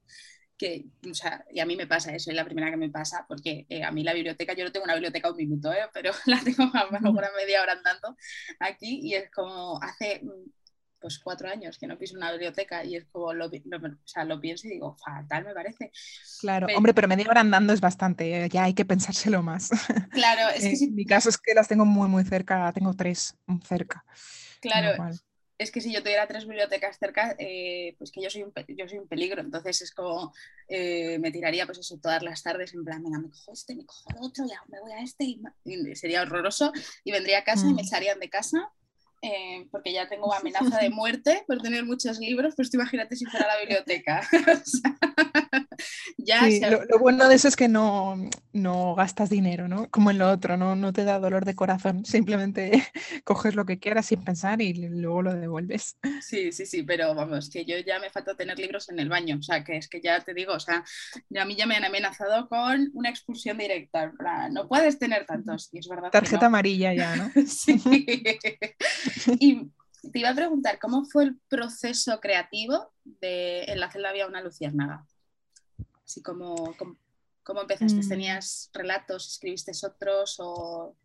Que, 0.58 0.86
o 1.08 1.14
sea, 1.14 1.46
y 1.52 1.60
a 1.60 1.68
mí 1.68 1.76
me 1.76 1.86
pasa 1.86 2.16
eso, 2.16 2.32
es 2.32 2.36
la 2.36 2.46
primera 2.46 2.72
que 2.72 2.78
me 2.78 2.90
pasa, 2.90 3.26
porque 3.28 3.68
eh, 3.70 3.84
a 3.84 3.92
mí 3.92 4.04
la 4.04 4.14
biblioteca, 4.14 4.54
yo 4.54 4.64
no 4.64 4.72
tengo 4.72 4.86
una 4.86 4.96
biblioteca 4.96 5.30
un 5.30 5.38
minuto, 5.38 5.72
¿eh? 5.72 5.88
pero 5.94 6.12
la 6.26 6.42
tengo 6.44 6.64
a 6.74 6.88
una 6.90 7.32
media 7.38 7.62
hora 7.62 7.74
andando 7.74 8.16
aquí 8.60 9.02
y 9.04 9.14
es 9.14 9.30
como 9.30 9.80
hace 9.84 10.22
pues 11.00 11.20
cuatro 11.20 11.50
años 11.50 11.78
que 11.78 11.88
no 11.88 11.98
piso 11.98 12.16
una 12.16 12.32
biblioteca 12.32 12.84
y 12.84 12.96
es 12.96 13.06
como 13.12 13.34
lo, 13.34 13.48
o 13.48 13.52
sea, 14.06 14.24
lo 14.26 14.40
pienso 14.40 14.68
y 14.68 14.72
digo, 14.72 14.96
fatal 14.96 15.46
me 15.46 15.54
parece. 15.54 15.92
Claro, 16.40 16.68
hombre, 16.76 16.94
pero 16.94 17.08
media 17.08 17.28
hora 17.30 17.42
andando 17.42 17.74
es 17.74 17.82
bastante, 17.82 18.46
¿eh? 18.46 18.50
ya 18.50 18.64
hay 18.64 18.74
que 18.74 18.86
pensárselo 18.86 19.42
más. 19.44 19.70
Claro, 20.12 20.50
es 20.56 20.64
que 20.80 20.86
En 20.86 20.96
mi 20.96 21.06
caso 21.06 21.30
es 21.30 21.38
que 21.38 21.54
las 21.54 21.68
tengo 21.68 21.86
muy, 21.86 22.08
muy 22.08 22.24
cerca, 22.24 22.72
tengo 22.74 22.94
tres 22.94 23.36
cerca. 23.64 24.04
Claro, 24.62 24.96
es 25.58 25.72
que 25.72 25.82
si 25.82 25.92
yo 25.92 26.02
tuviera 26.02 26.28
tres 26.28 26.46
bibliotecas 26.46 27.00
cerca, 27.00 27.36
eh, 27.40 27.96
pues 27.98 28.12
que 28.12 28.22
yo 28.22 28.30
soy, 28.30 28.44
un, 28.44 28.54
yo 28.70 28.88
soy 28.88 29.00
un 29.00 29.08
peligro, 29.08 29.42
entonces 29.42 29.82
es 29.82 29.92
como 29.92 30.34
eh, 30.68 31.18
me 31.20 31.32
tiraría 31.32 31.66
pues 31.66 31.80
eso 31.80 31.98
todas 31.98 32.22
las 32.22 32.44
tardes 32.44 32.74
en 32.74 32.84
plan, 32.84 33.04
venga, 33.04 33.20
me 33.20 33.30
cojo 33.30 33.54
este, 33.54 33.76
me 33.76 33.86
cojo 33.86 34.10
el 34.10 34.18
otro, 34.22 34.46
ya 34.48 34.62
me 34.68 34.80
voy 34.80 34.92
a 34.92 35.00
este 35.00 35.26
y, 35.26 35.96
sería 35.96 36.22
horroroso 36.22 36.72
y 37.04 37.12
vendría 37.12 37.40
a 37.40 37.44
casa 37.44 37.66
y 37.66 37.74
me 37.74 37.82
mm. 37.82 37.86
echarían 37.86 38.20
de 38.20 38.30
casa 38.30 38.72
eh, 39.22 39.68
porque 39.72 39.92
ya 39.94 40.08
tengo 40.08 40.34
amenaza 40.34 40.78
de 40.80 40.90
muerte 40.90 41.44
por 41.48 41.62
tener 41.62 41.86
muchos 41.86 42.20
libros, 42.20 42.54
pues 42.56 42.74
imagínate 42.74 43.16
si 43.16 43.26
fuera 43.26 43.48
la 43.48 43.60
biblioteca. 43.60 44.22
ya 46.18 46.42
lo, 46.70 47.00
bueno 47.00 47.28
de 47.28 47.36
eso 47.36 47.48
es 47.48 47.56
que 47.56 47.68
no, 47.68 48.16
no, 48.54 48.96
gastas 48.96 49.30
dinero, 49.30 49.68
¿no? 49.68 49.90
Como 49.90 50.12
en 50.12 50.18
lo 50.18 50.30
otro, 50.30 50.58
¿no? 50.58 50.76
no 50.76 50.94
te 50.94 51.04
da 51.04 51.20
dolor 51.20 51.46
de 51.46 51.56
corazón, 51.56 52.06
simplemente 52.06 52.72
coges 53.24 53.56
lo 53.56 53.66
que 53.66 53.80
quieras 53.80 54.08
sin 54.08 54.24
pensar 54.24 54.62
y 54.62 54.74
luego 54.74 55.22
lo 55.22 55.34
devuelves. 55.34 55.98
Sí, 56.22 56.52
sí, 56.52 56.66
sí, 56.66 56.84
pero 56.84 57.14
vamos, 57.16 57.50
que 57.50 57.66
yo 57.66 57.78
ya 57.80 58.00
me 58.00 58.10
falta 58.10 58.36
tener 58.36 58.60
libros 58.60 58.90
en 58.90 59.00
el 59.00 59.10
baño, 59.10 59.38
o 59.40 59.44
sea, 59.44 59.64
que 59.64 59.78
es 59.78 59.88
que 59.88 60.02
ya 60.02 60.20
te 60.22 60.34
digo, 60.34 60.54
o 60.54 60.60
sea, 60.60 60.84
a 61.40 61.46
mí 61.46 61.56
ya 61.56 61.66
me 61.66 61.76
han 61.76 61.86
amenazado 61.86 62.48
con 62.48 62.90
una 62.94 63.10
expulsión 63.10 63.58
directa, 63.58 64.12
no 64.52 64.68
puedes 64.68 65.00
tener 65.00 65.26
tantos, 65.26 65.70
y 65.72 65.80
es 65.80 65.88
verdad. 65.88 66.12
Tarjeta 66.12 66.48
amarilla 66.48 66.94
ya, 66.94 67.16
¿no? 67.16 67.32
sí. 67.48 67.82
Y 69.40 69.72
te 70.12 70.20
iba 70.20 70.30
a 70.30 70.36
preguntar, 70.36 70.80
¿cómo 70.80 71.06
fue 71.06 71.26
el 71.26 71.40
proceso 71.48 72.20
creativo 72.20 72.92
de 73.04 73.64
En 73.64 73.80
la 73.80 73.92
celda 73.92 74.10
había 74.10 74.28
una 74.28 74.42
luciérnaga? 74.42 75.06
Así 76.08 76.22
como, 76.22 76.74
¿cómo, 77.44 77.62
empezaste? 77.62 78.02
Mm. 78.02 78.10
¿Tenías 78.10 78.70
relatos, 78.74 79.28
escribiste 79.28 79.74
otros 79.86 80.38
o...? 80.40 80.96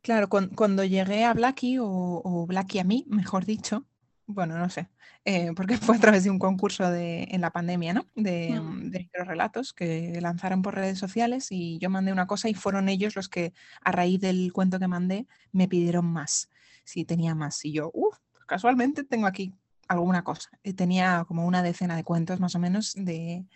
Claro, 0.00 0.28
cuando, 0.28 0.84
llegué 0.84 1.24
a 1.24 1.34
Blackie 1.34 1.78
o, 1.78 1.86
o 1.86 2.46
Blackie 2.46 2.78
a 2.78 2.84
mí, 2.84 3.04
mejor 3.08 3.46
dicho, 3.46 3.86
bueno, 4.26 4.58
no 4.58 4.68
sé, 4.70 4.88
eh, 5.24 5.52
porque 5.56 5.76
fue 5.78 5.96
a 5.96 6.00
través 6.00 6.24
de 6.24 6.30
un 6.30 6.38
concurso 6.38 6.90
de, 6.90 7.26
en 7.30 7.40
la 7.40 7.50
pandemia, 7.50 7.94
¿no? 7.94 8.06
De, 8.14 8.60
mm. 8.60 8.90
de 8.90 9.08
relatos 9.12 9.72
que 9.72 10.18
lanzaron 10.20 10.62
por 10.62 10.74
redes 10.74 10.98
sociales 10.98 11.48
y 11.50 11.78
yo 11.78 11.90
mandé 11.90 12.12
una 12.12 12.26
cosa 12.26 12.48
y 12.48 12.54
fueron 12.54 12.88
ellos 12.88 13.16
los 13.16 13.28
que 13.28 13.52
a 13.82 13.92
raíz 13.92 14.20
del 14.20 14.52
cuento 14.52 14.78
que 14.78 14.88
mandé 14.88 15.26
me 15.52 15.68
pidieron 15.68 16.06
más 16.06 16.50
si 16.84 17.04
tenía 17.04 17.34
más. 17.34 17.64
Y 17.64 17.72
yo, 17.72 17.90
uff, 17.94 18.18
casualmente 18.46 19.04
tengo 19.04 19.26
aquí 19.26 19.54
alguna 19.88 20.22
cosa. 20.22 20.50
Tenía 20.76 21.24
como 21.26 21.46
una 21.46 21.62
decena 21.62 21.96
de 21.96 22.04
cuentos 22.04 22.40
más 22.40 22.54
o 22.54 22.58
menos 22.58 22.92
de, 22.94 23.46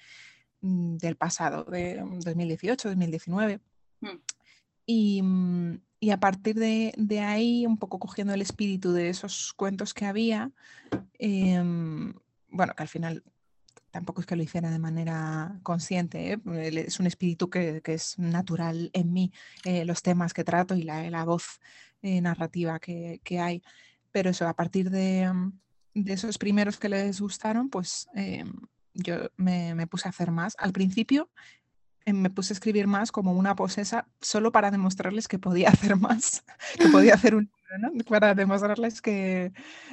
del 0.60 1.16
pasado, 1.16 1.64
de 1.64 2.02
2018, 2.24 2.88
2019. 2.88 3.60
Mm. 4.00 4.08
Y, 4.86 5.22
mm, 5.22 5.80
y, 6.00 6.10
a 6.10 6.20
partir 6.20 6.56
de, 6.56 6.92
de, 6.96 7.20
ahí, 7.20 7.66
un 7.66 7.78
poco 7.78 7.98
cogiendo 7.98 8.32
el 8.34 8.42
espíritu 8.42 8.92
de 8.92 9.08
esos 9.10 9.52
cuentos 9.52 9.94
que 9.94 10.06
había, 10.06 10.50
em, 11.18 12.14
bueno, 12.50 12.74
que 12.74 12.82
al 12.82 12.88
final 12.88 13.22
tampoco 13.90 14.20
es 14.20 14.26
que 14.26 14.36
lo 14.36 14.42
hiciera 14.42 14.70
de 14.70 14.78
manera 14.78 15.58
consciente, 15.62 16.32
¿eh? 16.32 16.38
es 16.86 17.00
un 17.00 17.06
espíritu 17.06 17.50
que, 17.50 17.80
que, 17.82 17.94
es 17.94 18.18
natural 18.18 18.90
en 18.92 19.12
mí, 19.12 19.32
eh, 19.64 19.84
los 19.84 20.02
temas 20.02 20.34
que 20.34 20.44
trato 20.44 20.74
y 20.74 20.82
la, 20.82 21.08
la 21.10 21.24
voz 21.24 21.60
eh, 22.02 22.20
narrativa 22.20 22.78
que, 22.78 23.20
hay. 23.40 23.62
Pero 24.12 24.30
eso, 24.30 24.46
a 24.46 24.54
partir 24.54 24.90
de, 24.90 25.30
mm, 25.32 25.52
de, 25.94 26.12
esos 26.12 26.38
primeros 26.38 26.78
que 26.78 26.88
les 26.88 27.20
gustaron, 27.20 27.68
pues 27.70 28.08
eh, 28.14 28.44
yo 28.98 29.30
me, 29.36 29.86
puse 29.86 30.08
a 30.08 30.10
hacer 30.10 30.30
más. 30.30 30.54
Al 30.58 30.72
principio 30.72 31.30
eh, 32.04 32.12
me 32.12 32.30
puse 32.30 32.52
a 32.52 32.56
escribir 32.56 32.86
más 32.86 33.12
como 33.12 33.32
una 33.32 33.54
posesa 33.54 34.08
solo 34.20 34.52
para 34.52 34.70
demostrarles 34.70 35.28
que 35.28 35.38
podía 35.38 35.68
hacer 35.70 35.96
más, 35.96 36.44
que 36.78 36.88
podía 36.88 37.14
hacer 37.14 37.34
un 37.34 37.44
libro, 37.44 37.92
¿no? 37.92 38.04
Para 38.04 38.34
demostrarles 38.34 39.00
que, 39.00 39.52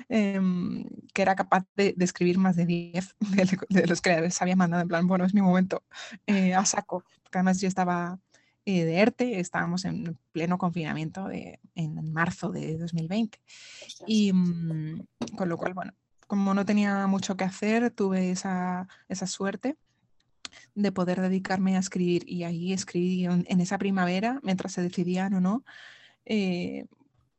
em, 0.09 0.85
que 1.13 1.21
era 1.21 1.35
capaz 1.35 1.65
de, 1.75 1.95
escribir 1.99 2.37
más 2.37 2.55
de 2.55 2.65
10 2.65 3.15
de, 3.69 3.87
los 3.87 4.01
que 4.01 4.21
les 4.21 4.41
había 4.41 4.55
mandado. 4.55 4.81
En 4.81 4.87
plan, 4.87 5.07
bueno, 5.07 5.25
es 5.25 5.33
mi 5.33 5.41
momento 5.41 5.83
eh, 6.27 6.53
a 6.53 6.65
saco. 6.65 7.03
Porque 7.23 7.37
además 7.37 7.61
yo 7.61 7.67
estaba 7.67 8.19
eh, 8.65 8.83
de 8.83 8.99
ERTE, 8.99 9.39
estábamos 9.39 9.85
en 9.85 10.17
pleno 10.31 10.57
confinamiento 10.57 11.27
de, 11.27 11.59
en 11.75 12.11
marzo 12.11 12.49
de 12.49 12.77
2020. 12.77 13.39
Y 14.07 14.33
mm, 14.33 15.05
con 15.37 15.49
lo 15.49 15.57
cual, 15.57 15.75
bueno, 15.75 15.93
como 16.27 16.53
no 16.53 16.65
tenía 16.65 17.07
mucho 17.07 17.38
que 17.38 17.43
hacer, 17.43 17.91
tuve 17.91 18.31
esa, 18.31 18.88
esa 19.07 19.27
suerte 19.27 19.77
de 20.73 20.91
poder 20.91 21.21
dedicarme 21.21 21.75
a 21.75 21.79
escribir. 21.79 22.23
Y 22.27 22.43
ahí 22.43 22.73
escribí 22.73 23.25
en, 23.25 23.61
esa 23.61 23.77
primavera, 23.77 24.39
mientras 24.43 24.73
se 24.73 24.81
decidían 24.81 25.33
o 25.33 25.41
no, 25.41 25.63
eh, 26.25 26.85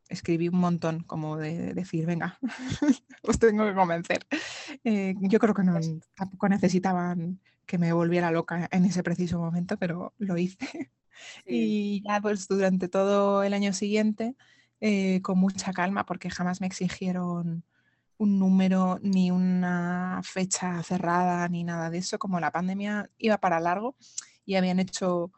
escribí 0.09 0.49
un 0.49 0.59
montón, 0.59 1.03
como 1.03 1.37
de, 1.37 1.75
decir, 1.75 2.07
venga, 2.07 2.38
os 3.22 3.38
tengo 3.38 3.64
que 3.66 3.75
convencer. 3.75 4.27
Eh, 4.85 5.14
yo 5.20 5.38
creo 5.38 5.55
que 5.55 5.64
no, 5.64 5.79
tampoco 6.14 6.49
necesitaban 6.49 7.40
que 7.66 7.79
me 7.79 7.92
volviera 7.92 8.31
loca 8.31 8.68
en 8.70 8.85
ese 8.85 9.03
preciso 9.03 9.38
momento, 9.38 9.77
pero 9.77 10.14
lo 10.18 10.37
hice. 10.38 10.59
Y 11.46 12.03
ya 12.05 12.20
pues 12.20 12.46
durante 12.46 12.88
todo 12.88 13.42
el 13.42 13.55
año 13.55 13.72
siguiente, 13.72 14.37
eh, 14.81 15.22
con 15.22 15.38
mucha 15.38 15.72
calma, 15.72 16.05
porque 16.05 16.29
jamás 16.29 16.61
me 16.61 16.66
exigieron 16.66 17.64
un 18.18 18.38
número 18.38 18.98
ni 19.02 19.31
una 19.31 20.20
fecha 20.22 20.83
cerrada 20.83 21.48
ni 21.48 21.64
nada 21.64 21.90
de 21.90 21.98
eso, 21.98 22.18
como 22.18 22.40
la 22.40 22.50
pandemia 22.50 23.11
iba 23.18 23.38
para 23.38 23.61
largo 23.61 23.96
y 24.44 24.55
habían 24.55 24.79
hecho 24.79 25.33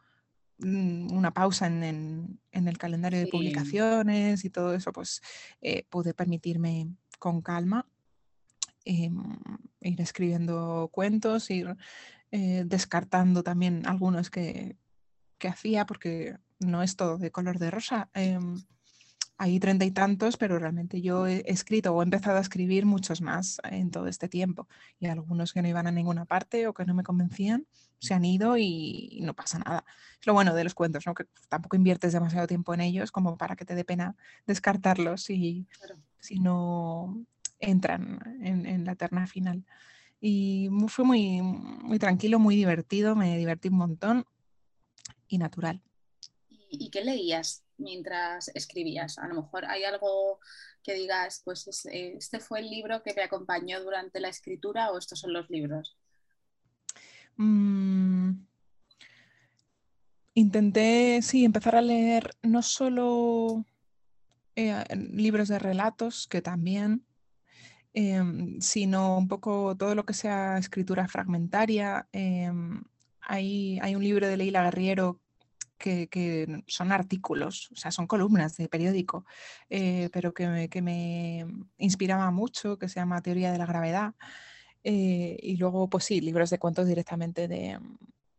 mm, 0.59 1.13
una 1.13 1.33
pausa 1.33 1.67
en, 1.67 2.41
el 2.53 2.79
calendario 2.79 3.19
de 3.19 3.27
publicaciones 3.27 4.45
y 4.45 4.51
todo 4.51 4.75
eso, 4.75 4.93
pues 4.93 5.21
eh, 5.61 5.85
pude 5.89 6.15
permitirme 6.15 6.89
con 7.19 7.43
calma 7.43 7.87
em, 8.85 9.39
ir 9.81 10.01
escribiendo 10.01 10.89
cuentos, 10.93 11.51
ir 11.51 11.77
eh, 12.31 12.65
descartando 12.67 13.43
también 13.43 13.87
algunos 13.87 14.31
que, 14.31 14.77
que, 15.39 15.49
hacía, 15.49 15.87
porque 15.87 16.37
no 16.61 16.83
es 16.83 16.97
todo 16.97 17.19
de 17.19 17.31
color 17.31 17.59
de 17.59 17.71
rosa. 17.71 18.11
Hay 19.41 19.61
treinta 19.61 19.85
y 19.85 19.93
tantos, 19.93 20.37
pero 20.37 20.59
realmente 20.59 21.01
yo 21.01 21.29
he 21.29 21.45
escrito 21.47 21.95
o 21.95 22.03
he 22.03 22.05
empezado 22.05 22.39
a 22.39 22.41
escribir 22.41 22.87
muchos 22.87 23.21
más 23.21 23.61
en 23.71 23.93
todo 23.93 24.09
este 24.09 24.29
tiempo. 24.29 24.69
Y 24.99 25.07
algunos 25.07 25.53
que 25.53 25.63
no 25.63 25.69
iban 25.69 25.87
a 25.87 25.93
ninguna 25.93 26.25
parte 26.25 26.67
o 26.67 26.75
que 26.75 26.85
no 26.85 26.93
me 26.93 27.05
convencían 27.05 27.65
se 28.01 28.15
han 28.15 28.25
ido 28.25 28.57
y 28.57 29.21
no 29.23 29.35
pasa 29.35 29.61
nada. 29.61 29.85
Es 30.21 30.27
lo 30.27 30.35
bueno 30.35 30.55
de 30.55 30.65
los 30.65 30.75
cuentos, 30.75 31.07
¿no? 31.07 31.15
que 31.15 31.25
tampoco 31.49 31.77
inviertes 31.77 32.13
demasiado 32.13 32.49
tiempo 32.49 32.75
en 32.75 32.81
ellos 32.81 33.13
como 33.13 33.37
para 33.37 33.55
que 33.55 33.65
te 33.65 33.77
dé 33.77 33.85
pena 33.85 34.17
descartarlos 34.47 35.23
si, 35.23 35.67
si 36.19 36.41
no 36.41 37.25
entran 37.61 38.21
en, 38.43 38.85
la 38.85 38.95
terna 38.97 39.27
final. 39.27 39.65
Y 40.21 40.69
fue 40.89 41.05
muy, 41.05 41.43
muy 41.43 41.99
tranquilo, 42.01 42.41
muy 42.41 42.57
divertido, 42.57 43.15
me 43.15 43.39
divertí 43.39 43.69
un 43.69 43.77
montón 43.77 44.27
y 45.29 45.39
natural. 45.39 45.81
¿Y 46.71 46.91
qué 46.91 47.05
leías 47.05 47.63
mientras 47.79 48.49
escribías? 48.55 49.19
A 49.19 49.29
lo 49.29 49.35
mejor 49.35 49.65
hay 49.65 49.85
algo 49.85 50.41
que 50.83 50.95
digas, 50.95 51.43
pues 51.45 51.69
este 51.93 52.41
fue 52.41 52.61
el 52.61 52.71
libro 52.71 53.03
que 53.03 53.15
me 53.15 53.23
acompañó 53.23 53.83
durante 53.83 54.21
la 54.21 54.29
escritura 54.29 54.91
o 54.91 54.99
estos 54.99 55.21
son 55.21 55.33
los 55.33 55.49
libros. 55.51 55.97
Mm, 57.37 58.33
intenté, 60.35 61.21
sí, 61.23 61.45
empezar 61.45 61.77
a 61.77 61.83
leer 61.83 62.31
no 62.43 62.63
solo 62.63 63.65
eh, 64.57 64.85
libros 64.97 65.49
de 65.49 65.59
relatos, 65.59 66.27
que 66.27 66.43
también, 66.43 67.05
em, 67.95 68.61
sino 68.61 69.17
un 69.19 69.29
poco 69.29 69.77
todo 69.77 69.95
lo 69.95 70.05
que 70.05 70.15
sea 70.15 70.59
escritura 70.59 71.07
fragmentaria. 71.07 72.09
Em, 72.13 72.83
hay, 73.21 73.79
hay, 73.83 73.95
un 73.95 74.03
libro 74.03 74.27
de 74.27 74.37
Leila 74.37 74.65
Guerriero 74.65 75.21
que, 75.79 76.63
son 76.67 76.93
artículos, 76.93 77.71
o 77.73 77.77
sea, 77.77 77.91
son 77.91 78.07
columnas 78.07 78.57
de 78.57 78.69
periódico, 78.69 79.25
eh, 79.71 80.11
pero 80.13 80.35
que 80.35 80.49
me, 80.49 80.69
que 80.69 80.83
me, 80.83 81.47
inspiraba 81.79 82.31
mucho, 82.31 82.79
que 82.79 82.89
se 82.89 83.01
llama 83.01 83.23
Teoría 83.23 83.53
de 83.53 83.59
la 83.59 83.67
Gravedad. 83.67 84.15
Eh, 84.85 85.39
y 85.41 85.57
luego, 85.57 85.89
pues 85.89 86.05
sí, 86.05 86.21
libros 86.21 86.51
de 86.51 86.59
cuentos 86.59 86.87
directamente 86.87 87.49
de... 87.49 87.79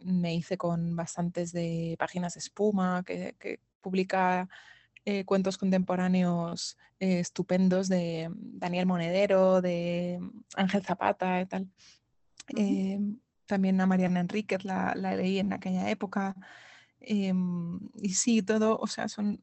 Me 0.02 0.34
hice 0.34 0.58
con 0.58 0.96
bastantes 0.96 1.52
de 1.52 1.96
páginas 2.00 2.38
espuma, 2.38 3.04
que, 3.06 3.60
publica 3.82 4.48
eh, 5.06 5.26
cuentos 5.26 5.58
contemporáneos 5.58 6.78
estupendos 7.00 7.88
de 7.88 8.30
Daniel 8.34 8.86
Monedero, 8.86 9.62
de 9.62 10.20
Ángel 10.56 10.84
Zapata 10.84 11.42
y 11.42 11.46
tal. 11.46 11.70
también 13.46 13.82
a 13.82 13.86
Mariana 13.86 14.20
Enríquez 14.22 14.64
la, 14.66 14.94
la, 14.96 15.16
leí 15.16 15.40
en 15.40 15.54
aquella 15.54 15.90
época. 15.90 16.36
Em, 17.02 17.80
y 17.96 18.14
sí, 18.14 18.42
todo, 18.42 18.78
o 18.78 18.88
sea, 18.88 19.08
son 19.08 19.42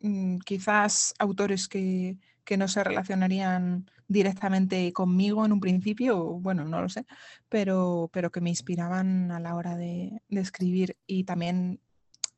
mm, 0.00 0.38
quizás 0.38 1.14
autores 1.18 1.68
que, 1.68 2.16
no 2.56 2.66
se 2.66 2.82
relacionarían 2.82 3.90
directamente 4.08 4.90
conmigo 4.94 5.44
en 5.44 5.52
un 5.52 5.60
principio, 5.60 6.16
bueno, 6.40 6.64
no 6.64 6.80
lo 6.80 6.88
sé, 6.88 7.04
pero, 7.50 8.08
pero 8.10 8.32
que 8.32 8.40
me 8.40 8.48
inspiraban 8.48 9.30
a 9.30 9.38
la 9.38 9.54
hora 9.54 9.76
de, 9.76 10.22
escribir 10.30 10.96
y 11.06 11.24
también 11.24 11.78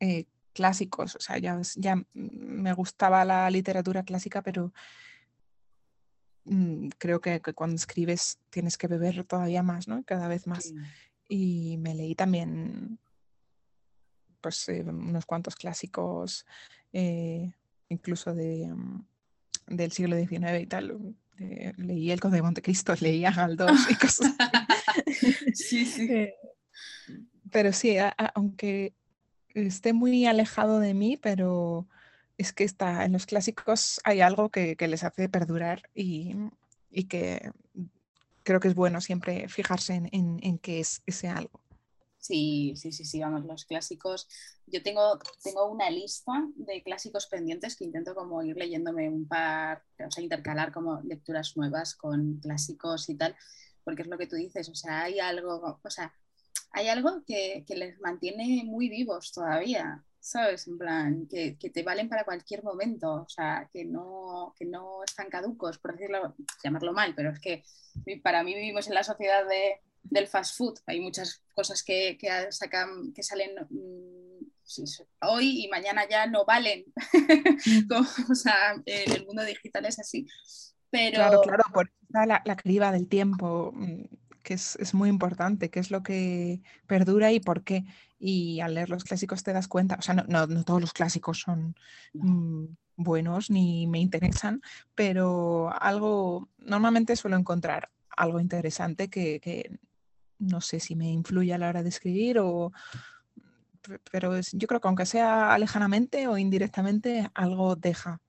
eh, 0.00 0.24
clásicos, 0.52 1.14
o 1.14 1.20
sea, 1.20 1.38
ya, 1.38 1.60
ya 1.76 2.02
me 2.12 2.72
gustaba 2.72 3.24
la 3.24 3.48
literatura 3.50 4.02
clásica, 4.02 4.42
pero 4.42 4.72
mm, 6.44 6.88
creo 6.98 7.20
que, 7.20 7.40
cuando 7.54 7.76
escribes 7.76 8.40
tienes 8.50 8.76
que 8.76 8.88
beber 8.88 9.24
todavía 9.24 9.62
más, 9.62 9.86
¿no? 9.86 10.02
Cada 10.04 10.26
vez 10.26 10.48
más. 10.48 10.72
Y 11.28 11.76
me 11.78 11.94
leí 11.94 12.16
también 12.16 12.98
pues, 14.40 14.68
eh, 14.68 14.82
unos 14.82 15.26
cuantos 15.26 15.56
clásicos, 15.56 16.46
eh, 16.92 17.52
incluso 17.88 18.34
de, 18.34 18.68
mm, 18.68 19.04
del 19.68 19.92
siglo 19.92 20.16
XIX 20.16 20.60
y 20.60 20.66
tal. 20.66 21.14
leí 21.76 22.10
El 22.10 22.20
Conde 22.20 22.38
de 22.38 22.42
Montecristo, 22.42 22.94
leía 23.00 23.30
Galdós 23.30 23.90
y 23.90 23.94
cosas 23.94 24.34
sí, 25.54 25.86
sí. 25.86 26.08
Eh, 26.10 26.34
pero 27.50 27.72
sí, 27.72 27.96
aunque 28.34 28.94
esté 29.54 29.92
muy 29.92 30.26
alejado 30.26 30.78
de 30.78 30.94
mí, 30.94 31.16
pero 31.16 31.88
es 32.38 32.52
que 32.52 32.64
está, 32.64 33.04
en 33.04 33.12
los 33.12 33.26
clásicos 33.26 34.00
hay 34.04 34.20
algo 34.20 34.50
que, 34.50 34.76
les 34.78 35.04
hace 35.04 35.28
perdurar 35.28 35.90
y, 35.94 36.36
que 37.08 37.50
creo 38.44 38.60
que 38.60 38.68
es 38.68 38.74
bueno 38.74 39.00
siempre 39.00 39.48
fijarse 39.48 39.94
en, 39.94 40.08
en, 40.12 40.38
en 40.42 40.58
qué 40.58 40.80
es 40.80 41.02
ese 41.06 41.28
algo. 41.28 41.60
Sí, 42.20 42.74
sí, 42.76 42.92
sí, 42.92 43.04
sí, 43.04 43.20
vamos, 43.20 43.46
los 43.46 43.64
clásicos. 43.64 44.28
Yo 44.66 44.82
tengo, 44.82 45.18
tengo 45.42 45.66
una 45.70 45.90
lista 45.90 46.32
de 46.54 46.82
clásicos 46.82 47.26
pendientes 47.26 47.76
que 47.76 47.84
intento 47.84 48.14
como 48.14 48.42
ir 48.42 48.56
leyéndome 48.56 49.08
un 49.08 49.26
par, 49.26 49.82
o 50.06 50.10
sea, 50.10 50.22
intercalar 50.22 50.70
como 50.70 51.00
lecturas 51.02 51.56
nuevas 51.56 51.94
con 51.94 52.38
clásicos 52.40 53.08
y 53.08 53.16
tal, 53.16 53.34
porque 53.84 54.02
es 54.02 54.08
lo 54.08 54.18
que 54.18 54.26
tú 54.26 54.36
dices, 54.36 54.68
o 54.68 54.74
sea, 54.74 55.02
hay 55.02 55.18
algo, 55.18 55.80
o 55.82 55.90
sea, 55.90 56.14
hay 56.72 56.88
algo 56.88 57.24
que, 57.26 57.64
les 57.68 57.98
mantiene 58.00 58.64
muy 58.64 58.90
vivos 58.90 59.32
todavía, 59.32 60.04
¿sabes? 60.20 60.68
En 60.68 60.76
plan, 60.78 61.26
que, 61.26 61.56
te 61.56 61.82
valen 61.82 62.10
para 62.10 62.24
cualquier 62.24 62.62
momento, 62.62 63.22
o 63.22 63.28
sea, 63.28 63.68
que 63.72 63.86
no, 63.86 64.54
que 64.58 64.66
no 64.66 65.02
están 65.04 65.30
caducos, 65.30 65.78
por 65.78 65.92
decirlo, 65.94 66.34
llamarlo 66.62 66.92
mal, 66.92 67.14
pero 67.14 67.30
es 67.30 67.40
que 67.40 67.64
para 68.22 68.44
mí 68.44 68.54
vivimos 68.54 68.88
en 68.88 68.94
la 68.94 69.04
sociedad 69.04 69.46
de 69.48 69.80
del 70.02 70.26
fast 70.26 70.56
food. 70.56 70.78
Hay 70.86 71.00
muchas 71.00 71.42
cosas 71.54 71.82
que, 71.82 72.18
sacan, 72.50 73.12
que 73.12 73.22
salen 73.22 73.50
mm, 73.68 74.44
hoy 75.22 75.64
y 75.64 75.68
mañana 75.68 76.08
ya 76.08 76.26
no 76.26 76.44
valen. 76.44 76.84
Mm. 77.14 77.92
o 78.30 78.34
sea, 78.34 78.74
en 78.84 79.12
el 79.12 79.26
mundo 79.26 79.44
digital 79.44 79.86
es 79.86 79.98
así. 79.98 80.26
Pero... 80.90 81.16
Claro, 81.16 81.40
claro, 81.42 81.64
por 81.72 81.90
la, 82.08 82.42
la 82.44 82.56
criba 82.56 82.92
del 82.92 83.08
tiempo, 83.08 83.72
mm, 83.74 84.04
que 84.42 84.54
es, 84.54 84.94
muy 84.94 85.08
importante, 85.08 85.70
qué 85.70 85.80
es 85.80 85.90
lo 85.90 86.02
que 86.02 86.62
perdura 86.86 87.32
y 87.32 87.40
por 87.40 87.62
qué. 87.64 87.84
Y 88.18 88.60
al 88.60 88.74
leer 88.74 88.90
los 88.90 89.04
clásicos 89.04 89.42
te 89.42 89.52
das 89.52 89.68
cuenta, 89.68 89.96
o 89.98 90.02
sea, 90.02 90.14
no, 90.14 90.64
todos 90.64 90.80
los 90.80 90.92
clásicos 90.92 91.40
son 91.40 91.74
buenos 92.96 93.50
ni 93.50 93.86
me 93.86 93.98
interesan, 93.98 94.60
pero 94.94 95.72
algo, 95.80 96.48
normalmente 96.58 97.16
suelo 97.16 97.36
encontrar 97.36 97.90
algo 98.16 98.40
interesante 98.40 99.08
que, 99.08 99.78
no 100.40 100.60
sé 100.60 100.80
si 100.80 100.96
me 100.96 101.10
influye 101.10 101.54
a 101.54 101.58
la 101.58 101.68
hora 101.68 101.82
de 101.82 101.88
escribir 101.88 102.38
o... 102.38 102.72
Pero 104.12 104.38
yo 104.38 104.68
creo 104.68 104.80
que 104.80 104.88
aunque 104.88 105.06
sea 105.06 105.56
lejanamente 105.58 106.28
o 106.28 106.36
indirectamente, 106.36 107.30
algo 107.34 107.76
deja. 107.76 108.20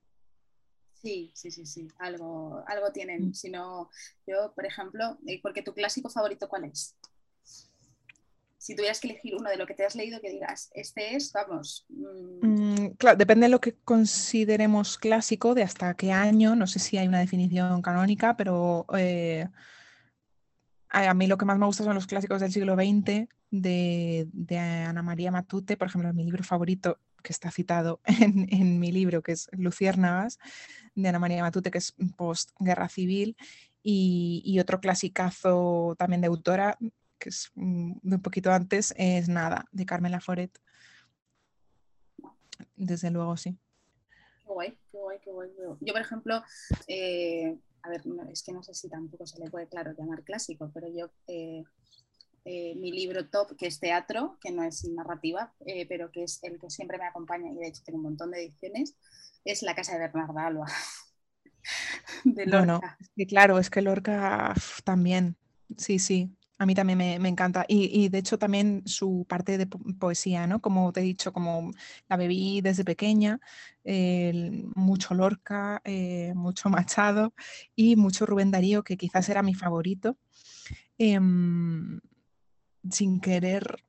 Sí, 0.94 1.32
sí, 1.34 1.52
sí, 1.52 1.66
sí, 1.66 1.88
algo, 1.98 2.64
algo 2.68 2.92
tienen. 2.92 3.30
Mm. 3.30 3.34
Si 3.34 3.50
no, 3.50 3.90
yo, 4.26 4.54
por 4.56 4.66
ejemplo, 4.66 5.18
eh, 5.28 5.40
porque 5.42 5.62
tu 5.62 5.74
clásico 5.74 6.10
favorito, 6.10 6.48
¿cuál 6.48 6.66
es? 6.66 6.96
si 8.62 8.76
tuvieras 8.76 9.00
que 9.00 9.08
elegir 9.08 9.36
uno 9.36 9.50
de 9.50 9.58
lo 9.58 9.66
que 9.66 9.74
te 9.74 9.84
has 9.84 9.96
leído 9.96 10.22
que 10.22 10.30
digas, 10.30 10.70
este 10.76 11.16
es, 11.16 11.34
vamos. 11.34 11.84
Mm, 11.90 12.46
mm, 12.46 12.90
claro, 12.92 13.18
depende 13.18 13.48
de 13.48 13.50
lo 13.50 13.60
que 13.60 13.74
consideremos 13.74 15.00
clásico, 15.00 15.56
de 15.56 15.64
hasta 15.64 15.96
qué 15.96 16.12
año, 16.12 16.56
no 16.56 16.68
sé 16.68 16.78
si 16.78 17.00
hay 17.00 17.08
una 17.08 17.20
definición 17.20 17.82
canónica, 17.82 18.38
pero 18.38 18.86
eh, 18.96 19.48
a 20.92 21.14
mí 21.14 21.28
lo 21.28 21.38
que 21.38 21.46
más 21.46 21.58
me 21.58 21.66
gusta 21.66 21.84
son 21.84 21.96
los 21.96 22.08
clásicos 22.08 22.42
del 22.42 22.52
siglo 22.52 22.76
XX 22.76 23.28
de, 23.50 24.28
Ana 24.88 25.02
María 25.04 25.32
Matute, 25.32 25.78
por 25.78 25.88
ejemplo, 25.88 26.14
mi 26.14 26.24
libro 26.24 26.44
favorito 26.44 27.00
que 27.24 27.34
está 27.34 27.52
citado 27.52 28.02
en, 28.06 28.80
mi 28.80 28.92
libro, 28.92 29.22
que 29.22 29.34
es 29.34 29.50
Luciérnagas, 29.54 30.40
de 30.96 31.10
Ana 31.10 31.20
María 31.20 31.44
Matute, 31.44 31.72
que 31.72 31.78
es 31.78 31.94
post-guerra 32.18 32.90
civil, 32.90 33.38
y, 33.84 34.60
otro 34.60 34.80
clasicazo 34.80 35.96
también 35.98 36.22
de 36.22 36.28
autora, 36.28 36.78
que 37.18 37.30
es 37.30 37.52
mm, 37.56 37.94
de 38.02 38.16
un 38.16 38.22
poquito 38.22 38.52
antes, 38.52 38.94
es 38.98 39.30
Nada, 39.30 39.66
de 39.72 39.86
Carmen 39.86 40.12
Laforet. 40.12 40.52
Desde 42.76 43.10
luego, 43.10 43.38
sí. 43.38 43.58
Qué 44.40 44.54
guay, 44.54 44.78
qué 44.92 44.98
guay, 44.98 45.20
qué 45.24 45.32
guay. 45.32 45.50
Yo, 45.80 45.94
por 45.94 46.02
ejemplo, 46.02 46.44
eh, 46.88 47.58
a 47.84 47.90
ver, 47.90 48.02
es 48.32 48.44
que 48.44 48.54
no 48.54 48.64
sé 48.64 48.74
si 48.74 48.90
tampoco 48.90 49.26
se 49.26 49.40
le 49.40 49.50
puede, 49.50 49.68
claro, 49.68 49.94
llamar 49.98 50.24
clásico, 50.24 50.72
pero 50.74 50.88
yo, 50.88 51.12
eh, 51.28 51.64
eh, 52.46 52.76
mi 52.76 52.92
libro 52.92 53.30
top, 53.30 53.56
que 53.56 53.68
es 53.68 53.80
teatro, 53.80 54.38
que 54.42 54.52
no 54.52 54.64
es 54.64 54.84
narrativa, 54.90 55.54
pero 55.88 56.12
que 56.12 56.24
es 56.24 56.44
el 56.44 56.60
que 56.60 56.70
siempre 56.70 56.98
me 56.98 57.06
acompaña 57.06 57.52
y 57.52 57.56
de 57.56 57.68
hecho 57.68 57.84
tengo 57.86 57.98
un 57.98 58.06
montón 58.06 58.32
de 58.32 58.44
ediciones, 58.44 58.96
es 59.46 59.62
La 59.64 59.76
Casa 59.76 59.94
de 59.94 60.00
Bernarda 60.00 60.48
Alba. 60.48 60.66
de 62.24 62.46
Lorca. 62.46 62.98
claro, 63.28 63.60
es 63.60 63.70
que 63.70 63.82
Lorca 63.82 64.54
también, 64.84 65.38
sí, 65.78 66.00
sí, 66.00 66.36
a 66.62 66.66
mí 66.68 66.76
también 66.76 67.00
me, 67.00 67.28
encanta. 67.28 67.66
Y, 67.68 68.10
de 68.10 68.20
hecho 68.20 68.38
también 68.38 68.84
su 68.86 69.26
parte 69.28 69.58
de 69.58 69.66
poesía, 69.66 70.46
¿no? 70.46 70.62
Como 70.62 70.94
te 70.94 71.00
he 71.00 71.04
dicho, 71.04 71.34
como 71.34 71.72
la 72.08 72.18
bebí 72.18 72.62
desde 72.62 72.86
pequeña, 72.86 73.40
mucho 74.76 75.16
Lorca, 75.16 75.82
eh, 75.84 76.34
mucho 76.36 76.70
Machado 76.70 77.34
y 77.76 77.96
mucho 77.96 78.28
Rubén 78.28 78.52
Darío, 78.52 78.84
que 78.84 78.96
quizás 78.96 79.28
era 79.30 79.42
mi 79.42 79.56
favorito. 79.56 80.20
Em, 81.00 82.00
sin 82.92 83.20
querer, 83.22 83.84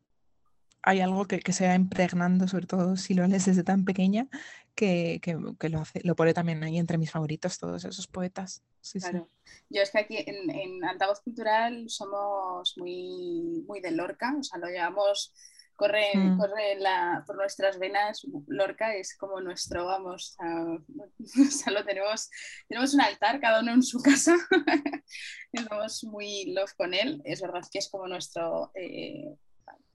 hay 0.83 1.01
algo 1.01 1.27
que, 1.27 1.41
se 1.53 1.67
va 1.67 1.75
impregnando, 1.75 2.49
sobre 2.49 2.67
todo 2.67 2.97
si 2.97 3.15
lo 3.15 3.27
lees 3.27 3.47
desde 3.47 3.63
tan 3.63 3.85
pequeña, 3.85 4.29
que, 4.75 5.21
lo, 5.61 5.81
hace, 5.81 6.01
lo 6.03 6.17
pone 6.17 6.35
también 6.35 6.63
ahí 6.65 6.79
entre 6.79 6.99
mis 6.99 7.11
favoritos, 7.11 7.59
todos 7.59 7.85
esos 7.85 8.09
poetas. 8.09 8.63
claro. 9.01 9.29
Yo 9.71 9.83
es 9.83 9.91
que 9.91 9.99
aquí 9.99 10.17
en, 10.19 10.51
en, 10.51 10.85
Altavoz 10.85 11.21
Cultural 11.21 11.89
somos 11.89 12.75
muy, 12.79 13.65
muy 13.67 13.81
de 13.81 13.93
Lorca, 13.93 14.35
o 14.39 14.43
sea, 14.43 14.59
lo 14.59 14.67
llevamos, 14.67 15.33
corre, 15.77 16.11
mm. 16.15 16.39
corre 16.39 16.75
la, 16.81 17.23
por 17.27 17.37
nuestras 17.37 17.79
venas, 17.79 18.27
Lorca 18.49 18.95
es 18.95 19.17
como 19.17 19.41
nuestro, 19.41 19.85
vamos, 19.85 20.37
o 20.39 21.51
sea, 21.51 21.73
lo 21.73 21.85
tenemos, 21.85 22.29
tenemos 22.67 22.95
un 22.95 23.03
altar, 23.03 23.41
cada 23.41 23.61
uno 23.61 23.73
en 23.73 23.83
su 23.85 24.01
casa, 24.01 24.35
estamos 25.53 26.03
muy 26.05 26.53
love 26.53 26.75
con 26.75 26.93
él, 26.93 27.23
es 27.25 27.41
verdad 27.41 27.63
que 27.71 27.79
es 27.79 27.89
como 27.89 28.09
nuestro... 28.09 28.73
Eh, 28.75 29.37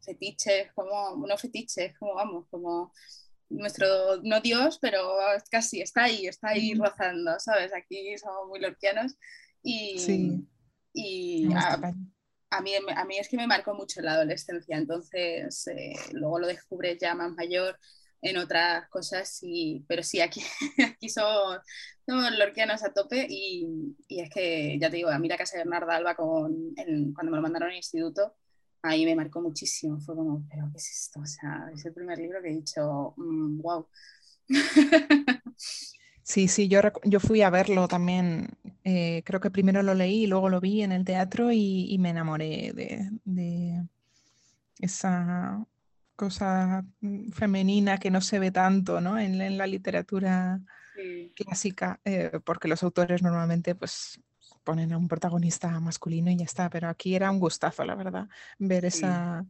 fetiche, 0.01 0.71
como, 0.75 1.25
no 1.27 1.37
fetiche, 1.37 1.95
como 1.99 2.15
vamos, 2.15 2.47
como 2.49 2.91
nuestro, 3.49 4.21
no 4.23 4.41
Dios, 4.41 4.77
pero 4.79 5.01
casi 5.49 5.81
está 5.81 6.03
ahí, 6.03 6.27
está 6.27 6.49
ahí 6.49 6.73
rozando, 6.73 7.39
¿sabes? 7.39 7.73
Aquí 7.73 8.17
somos 8.17 8.47
muy 8.47 8.59
lorquianos 8.59 9.15
y, 9.63 10.45
y 10.93 11.47
a, 12.49 12.61
mí, 12.61 12.71
a 12.95 13.05
mí 13.05 13.17
es 13.17 13.29
que 13.29 13.37
me 13.37 13.47
marcó 13.47 13.73
mucho 13.73 14.01
la 14.01 14.13
adolescencia, 14.13 14.77
entonces 14.77 15.67
eh, 15.67 15.93
luego 16.13 16.39
lo 16.39 16.47
descubre 16.47 16.97
ya 16.99 17.15
más 17.15 17.31
mayor 17.33 17.77
en 18.21 18.37
otras 18.37 18.89
cosas, 18.89 19.39
y, 19.41 19.85
pero 19.87 20.03
sí, 20.03 20.21
aquí, 20.21 20.41
aquí 20.95 21.09
somos, 21.09 21.59
somos 22.05 22.31
lorquianos 22.37 22.83
a 22.83 22.93
tope 22.93 23.27
y, 23.29 23.95
y, 24.07 24.21
es 24.21 24.29
que, 24.29 24.77
ya 24.79 24.89
te 24.89 24.97
digo, 24.97 25.09
a 25.09 25.19
mí 25.19 25.27
la 25.27 25.37
casa 25.37 25.57
de 25.57 25.63
Bernarda 25.63 25.95
Alba 25.95 26.15
con, 26.15 26.73
cuando 27.13 27.31
me 27.31 27.37
lo 27.37 27.41
mandaron 27.41 27.69
al 27.69 27.75
instituto, 27.75 28.35
ahí 28.81 29.05
me 29.05 29.15
marcó 29.15 29.41
muchísimo. 29.41 29.99
Fue 29.99 30.15
como, 30.15 30.45
¿pero 30.49 30.69
qué 30.71 30.77
es 30.77 30.91
esto? 30.91 31.19
O 31.21 31.25
sea, 31.25 31.69
es 31.73 31.85
el 31.85 31.93
primer 31.93 32.17
libro 32.17 32.41
que 32.41 32.49
he 32.49 32.55
dicho, 32.55 33.13
wow. 33.17 33.87
Mm, 34.47 34.53
sí, 36.23 36.47
sí, 36.47 36.67
yo, 36.67 36.81
yo 37.03 37.19
fui 37.19 37.41
a 37.41 37.49
verlo 37.49 37.87
también. 37.87 38.49
Eh, 38.83 39.23
creo 39.25 39.39
que 39.39 39.51
primero 39.51 39.83
lo 39.83 39.93
leí 39.93 40.23
y 40.23 40.27
luego 40.27 40.49
lo 40.49 40.61
vi 40.61 40.83
en 40.83 40.91
el 40.91 41.03
teatro 41.05 41.51
y, 41.51 41.97
me 41.99 42.09
enamoré 42.09 42.71
de, 42.73 43.83
esa 44.79 45.65
cosa 46.15 46.85
mm, 47.01 47.31
femenina 47.31 47.97
que 47.97 48.11
no 48.11 48.21
se 48.21 48.39
ve 48.39 48.51
tanto 48.51 49.01
¿no? 49.01 49.19
en, 49.19 49.57
la 49.57 49.67
literatura 49.67 50.61
clásica, 51.35 51.99
eh, 52.05 52.39
porque 52.43 52.67
los 52.67 52.81
autores 52.81 53.21
normalmente 53.21 53.75
pues 53.75 54.19
ponen 54.67 54.91
a 54.91 54.97
un 54.97 55.07
protagonista 55.07 55.79
masculino 55.79 56.29
y 56.29 56.35
ya 56.35 56.43
está, 56.43 56.69
pero 56.69 56.89
aquí 56.89 57.15
era 57.15 57.31
un 57.31 57.39
gustazo, 57.39 57.85
la 57.85 57.95
verdad, 57.95 58.27
ver 58.59 58.83
esa, 58.83 59.45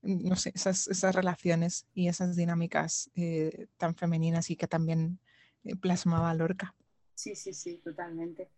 no 0.00 0.36
sé, 0.36 0.52
esas, 0.54 0.86
esas 0.86 1.12
relaciones 1.12 1.86
y 1.92 2.06
esas 2.06 2.36
dinámicas 2.36 3.10
eh, 3.16 3.66
tan 3.78 3.96
femeninas 3.96 4.50
y 4.50 4.56
que 4.56 4.68
también 4.68 5.18
eh, 5.64 5.74
plasmaba 5.74 6.32
Lorca. 6.34 6.72
Sí, 7.16 7.34
sí, 7.34 7.52
sí, 7.52 7.78
totalmente. 7.78 8.48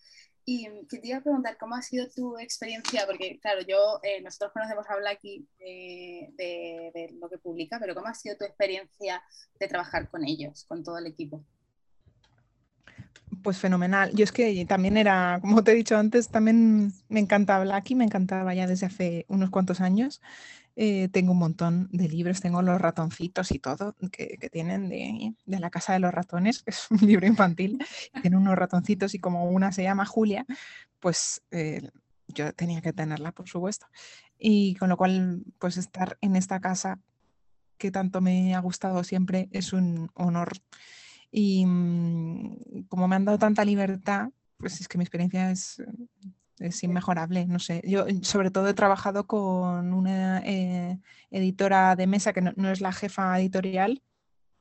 Y 0.45 0.69
mm, 0.69 0.87
te 0.87 1.01
iba 1.03 1.17
a 1.17 1.23
preguntar, 1.23 1.57
¿cómo 1.57 1.75
ha 1.77 1.81
sido 1.81 2.07
tu 2.15 2.37
experiencia? 2.37 3.07
Porque, 3.07 3.39
claro, 3.41 3.63
yo, 3.67 3.99
eh, 4.03 4.21
nosotros 4.21 4.53
conocemos 4.53 4.85
a 4.91 4.97
Blacky 4.97 5.49
de, 5.59 6.31
de, 6.37 7.17
lo 7.19 7.31
que 7.31 7.39
publica, 7.39 7.79
pero 7.81 7.95
¿cómo 7.95 8.09
ha 8.09 8.15
sido 8.15 8.37
tu 8.37 8.45
experiencia 8.45 9.23
de 9.59 9.67
trabajar 9.67 10.11
con 10.11 10.25
ellos, 10.25 10.65
con 10.65 10.85
todo 10.85 10.99
el 10.99 11.07
equipo? 11.07 11.43
Pues 13.47 13.59
fenomenal. 13.59 14.11
Yo 14.13 14.25
es 14.25 14.33
que 14.33 14.67
también 14.67 14.97
era, 14.97 15.39
como 15.41 15.63
te 15.63 15.71
he 15.71 15.75
dicho 15.77 15.97
antes, 15.97 16.31
también 16.31 16.93
me 17.09 17.21
encantaba 17.21 17.63
Blacky, 17.63 17.95
me 17.95 18.03
encantaba 18.03 18.53
ya 18.55 18.67
desde 18.67 18.87
hace 18.87 19.25
unos 19.29 19.51
cuantos 19.51 19.81
años. 19.81 20.21
Eh, 20.75 21.09
tengo 21.13 21.31
un 21.31 21.39
montón 21.39 21.89
de 21.93 22.09
libros, 22.09 22.41
tengo 22.41 22.61
los 22.61 22.81
ratoncitos 22.81 23.53
y 23.53 23.61
todo 23.61 23.95
que, 24.11 24.37
tienen 24.51 24.89
de, 24.89 25.37
la 25.45 25.71
Casa 25.71 25.93
de 25.93 26.01
los 26.01 26.13
Ratones, 26.13 26.65
que 26.65 26.71
es 26.73 26.91
un 26.91 27.07
libro 27.07 27.25
infantil, 27.29 27.79
tiene 28.21 28.37
unos 28.37 28.57
ratoncitos 28.57 29.15
y 29.15 29.21
como 29.21 29.45
una 29.45 29.71
se 29.71 29.85
llama 29.85 30.07
Julia, 30.07 30.45
pues 30.99 31.41
eh, 31.53 31.89
yo 32.27 32.53
tenía 32.53 32.81
que 32.81 32.93
tenerla, 32.93 33.31
por 33.31 33.49
supuesto. 33.49 33.87
Y 34.41 34.75
con 34.75 34.89
lo 34.89 34.97
cual, 34.97 35.45
pues 35.61 35.77
estar 35.77 36.19
en 36.21 36.35
esta 36.35 36.59
casa 36.59 36.99
que 37.79 37.93
tanto 37.93 38.21
me 38.21 38.57
ha 38.57 38.59
gustado 38.59 39.05
siempre 39.05 39.49
es 39.53 39.73
un 39.73 40.11
honor 40.15 40.51
y 41.39 41.67
mm, 41.67 42.87
como 42.89 43.09
me 43.09 43.17
han 43.17 43.27
dado 43.27 43.37
tanta 43.39 43.63
libertad, 43.63 44.31
pues 44.57 44.81
es 44.81 44.89
que 44.89 44.97
mi 44.97 45.05
experiencia 45.05 45.51
es, 45.51 45.83
es 46.59 46.83
inmejorable. 46.83 47.45
No 47.45 47.59
sé, 47.59 47.83
yo 47.85 48.07
sobre 48.23 48.51
todo 48.51 48.69
he 48.69 48.73
trabajado 48.75 49.27
con 49.27 49.93
una 49.93 50.41
eh, 50.47 50.99
editora 51.31 51.95
de 51.95 52.07
mesa 52.07 52.33
que 52.33 52.41
no, 52.41 52.71
es 52.71 52.81
la 52.81 52.91
jefa 52.91 53.39
editorial, 53.39 54.03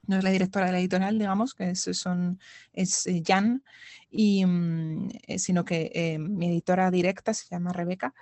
no 0.06 0.18
es 0.18 0.26
la 0.26 0.32
directora 0.32 0.66
de 0.66 0.74
la 0.74 0.80
editorial, 0.80 1.18
digamos, 1.18 1.54
que 1.54 1.70
es, 1.70 1.90
son, 1.94 2.42
es 2.74 3.08
eh, 3.08 3.24
Jan, 3.26 3.64
y, 4.12 4.46
mm, 4.46 5.10
eh, 5.28 5.40
sino 5.40 5.64
que 5.64 6.18
mi 6.20 6.48
editora 6.48 6.92
directa 6.92 7.34
se 7.34 7.48
llama 7.48 7.72
Rebeca 7.72 8.14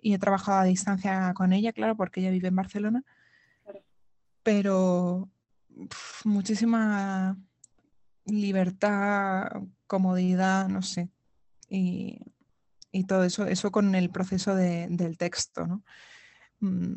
y 0.00 0.12
he 0.14 0.18
trabajado 0.18 0.58
a 0.58 0.64
distancia 0.64 1.32
con 1.34 1.52
ella, 1.52 1.72
claro, 1.72 1.96
porque 1.96 2.18
ella 2.18 2.30
vive 2.30 2.48
en 2.48 2.56
Barcelona. 2.56 3.04
Pero 4.42 5.30
muchísima 6.24 7.38
libertad, 8.26 9.48
comodidad, 9.86 10.68
no 10.68 10.82
sé. 10.82 11.08
Y, 11.68 12.20
todo 13.08 13.24
eso, 13.24 13.46
eso 13.46 13.72
con 13.72 13.94
el 13.94 14.10
proceso 14.10 14.54
del 14.54 15.16
texto, 15.16 15.66
¿no? 15.66 15.82
Mm, 16.60 16.94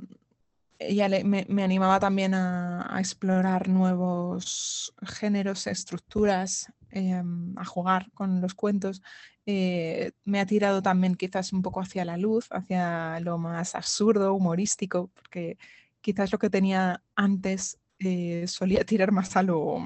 ella 0.80 1.08
me, 1.24 1.64
animaba 1.64 2.00
también 2.00 2.34
a, 2.34 2.98
explorar 3.00 3.70
nuevos 3.70 4.94
géneros, 5.04 5.68
estructuras, 5.68 6.72
em, 6.92 7.58
a 7.58 7.66
jugar 7.66 8.12
con 8.14 8.42
los 8.42 8.54
cuentos. 8.54 9.02
Eh, 9.46 10.12
me 10.26 10.40
ha 10.40 10.46
tirado 10.46 10.82
también 10.82 11.16
quizás 11.16 11.54
un 11.54 11.62
poco 11.62 11.82
hacia 11.82 12.06
la 12.06 12.18
luz, 12.18 12.48
hacia 12.52 13.20
lo 13.22 13.38
más 13.38 13.76
absurdo, 13.76 14.34
humorístico, 14.34 15.12
porque 15.16 15.58
quizás 16.02 16.32
lo 16.32 16.40
que 16.40 16.50
tenía 16.50 17.02
antes 17.16 17.78
eh, 18.00 18.46
solía 18.48 18.84
tirar 18.86 19.12
más 19.12 19.36
a 19.38 19.44
lo, 19.44 19.80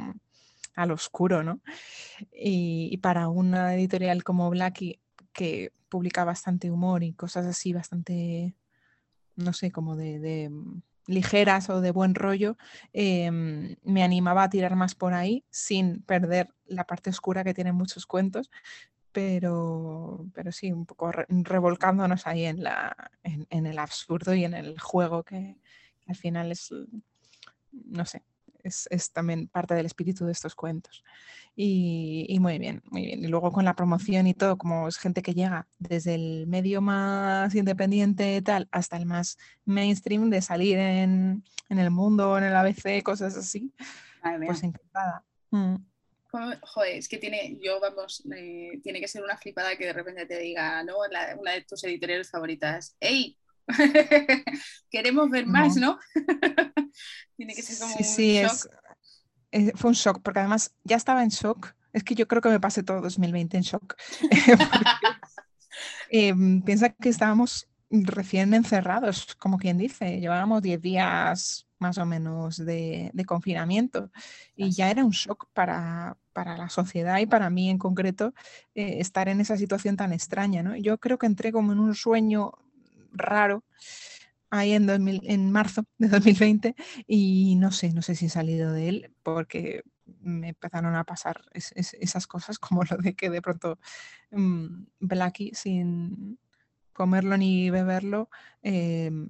al 0.75 0.91
oscuro, 0.91 1.43
¿no? 1.43 1.61
Y, 2.33 2.97
para 2.97 3.29
una 3.29 3.75
editorial 3.75 4.23
como 4.23 4.49
Blackie, 4.49 4.99
que 5.33 5.71
publica 5.89 6.25
bastante 6.25 6.71
humor 6.71 7.03
y 7.03 7.13
cosas 7.13 7.45
así 7.45 7.73
bastante, 7.73 8.55
no 9.35 9.53
sé, 9.53 9.71
como 9.71 9.95
de, 9.95 10.49
mm, 10.49 10.81
ligeras 11.07 11.69
o 11.69 11.81
de 11.81 11.91
buen 11.91 12.15
rollo, 12.15 12.57
em, 12.93 13.75
me 13.83 14.03
animaba 14.03 14.43
a 14.43 14.49
tirar 14.49 14.75
más 14.75 14.95
por 14.95 15.13
ahí 15.13 15.43
sin 15.49 16.03
perder 16.03 16.53
la 16.65 16.85
parte 16.85 17.09
oscura 17.09 17.43
que 17.43 17.53
tienen 17.53 17.75
muchos 17.75 18.05
cuentos. 18.05 18.49
pero, 19.11 20.27
pero 20.35 20.51
sí, 20.51 20.71
un 20.71 20.85
poco 20.85 21.11
revolcándonos 21.11 22.27
ahí 22.27 22.45
en, 22.45 22.63
la, 22.63 22.95
en, 23.23 23.65
el 23.65 23.79
absurdo 23.79 24.35
y 24.35 24.45
en 24.45 24.53
el 24.53 24.79
juego 24.79 25.23
que, 25.23 25.57
al 26.07 26.15
final 26.15 26.51
es, 26.51 26.73
no 27.71 28.05
sé, 28.05 28.23
es, 28.63 29.11
también 29.11 29.47
parte 29.47 29.73
del 29.73 29.85
espíritu 29.85 30.25
de 30.25 30.31
estos 30.31 30.55
cuentos. 30.55 31.03
Y, 31.55 32.37
muy 32.39 32.57
bien, 32.57 32.81
muy 32.85 33.05
bien. 33.05 33.23
Y 33.23 33.27
luego 33.27 33.51
con 33.51 33.65
la 33.65 33.75
promoción 33.75 34.27
y 34.27 34.33
todo, 34.33 34.57
como 34.57 34.87
es 34.87 34.97
gente 34.97 35.21
que 35.21 35.33
llega 35.33 35.67
desde 35.77 36.15
el 36.15 36.47
medio 36.47 36.81
más 36.81 37.53
independiente 37.53 38.41
tal 38.41 38.67
hasta 38.71 38.95
el 38.95 39.05
más 39.05 39.37
mainstream 39.65 40.29
de 40.29 40.41
salir 40.41 40.77
en, 40.77 41.43
el 41.69 41.91
mundo, 41.91 42.37
en 42.37 42.45
el 42.45 42.55
ABC, 42.55 43.03
cosas 43.03 43.35
así, 43.35 43.73
pues 44.45 44.63
encantada. 44.63 45.25
Mm. 45.51 45.75
Joder, 46.31 46.95
es 46.95 47.09
que 47.09 47.17
tiene, 47.17 47.57
yo 47.59 47.79
vamos, 47.79 48.23
eh, 48.35 48.79
tiene 48.83 48.99
que 48.99 49.07
ser 49.07 49.23
una 49.23 49.35
flipada 49.35 49.75
que 49.75 49.85
de 49.85 49.93
repente 49.93 50.27
te 50.27 50.37
diga, 50.37 50.83
¿no? 50.83 50.97
una 51.39 51.51
de 51.53 51.63
tus 51.63 51.83
editoriales 51.83 52.29
favoritas, 52.29 52.95
¡Ey! 52.99 53.38
Queremos 54.89 55.29
ver 55.29 55.45
más, 55.45 55.75
¿no? 55.75 55.99
tiene 57.37 57.53
que 57.53 57.61
ser 57.61 57.79
como 57.79 57.93
sí, 57.93 57.99
un 57.99 58.05
sí, 58.05 58.41
shock. 58.41 58.73
Es, 59.51 59.71
fue 59.75 59.89
un 59.89 59.95
shock, 59.95 60.21
porque 60.21 60.39
además 60.39 60.73
ya 60.83 60.97
estaba 60.97 61.23
en 61.23 61.29
shock. 61.29 61.73
Es 61.93 62.03
que 62.03 62.15
yo 62.15 62.27
creo 62.27 62.41
que 62.41 62.49
me 62.49 62.59
pasé 62.59 62.83
todo 62.83 63.01
2020 63.01 63.57
en 63.57 63.63
shock. 63.63 63.95
Em, 66.09 66.61
piensa 66.63 66.89
que 66.89 67.07
estábamos 67.07 67.69
recién 67.89 68.53
encerrados, 68.53 69.35
como 69.35 69.57
quien 69.57 69.77
dice. 69.77 70.19
Llevábamos 70.19 70.61
10 70.61 70.81
días 70.81 71.67
más 71.79 71.97
o 71.97 72.05
menos 72.05 72.57
de, 72.57 73.11
confinamiento 73.25 74.11
y 74.55 74.71
ya 74.71 74.91
era 74.91 75.05
un 75.05 75.11
shock 75.11 75.47
para, 75.53 76.17
la 76.33 76.69
sociedad 76.69 77.19
y 77.19 77.25
para 77.25 77.49
mí 77.49 77.69
en 77.69 77.77
concreto 77.77 78.33
eh, 78.73 78.99
estar 78.99 79.27
en 79.27 79.41
esa 79.41 79.57
situación 79.57 79.95
tan 79.97 80.13
extraña. 80.13 80.63
¿no? 80.63 80.75
Yo 80.75 80.97
creo 80.97 81.17
que 81.17 81.25
entré 81.25 81.51
como 81.51 81.71
en 81.73 81.79
un 81.79 81.95
sueño 81.95 82.53
raro 83.11 83.63
ahí 84.49 84.73
en, 84.73 84.89
en 84.89 85.51
marzo 85.51 85.83
de 85.97 86.07
2020 86.07 86.75
y 87.07 87.55
no 87.55 87.71
sé, 87.71 87.93
no 87.93 88.01
sé 88.01 88.15
si 88.15 88.25
he 88.25 88.29
salido 88.29 88.71
de 88.73 88.89
él 88.89 89.13
porque 89.23 89.83
me 90.21 90.49
empezaron 90.49 90.95
a 90.95 91.03
pasar 91.03 91.41
esas 91.53 92.27
cosas 92.27 92.59
como 92.59 92.83
lo 92.83 92.97
de 92.97 93.15
que 93.15 93.29
de 93.29 93.41
pronto 93.41 93.79
um, 94.31 94.85
Blacky 94.99 95.51
sin 95.53 96.39
comerlo 96.93 97.37
ni 97.37 97.69
beberlo 97.69 98.29
em, 98.61 99.29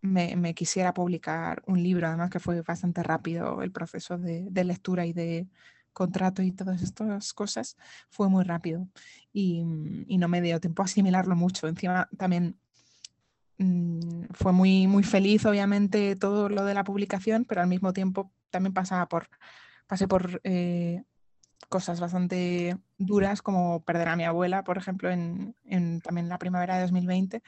me, 0.00 0.54
quisiera 0.54 0.92
publicar 0.92 1.62
un 1.66 1.80
libro, 1.80 2.08
además 2.08 2.30
que 2.30 2.40
fue 2.40 2.60
bastante 2.62 3.04
rápido 3.04 3.62
el 3.62 3.70
proceso 3.70 4.18
de, 4.18 4.50
lectura 4.64 5.06
y 5.06 5.12
de 5.12 5.48
contrato 5.92 6.42
y 6.42 6.50
todas 6.50 6.82
estas 6.82 7.32
cosas, 7.32 7.76
fue 8.10 8.28
muy 8.28 8.42
rápido 8.42 8.88
y, 9.32 9.62
y, 10.08 10.18
no 10.18 10.26
me 10.26 10.40
dio 10.40 10.58
tiempo 10.58 10.82
a 10.82 10.86
asimilarlo 10.86 11.36
mucho. 11.36 11.68
Encima 11.68 12.08
también 12.16 12.58
mm, 13.62 14.26
fue 14.32 14.52
muy, 14.52 14.86
muy 14.86 15.02
feliz, 15.04 15.44
obviamente, 15.46 16.16
todo 16.16 16.48
lo 16.48 16.64
de 16.64 16.74
la 16.74 16.84
publicación, 16.84 17.44
pero 17.44 17.60
al 17.60 17.68
mismo 17.68 17.92
tiempo 17.92 18.32
también 18.50 18.74
pasaba 18.74 19.08
por, 19.08 19.28
pasé 19.86 20.08
por 20.08 20.40
eh, 20.44 21.02
cosas 21.68 22.00
bastante 22.00 22.76
duras, 22.98 23.42
como 23.42 23.82
perder 23.84 24.08
a 24.08 24.16
mi 24.16 24.24
abuela, 24.24 24.64
por 24.64 24.78
ejemplo, 24.78 25.10
en, 25.10 25.54
en 25.64 26.00
también 26.00 26.28
la 26.28 26.38
primavera 26.38 26.76
de 26.76 26.82
2020 26.82 27.42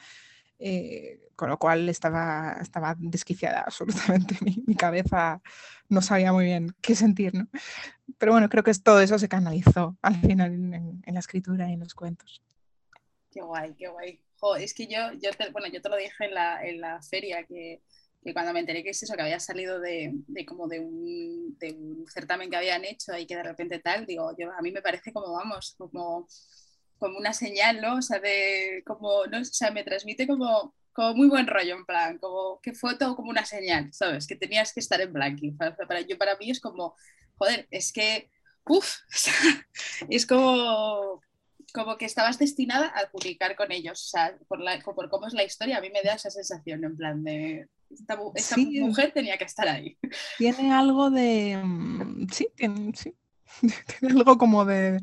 eh, 0.58 1.20
con 1.36 1.48
lo 1.48 1.58
cual 1.58 1.88
estaba, 1.88 2.56
estaba 2.60 2.94
desquiciada 2.98 3.60
absolutamente. 3.66 4.36
Mi, 4.40 4.74
cabeza 4.76 5.42
no 5.88 6.00
sabía 6.00 6.32
muy 6.32 6.44
bien 6.46 6.74
qué 6.80 6.94
sentir, 6.94 7.34
¿no? 7.34 7.48
Pero 8.18 8.32
bueno, 8.32 8.48
creo 8.48 8.62
que 8.62 8.72
todo 8.74 9.00
eso 9.00 9.18
se 9.18 9.28
canalizó 9.28 9.96
al 10.02 10.16
final 10.20 10.52
en, 10.52 11.02
la 11.04 11.20
escritura 11.20 11.68
y 11.68 11.74
en 11.74 11.80
los 11.80 11.94
cuentos. 11.94 12.42
Qué 13.30 13.42
guay, 13.42 13.74
qué 13.74 13.88
guay. 13.88 14.20
Es 14.56 14.74
que 14.74 14.86
yo, 14.86 15.12
yo 15.20 15.30
te, 15.32 15.50
bueno, 15.50 15.68
yo 15.68 15.80
te 15.80 15.88
lo 15.88 15.96
dije 15.96 16.24
en 16.24 16.34
la, 16.34 16.64
en 16.64 16.80
la 16.80 17.02
feria 17.02 17.44
que, 17.44 17.82
que, 18.22 18.32
cuando 18.32 18.52
me 18.52 18.60
enteré 18.60 18.82
que 18.82 18.90
es 18.90 19.02
eso, 19.02 19.14
que 19.14 19.22
había 19.22 19.40
salido 19.40 19.80
de, 19.80 20.12
de 20.26 20.46
como 20.46 20.68
de 20.68 20.80
un, 20.80 21.56
de 21.58 21.72
un, 21.72 22.06
certamen 22.08 22.50
que 22.50 22.56
habían 22.56 22.84
hecho 22.84 23.16
y 23.16 23.26
que 23.26 23.36
de 23.36 23.42
repente 23.42 23.78
tal, 23.80 24.06
digo, 24.06 24.34
yo, 24.38 24.52
a 24.52 24.62
mí 24.62 24.70
me 24.70 24.82
parece 24.82 25.12
como, 25.12 25.32
vamos, 25.32 25.74
como 25.78 26.26
como 26.98 27.18
una 27.18 27.32
señal, 27.32 27.80
¿no? 27.80 27.96
O 27.96 28.02
sea, 28.02 28.18
de 28.18 28.82
como, 28.86 29.26
no, 29.26 29.40
o 29.40 29.44
sea, 29.44 29.70
me 29.70 29.84
transmite 29.84 30.26
como, 30.26 30.74
como 30.92 31.14
muy 31.14 31.28
buen 31.28 31.46
rollo, 31.46 31.74
en 31.76 31.84
plan, 31.84 32.18
como 32.18 32.60
que 32.62 32.72
fue 32.72 32.96
todo 32.96 33.16
como 33.16 33.30
una 33.30 33.44
señal, 33.44 33.92
¿sabes? 33.92 34.26
Que 34.26 34.36
tenías 34.36 34.72
que 34.72 34.80
estar 34.80 35.00
en 35.00 35.12
Blanqui. 35.12 35.52
Para, 35.52 35.76
para, 35.76 36.00
yo, 36.00 36.16
para 36.18 36.36
mí 36.36 36.50
es 36.50 36.60
como, 36.60 36.96
joder, 37.36 37.66
es 37.70 37.92
que, 37.92 38.30
uff, 38.66 39.00
es 40.08 40.26
como, 40.26 41.20
como 41.74 41.98
que 41.98 42.04
estabas 42.04 42.38
destinada 42.38 42.86
a 42.86 43.10
publicar 43.10 43.56
con 43.56 43.72
ellos, 43.72 44.00
o 44.00 44.08
sea, 44.08 44.38
por, 44.46 44.60
la, 44.60 44.78
por 44.78 45.10
cómo 45.10 45.26
es 45.26 45.34
la 45.34 45.42
historia, 45.42 45.78
a 45.78 45.80
mí 45.80 45.90
me 45.92 46.02
da 46.02 46.14
esa 46.14 46.30
sensación, 46.30 46.84
en 46.84 46.96
plan 46.96 47.24
de, 47.24 47.68
esta, 47.90 48.16
esta 48.36 48.56
mujer 48.56 49.10
tenía 49.12 49.36
que 49.36 49.44
estar 49.44 49.66
ahí. 49.66 49.98
Tiene 50.38 50.72
algo 50.72 51.10
de, 51.10 51.60
mm, 51.62 52.28
sí, 52.30 52.46
tiene, 52.54 52.92
sí, 52.94 53.16
tiene 53.98 54.14
algo 54.14 54.38
como 54.38 54.64
de, 54.64 55.00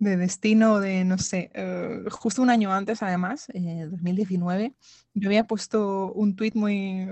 destino, 0.00 0.80
de 0.80 1.04
no 1.04 1.18
sé, 1.18 1.52
eh, 1.54 2.02
justo 2.10 2.42
un 2.42 2.50
año 2.50 2.72
antes 2.72 3.00
además, 3.00 3.48
eh, 3.54 3.86
2019, 3.88 4.74
yo 5.14 5.28
había 5.28 5.46
puesto 5.46 6.12
un 6.14 6.34
tuit 6.34 6.56
muy 6.56 7.08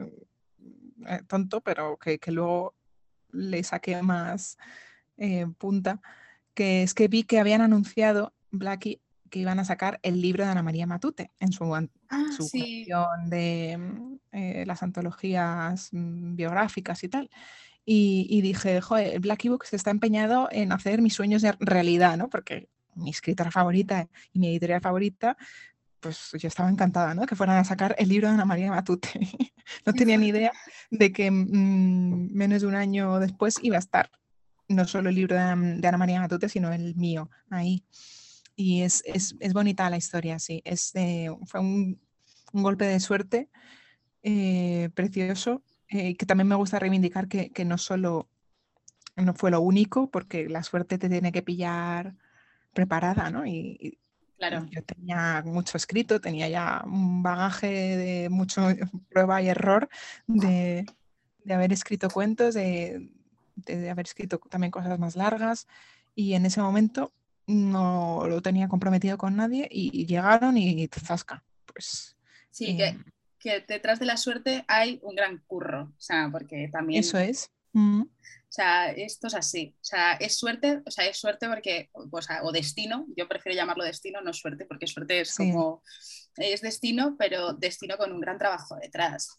eh, 1.07 1.21
tonto, 1.29 1.61
pero 1.61 1.97
que, 1.97 2.19
luego 2.33 2.75
le 3.31 3.63
saqué 3.63 4.03
más 4.03 4.59
eh, 5.17 5.47
punta, 5.59 6.01
que 6.55 6.83
es 6.83 6.93
que 6.93 7.07
vi 7.07 7.23
que 7.23 7.39
habían 7.39 7.61
anunciado 7.61 8.33
Blackie 8.51 9.01
que 9.31 9.41
iban 9.41 9.59
a 9.59 9.65
sacar 9.65 9.99
el 10.03 10.21
libro 10.21 10.45
de 10.45 10.51
Ana 10.51 10.63
María 10.63 10.87
Matute 10.87 11.31
en 11.41 11.53
su, 11.53 11.75
ah, 11.75 11.87
su 12.37 12.49
de 13.27 13.77
las 14.67 14.83
antologías 14.83 15.89
mm, 15.93 16.37
biográficas 16.37 17.03
y 17.05 17.09
tal. 17.09 17.31
Y, 17.89 18.41
dije, 18.41 18.81
joder, 18.81 19.15
el 19.15 19.21
Black 19.21 19.45
Book 19.45 19.65
se 19.65 19.77
está 19.77 19.93
empeñado 19.93 20.49
en 20.51 20.73
hacer 20.73 21.01
mis 21.01 21.15
sueños 21.15 21.43
de 21.43 21.53
realidad, 21.61 22.17
¿no? 22.17 22.29
Porque 22.29 22.69
mi 22.97 23.11
escritora 23.11 23.53
favorita 23.53 24.09
y 24.33 24.41
mi 24.41 24.49
editorial 24.49 24.81
favorita, 24.81 25.37
pues 26.01 26.33
yo 26.37 26.49
estaba 26.49 26.69
encantada, 26.69 27.15
¿no? 27.15 27.27
Que 27.27 27.37
fueran 27.37 27.59
a 27.59 27.65
sacar 27.65 27.95
el 27.97 28.09
libro 28.09 28.27
de 28.27 28.35
Ana 28.35 28.45
María 28.45 28.73
Matute. 28.73 29.09
no 29.87 29.93
tenía 29.93 30.17
ni 30.17 30.29
idea 30.29 30.51
de 30.91 31.13
que 31.13 31.31
mm, 31.31 32.33
menos 32.35 32.63
de 32.63 32.67
un 32.67 32.75
año 32.75 33.21
después 33.21 33.55
iba 33.63 33.77
a 33.77 33.81
estar 33.81 34.11
no 34.69 34.85
solo 34.85 35.09
el 35.11 35.15
libro 35.15 35.37
de, 35.37 35.41
Ana 35.43 35.97
María 35.97 36.21
Matute, 36.21 36.49
sino 36.49 36.73
el 36.73 36.97
mío 36.97 37.31
ahí. 37.51 37.85
Y 38.57 38.83
es, 38.83 39.03
es, 39.05 39.37
es 39.39 39.53
bonita 39.53 39.89
la 39.91 39.99
historia, 39.99 40.39
sí. 40.39 40.63
Es, 40.65 40.93
fue 41.45 41.61
un, 41.61 42.01
un, 42.53 42.63
golpe 42.63 42.87
de 42.87 43.01
suerte 43.01 43.51
eh, 44.23 44.89
precioso 44.95 45.63
eh, 45.89 46.17
que 46.17 46.27
también 46.27 46.49
me 46.49 46.57
gusta 46.57 46.81
reivindicar 46.81 47.29
que, 47.29 47.65
no 47.65 47.79
solo 47.79 48.29
no 49.15 49.35
fue 49.35 49.51
lo 49.51 49.61
único, 49.61 50.11
porque 50.11 50.49
la 50.49 50.63
suerte 50.63 50.99
te 50.99 51.09
tiene 51.09 51.33
que 51.33 51.43
pillar 51.43 52.15
preparada, 52.75 53.31
¿no? 53.31 53.47
Y, 53.47 53.99
claro. 54.37 54.67
yo 54.71 54.83
tenía 54.83 55.43
mucho 55.47 55.77
escrito, 55.77 56.21
tenía 56.21 56.49
ya 56.49 56.83
un 56.85 57.23
bagaje 57.23 57.97
de 57.97 58.29
mucho 58.29 58.63
prueba 59.11 59.41
y 59.41 59.49
error 59.49 59.89
de, 60.27 60.85
haber 61.49 61.73
escrito 61.73 62.11
cuentos, 62.11 62.55
de, 62.55 63.09
haber 63.91 64.07
escrito 64.07 64.39
también 64.51 64.73
cosas 64.73 64.99
más 64.99 65.15
largas, 65.15 65.69
y 66.17 66.35
en 66.35 66.47
ese 66.47 66.61
momento 66.61 67.13
no 67.47 68.27
lo 68.27 68.43
tenía 68.43 68.69
comprometido 68.69 69.19
con 69.19 69.37
nadie 69.37 69.69
y, 69.71 70.07
llegaron 70.07 70.57
y 70.57 70.89
zasca. 70.89 71.45
Pues, 71.65 72.17
sí, 72.51 72.77
que 72.77 72.87
em, 72.87 73.05
que 73.47 73.65
detrás 73.67 73.99
de 73.99 74.07
la 74.07 74.17
suerte 74.17 74.65
hay 74.67 74.99
un 75.03 75.15
gran 75.15 75.39
curro, 75.47 75.93
o 75.97 76.01
sea, 76.01 76.29
porque 76.33 76.69
también... 76.73 77.01
Eso 77.01 77.19
es. 77.19 77.51
Mm. 77.73 78.03
O 78.03 78.57
sea, 78.57 78.91
esto 78.91 79.27
es 79.27 79.35
así. 79.35 79.75
O 79.81 79.85
sea, 79.85 80.15
es 80.15 80.37
suerte, 80.37 80.83
o 80.85 80.91
sea, 80.91 81.07
es 81.07 81.17
suerte 81.17 81.47
porque, 81.47 81.91
o, 81.93 82.53
destino, 82.53 83.07
yo 83.17 83.29
prefiero 83.29 83.55
llamarlo 83.55 83.85
destino, 83.85 84.21
no 84.21 84.33
suerte, 84.33 84.65
porque 84.65 84.87
suerte 84.87 85.21
es 85.21 85.35
como, 85.37 85.83
es 86.37 86.61
destino, 86.61 87.17
pero 87.19 87.53
destino 87.53 87.97
con 87.97 88.13
un 88.13 88.21
gran 88.21 88.39
trabajo 88.39 88.77
detrás 88.77 89.39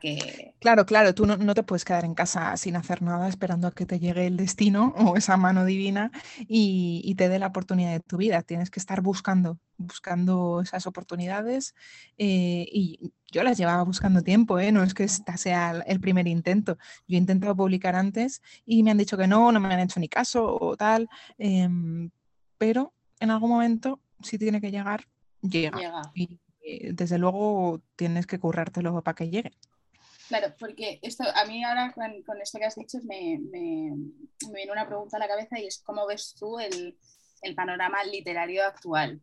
que... 0.00 0.54
Claro, 0.60 0.86
claro, 0.86 1.14
tú 1.14 1.26
no, 1.26 1.54
te 1.54 1.62
puedes 1.62 1.84
quedar 1.84 2.04
en 2.04 2.14
casa 2.14 2.56
sin 2.56 2.76
hacer 2.76 3.02
nada 3.02 3.28
esperando 3.28 3.66
a 3.66 3.72
que 3.72 3.86
te 3.86 3.98
llegue 3.98 4.26
el 4.26 4.36
destino 4.36 4.94
o 4.96 5.16
esa 5.16 5.36
mano 5.36 5.64
divina 5.64 6.10
y, 6.48 7.14
te 7.16 7.28
dé 7.28 7.38
la 7.38 7.48
oportunidad 7.48 7.92
de 7.92 8.00
tu 8.00 8.16
vida. 8.16 8.42
Tienes 8.42 8.70
que 8.70 8.80
estar 8.80 9.00
buscando, 9.02 9.58
buscando 9.76 10.60
esas 10.62 10.86
oportunidades 10.86 11.74
eh, 12.16 12.66
y 12.72 13.12
yo 13.30 13.42
las 13.42 13.58
llevaba 13.58 13.82
buscando 13.82 14.22
tiempo, 14.22 14.58
¿eh? 14.58 14.72
no 14.72 14.82
es 14.82 14.94
que 14.94 15.04
esta 15.04 15.36
sea 15.36 15.82
el 15.86 16.00
primer 16.00 16.26
intento. 16.26 16.78
Yo 17.06 17.16
he 17.16 17.18
intentado 17.18 17.54
publicar 17.56 17.94
antes 17.94 18.42
y 18.64 18.82
me 18.82 18.90
han 18.90 18.98
dicho 18.98 19.16
que 19.16 19.26
no, 19.26 19.52
no 19.52 19.60
me 19.60 19.72
han 19.72 19.80
hecho 19.80 20.00
ni 20.00 20.08
caso 20.08 20.56
o 20.58 20.76
tal, 20.76 21.08
em, 21.38 22.10
pero 22.58 22.94
en 23.20 23.30
algún 23.30 23.50
momento 23.50 24.00
si 24.22 24.38
tiene 24.38 24.60
que 24.60 24.70
llegar, 24.70 25.06
llega. 25.40 26.12
Y, 26.14 26.40
eh, 26.64 26.92
desde 26.92 27.18
luego 27.18 27.80
tienes 27.96 28.26
que 28.26 28.38
currártelo 28.38 29.02
para 29.02 29.14
que 29.14 29.30
llegue. 29.30 29.52
Claro, 30.32 30.54
porque 30.58 30.98
esto, 31.02 31.24
a 31.24 31.44
mí 31.44 31.62
ahora 31.62 31.92
con, 31.92 32.40
esto 32.40 32.58
que 32.58 32.64
has 32.64 32.74
dicho 32.74 32.96
me, 33.04 33.38
me, 33.38 33.92
viene 34.50 34.72
una 34.72 34.86
pregunta 34.86 35.18
a 35.18 35.20
la 35.20 35.28
cabeza 35.28 35.60
y 35.60 35.66
es 35.66 35.82
cómo 35.84 36.06
ves 36.06 36.34
tú 36.40 36.58
el, 36.58 36.96
el 37.42 37.54
panorama 37.54 38.02
literario 38.04 38.64
actual. 38.64 39.20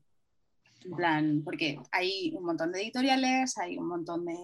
En 0.86 0.92
plan, 0.92 1.42
porque 1.44 1.80
hay 1.92 2.32
un 2.36 2.46
montón 2.46 2.72
de 2.72 2.84
editoriales, 2.84 3.58
hay 3.58 3.80
un 3.80 3.88
montón 3.88 4.24
de 4.24 4.36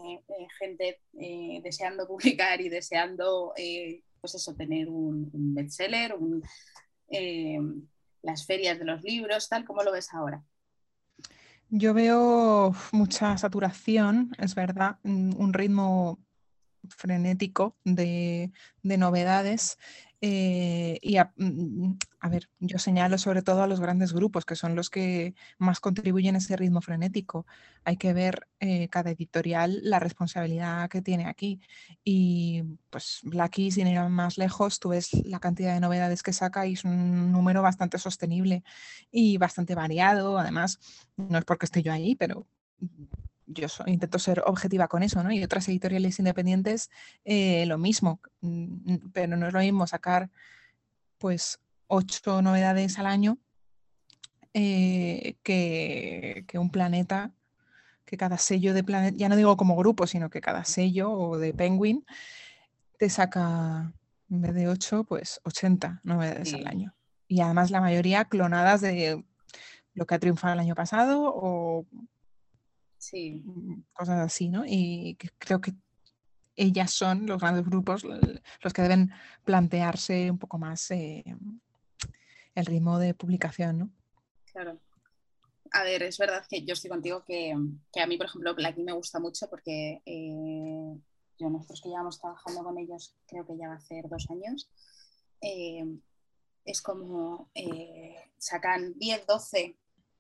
gente 0.57 1.01
eh, 1.20 1.61
deseando 1.63 2.07
publicar 2.07 2.59
y 2.59 2.70
deseando, 2.70 3.53
eh, 3.57 4.01
pues 4.20 4.34
eso, 4.34 4.55
tener 4.55 4.89
un, 4.89 5.30
bestseller, 5.53 6.16
eh, 7.09 7.59
las 8.24 8.43
ferias 8.47 8.80
de 8.80 8.86
los 8.86 9.03
libros, 9.03 9.49
tal, 9.49 9.66
como 9.66 9.84
lo 9.84 9.91
ves 9.91 10.11
ahora? 10.16 10.43
Yo 11.70 11.93
veo 11.93 12.74
mucha 12.91 13.38
saturación, 13.38 14.32
es 14.39 14.55
verdad, 14.55 14.97
un 15.03 15.53
ritmo 15.53 16.26
frenético 16.89 17.75
de, 17.83 18.51
de 18.83 18.97
novedades 18.97 19.77
eh, 20.27 20.97
y 21.03 21.17
mm, 21.19 21.97
a, 22.19 22.29
ver, 22.29 22.49
yo 22.59 22.79
señalo 22.79 23.19
sobre 23.19 23.43
todo 23.43 23.61
a 23.61 23.67
los 23.67 23.79
grandes 23.79 24.11
grupos, 24.11 24.43
que 24.43 24.55
son 24.55 24.75
los 24.75 24.89
que 24.89 25.36
más 25.59 25.79
contribuyen 25.79 26.33
a 26.33 26.39
ese 26.39 26.55
ritmo 26.55 26.81
frenético. 26.81 27.45
Hay 27.83 27.97
que 27.97 28.11
ver 28.13 28.47
eh, 28.59 28.89
cada 28.89 29.11
editorial 29.11 29.81
la 29.83 29.99
responsabilidad 29.99 30.89
que 30.89 31.03
tiene 31.03 31.27
aquí. 31.27 31.59
Y 32.03 32.63
pues 32.89 33.19
Blacky, 33.23 33.69
sin 33.69 33.88
ir 33.88 33.99
más 34.09 34.39
lejos, 34.39 34.79
tú 34.79 34.89
ves 34.89 35.11
la 35.25 35.39
cantidad 35.39 35.75
de 35.75 35.79
novedades 35.79 36.23
que 36.23 36.33
saca 36.33 36.65
y 36.65 36.73
es 36.73 36.86
un 36.86 37.31
número 37.31 37.61
bastante 37.61 37.99
sostenible 37.99 38.63
y 39.11 39.38
bastante 39.38 39.75
variado. 39.75 40.39
Además, 40.39 40.79
no 41.17 41.38
es 41.38 41.45
porque 41.45 41.65
esté 41.65 41.83
yo 41.83 41.93
ahí, 41.93 42.15
pero 42.15 42.47
yo 43.48 43.68
intento 43.86 44.20
ser 44.20 44.41
objetiva 44.46 44.88
con 44.88 45.04
eso, 45.04 45.24
¿no? 45.24 45.32
Y 45.32 45.43
otras 45.43 45.68
editoriales 45.68 46.20
independientes, 46.20 46.89
eh, 47.24 47.66
lo 47.66 47.78
mismo, 47.78 48.20
mm, 48.41 49.10
pero 49.14 49.38
no 49.38 49.48
es 49.48 49.54
lo 49.54 49.60
mismo 49.60 49.88
sacar, 49.88 50.30
pues, 51.18 51.60
ocho 51.88 52.41
novedades 52.41 52.98
al 52.98 53.06
año 53.06 53.38
eh, 54.54 55.36
que, 55.43 56.46
un 56.56 56.70
planeta, 56.70 57.34
que 58.06 58.18
cada 58.18 58.38
sello 58.38 58.74
de 58.74 58.84
planeta, 58.84 59.18
ya 59.18 59.30
no 59.30 59.36
digo 59.36 59.58
como 59.58 59.76
grupo, 59.76 60.08
sino 60.08 60.30
que 60.30 60.41
cada 60.41 60.64
sello 60.64 61.12
o 61.12 61.38
de 61.38 61.54
Penguin 61.54 62.06
te 62.98 63.10
saca, 63.10 63.93
en 64.30 64.41
vez 64.41 64.54
de 64.56 64.68
ocho, 64.70 65.04
pues 65.04 65.41
80 65.43 66.02
novedades 66.04 66.54
al 66.54 66.68
año. 66.68 66.96
Y 67.28 67.41
además 67.41 67.72
la 67.72 67.82
mayoría 67.82 68.26
clonadas 68.26 68.82
de 68.82 69.24
lo 69.93 70.06
que 70.06 70.16
ha 70.16 70.20
triunfado 70.20 70.54
el 70.54 70.60
año 70.60 70.76
pasado 70.76 71.34
o 71.36 71.86
Sí. 73.06 73.43
Mm, 73.45 73.84
cosas 73.93 74.20
así, 74.20 74.49
¿no? 74.49 74.64
Y 74.66 75.16
creo 75.38 75.62
que 75.62 75.74
ellas 76.56 76.91
son 76.91 77.28
los 77.28 77.39
grandes 77.39 77.64
grupos 77.66 78.03
los 78.03 78.74
que 78.74 78.82
deben 78.82 79.12
plantearse 79.43 80.32
un 80.32 80.39
poco 80.39 80.58
más 80.58 80.89
eh, 80.89 81.24
el 82.56 82.66
ritmo 82.66 82.97
de 82.97 83.14
publicación, 83.14 83.78
¿no? 83.78 83.89
Claro. 84.51 84.80
A 85.72 85.84
ver, 85.84 86.01
es 86.01 86.18
verdad 86.18 86.45
que 86.49 86.64
yo 86.64 86.74
estoy 86.74 86.89
contigo 86.89 87.24
que, 87.26 87.51
a 87.51 88.08
mí, 88.08 88.18
por 88.18 88.26
ejemplo, 88.26 88.56
aquí 88.66 88.82
me 88.82 88.93
gusta 88.93 89.20
mucho 89.20 89.47
porque 89.49 90.01
eh, 90.03 90.97
yo 91.38 91.49
nosotros 91.49 91.82
que 91.82 91.89
llevamos 91.89 92.20
trabajando 92.20 92.64
con 92.64 92.78
ellos, 92.80 93.14
creo 93.28 93.45
que 93.45 93.58
ya 93.58 93.68
va 93.68 93.76
a 93.76 93.82
ser 93.82 94.08
dos 94.10 94.26
años, 94.32 94.68
eh, 95.41 95.86
es 96.64 96.82
como 96.82 97.51
sacan 98.39 98.97
10, 98.97 99.28
12 99.28 99.76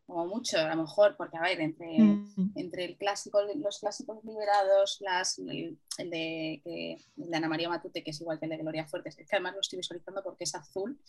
como 0.05 0.27
mucho, 0.27 0.59
a 0.59 0.75
lo 0.75 0.83
mejor, 0.83 1.15
porque 1.17 1.37
a 1.37 1.41
ver, 1.41 1.59
entre, 1.61 1.97
mm. 1.97 2.51
entre 2.55 2.85
el 2.85 2.97
clásico, 2.97 3.41
los 3.55 3.79
clásicos 3.79 4.23
liberados, 4.23 4.97
las, 5.01 5.39
el, 5.39 5.79
de, 5.97 6.97
Ana 7.33 7.47
María 7.47 7.69
Matute, 7.69 8.03
que 8.03 8.11
es 8.11 8.21
igual 8.21 8.37
que 8.37 8.45
el 8.45 8.51
de 8.51 8.57
Gloria 8.57 8.85
Fuertes, 8.85 9.17
es 9.17 9.27
que 9.27 9.35
además 9.35 9.55
lo 9.55 9.61
estoy 9.61 9.77
visualizando 9.77 10.23
porque 10.23 10.43
es 10.43 10.53
azul, 10.53 10.99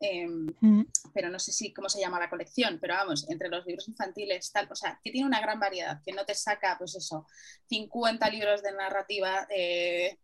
em, 0.00 0.46
mm. 0.60 0.86
pero 1.14 1.30
no 1.30 1.38
sé 1.38 1.52
si 1.52 1.72
cómo 1.72 1.88
se 1.88 2.00
llama 2.00 2.18
la 2.18 2.28
colección, 2.28 2.78
pero 2.80 2.94
vamos, 2.94 3.28
entre 3.30 3.48
los 3.48 3.64
libros 3.66 3.86
infantiles, 3.88 4.50
tal, 4.50 4.68
o 4.70 4.74
sea, 4.74 5.00
que 5.02 5.12
tiene 5.12 5.28
una 5.28 5.40
gran 5.40 5.60
variedad, 5.60 6.02
que 6.04 6.12
no 6.12 6.24
te 6.24 6.34
saca, 6.34 6.76
pues 6.76 6.96
eso, 6.96 7.26
50 7.68 8.28
libros 8.30 8.62
de 8.62 8.72
narrativa, 8.72 9.46
20 9.48 10.20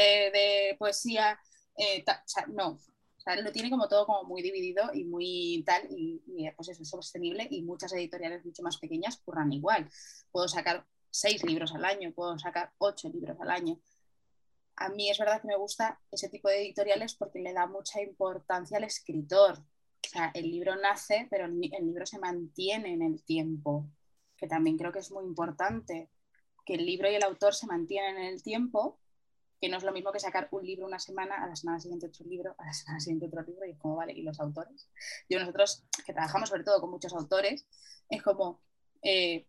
eh, 0.00 0.30
de 0.30 0.76
poesía, 0.78 1.38
eh, 1.76 2.04
o 2.06 2.28
sea, 2.28 2.46
no, 2.46 2.78
lo 3.34 3.52
tiene 3.52 3.70
como 3.70 3.88
todo 3.88 4.06
como 4.06 4.24
muy 4.24 4.42
dividido 4.42 4.90
y 4.94 5.04
muy 5.04 5.64
tal, 5.66 5.88
y, 5.90 6.22
pues 6.56 6.68
eso 6.68 6.82
es 6.82 6.88
sostenible 6.88 7.46
y 7.50 7.62
muchas 7.62 7.92
editoriales 7.92 8.44
mucho 8.44 8.62
más 8.62 8.78
pequeñas 8.78 9.16
curran 9.18 9.52
igual. 9.52 9.90
Puedo 10.30 10.46
sacar 10.46 10.86
seis 11.10 11.42
libros 11.44 11.74
al 11.74 11.84
año, 11.84 12.12
puedo 12.12 12.38
sacar 12.38 12.72
ocho 12.78 13.08
libros 13.08 13.36
al 13.40 13.50
año. 13.50 13.80
A 14.76 14.90
mí 14.90 15.10
es 15.10 15.18
verdad 15.18 15.40
que 15.40 15.48
me 15.48 15.56
gusta 15.56 16.00
ese 16.12 16.28
tipo 16.28 16.48
de 16.48 16.60
editoriales 16.62 17.14
porque 17.14 17.40
le 17.40 17.52
da 17.52 17.66
mucha 17.66 18.00
importancia 18.00 18.76
al 18.76 18.84
escritor. 18.84 19.58
O 19.58 20.08
sea, 20.08 20.30
el 20.34 20.50
libro 20.50 20.76
nace, 20.76 21.26
pero 21.30 21.46
el 21.46 21.58
libro 21.58 22.06
se 22.06 22.18
mantiene 22.18 22.92
en 22.92 23.02
el 23.02 23.24
tiempo, 23.24 23.88
que 24.36 24.46
también 24.46 24.76
creo 24.76 24.92
que 24.92 25.00
es 25.00 25.10
muy 25.10 25.24
importante, 25.24 26.10
que 26.64 26.74
el 26.74 26.86
libro 26.86 27.10
y 27.10 27.14
el 27.14 27.24
autor 27.24 27.54
se 27.54 27.66
mantienen 27.66 28.18
en 28.18 28.26
el 28.26 28.42
tiempo 28.42 29.00
que 29.60 29.68
no 29.68 29.76
es 29.78 29.84
lo 29.84 29.92
mismo 29.92 30.12
que 30.12 30.20
sacar 30.20 30.48
un 30.50 30.64
libro 30.64 30.86
una 30.86 30.98
semana, 30.98 31.42
a 31.42 31.46
la 31.46 31.56
semana 31.56 31.80
siguiente 31.80 32.06
otro 32.06 32.24
libro, 32.26 32.54
a 32.58 32.66
la 32.66 32.72
semana 32.72 33.00
siguiente 33.00 33.26
otro 33.26 33.42
libro, 33.42 33.66
y 33.66 33.70
es 33.70 33.78
como, 33.78 33.96
vale, 33.96 34.12
¿y 34.12 34.22
los 34.22 34.38
autores? 34.40 34.88
Yo 35.28 35.38
nosotros, 35.38 35.84
que 36.04 36.12
trabajamos 36.12 36.48
sobre 36.48 36.64
todo 36.64 36.80
con 36.80 36.90
muchos 36.90 37.12
autores, 37.12 37.66
es 38.08 38.22
como, 38.22 38.60
eh, 39.02 39.46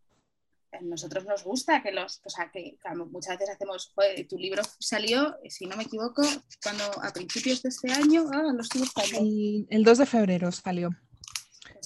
a 0.72 0.82
nosotros 0.82 1.26
nos 1.26 1.43
gusta 1.43 1.82
que 1.82 1.91
los, 1.91 2.22
o 2.26 2.30
sea, 2.30 2.51
que 2.51 2.78
muchas 3.10 3.38
veces 3.38 3.55
hacemos, 3.55 3.93
tu 4.30 4.38
libro 4.38 4.64
salió, 4.80 5.38
si 5.49 5.66
no 5.66 5.78
me 5.78 5.84
equivoco, 5.84 6.22
cuando 6.62 6.84
a 7.01 7.12
principios 7.14 7.62
de 7.64 7.70
este 7.70 7.91
año, 7.91 8.26
ah, 8.34 8.51
lo 8.53 8.62
estoy 8.62 8.84
El, 9.18 9.68
el 9.70 9.84
2 9.84 9.97
de 9.97 10.05
febrero 10.05 10.51
salió. 10.51 10.89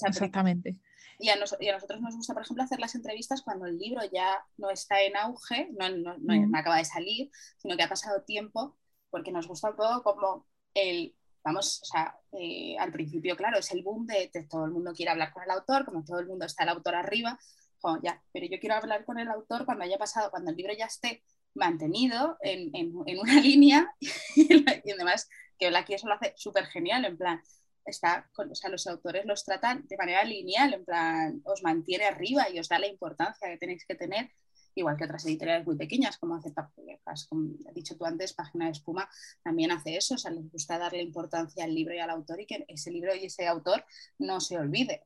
Exactamente. 0.06 0.78
Y 1.22 1.28
a, 1.28 1.36
nosotros 1.36 2.00
nos 2.00 2.16
gusta, 2.16 2.34
por 2.34 2.42
ejemplo, 2.42 2.64
hacer 2.64 2.80
las 2.80 2.96
entrevistas 2.96 3.42
cuando 3.42 3.66
el 3.66 3.78
libro 3.78 4.00
ya 4.12 4.44
no 4.56 4.70
está 4.70 5.00
en 5.02 5.16
auge, 5.16 5.68
no, 5.70 5.88
no, 5.88 6.18
no, 6.18 6.58
acaba 6.58 6.78
de 6.78 6.84
salir, 6.84 7.30
sino 7.58 7.76
que 7.76 7.84
ha 7.84 7.88
pasado 7.88 8.24
tiempo, 8.24 8.76
porque 9.08 9.30
nos 9.30 9.46
gusta 9.46 9.70
un 9.70 9.76
poco 9.76 10.02
como 10.02 10.48
el, 10.74 11.14
vamos, 11.44 11.80
o 11.80 11.84
sea, 11.84 12.18
eh, 12.32 12.76
al 12.76 12.90
principio, 12.90 13.36
claro, 13.36 13.60
es 13.60 13.70
el 13.70 13.84
boom 13.84 14.04
de, 14.04 14.32
todo 14.50 14.64
el 14.64 14.72
mundo 14.72 14.92
quiere 14.94 15.12
hablar 15.12 15.32
con 15.32 15.44
el 15.44 15.50
autor, 15.52 15.84
como 15.84 16.04
todo 16.04 16.18
el 16.18 16.26
mundo 16.26 16.44
está 16.44 16.64
el 16.64 16.70
autor 16.70 16.96
arriba, 16.96 17.38
como 17.80 18.00
ya, 18.02 18.20
pero 18.32 18.46
yo 18.46 18.58
quiero 18.58 18.74
hablar 18.74 19.04
con 19.04 19.20
el 19.20 19.28
autor 19.28 19.64
cuando 19.64 19.84
haya 19.84 19.98
pasado, 19.98 20.28
cuando 20.32 20.50
el 20.50 20.56
libro 20.56 20.72
ya 20.76 20.86
esté 20.86 21.22
mantenido 21.54 22.36
en, 22.40 22.74
en, 22.74 22.94
en 23.06 23.18
una 23.20 23.34
línea 23.40 23.94
y, 24.34 24.90
además 24.90 25.28
que 25.56 25.68
aquí 25.68 25.94
eso 25.94 26.08
lo 26.08 26.14
hace 26.14 26.32
súper 26.36 26.66
genial, 26.66 27.04
en 27.04 27.16
plan, 27.16 27.40
está, 27.84 28.30
o 28.36 28.54
sea, 28.54 28.70
los 28.70 28.86
autores 28.86 29.24
los 29.26 29.44
tratan 29.44 29.86
de 29.88 29.96
manera 29.96 30.24
lineal, 30.24 30.74
en 30.74 30.84
plan, 30.84 31.42
os 31.44 31.62
mantiene 31.62 32.04
arriba 32.04 32.48
y 32.50 32.58
os 32.58 32.68
da 32.68 32.78
la 32.78 32.86
importancia 32.86 33.48
que 33.48 33.58
tenéis 33.58 33.84
que 33.86 33.94
tener, 33.94 34.30
igual 34.74 34.96
que 34.96 35.04
otras 35.04 35.24
editoriales 35.26 35.66
muy 35.66 35.76
pequeñas, 35.76 36.18
como 36.18 36.36
hace, 36.36 36.52
como 36.54 37.04
has 37.04 37.74
dicho 37.74 37.96
tú 37.96 38.04
antes, 38.04 38.32
Página 38.32 38.66
de 38.66 38.72
Espuma 38.72 39.08
también 39.42 39.70
hace 39.70 39.96
eso, 39.96 40.14
o 40.14 40.18
sea, 40.18 40.30
les 40.30 40.50
gusta 40.50 40.78
darle 40.78 41.02
importancia 41.02 41.64
al 41.64 41.74
libro 41.74 41.94
y 41.94 41.98
al 41.98 42.10
autor 42.10 42.40
y 42.40 42.46
que 42.46 42.64
ese 42.68 42.90
libro 42.90 43.14
y 43.14 43.26
ese 43.26 43.46
autor 43.46 43.84
no 44.18 44.40
se 44.40 44.58
olvide. 44.58 45.02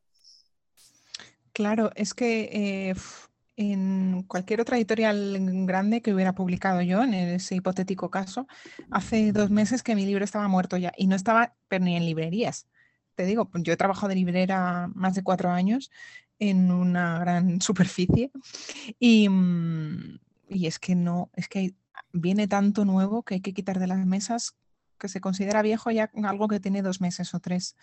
Claro, 1.52 1.90
es 1.94 2.12
que 2.12 2.50
eh, 2.52 2.94
en 3.56 4.22
cualquier 4.24 4.60
otra 4.60 4.76
editorial 4.76 5.36
grande 5.66 6.02
que 6.02 6.12
hubiera 6.12 6.34
publicado 6.34 6.82
yo, 6.82 7.02
en 7.02 7.14
ese 7.14 7.56
hipotético 7.56 8.10
caso, 8.10 8.46
hace 8.90 9.32
dos 9.32 9.50
meses 9.50 9.82
que 9.82 9.94
mi 9.94 10.04
libro 10.04 10.24
estaba 10.24 10.46
muerto 10.48 10.76
ya 10.76 10.92
y 10.96 11.06
no 11.06 11.16
estaba 11.16 11.54
pero 11.68 11.84
ni 11.84 11.96
en 11.96 12.04
librerías. 12.04 12.68
Te 13.14 13.24
digo, 13.24 13.50
yo 13.54 13.72
he 13.72 13.76
trabajado 13.76 14.08
de 14.08 14.16
librera 14.16 14.88
más 14.94 15.14
de 15.14 15.22
cuatro 15.22 15.50
años 15.50 15.90
en 16.38 16.70
una 16.70 17.18
gran 17.18 17.60
superficie 17.62 18.30
y, 18.98 19.28
mm, 19.28 20.18
y 20.50 20.66
es 20.66 20.78
que 20.78 20.94
no, 20.94 21.30
es 21.34 21.48
que 21.48 21.74
viene 22.12 22.48
tanto 22.48 22.84
nuevo 22.84 23.22
que 23.22 23.34
hay 23.34 23.40
que 23.40 23.54
quitar 23.54 23.78
de 23.78 23.86
las 23.86 24.04
mesas 24.04 24.54
que 24.98 25.08
se 25.08 25.20
considera 25.20 25.62
viejo 25.62 25.90
ya 25.90 26.10
algo 26.24 26.48
que 26.48 26.60
tiene 26.60 26.82
dos 26.82 27.00
meses 27.00 27.34
o 27.34 27.40
tres 27.40 27.76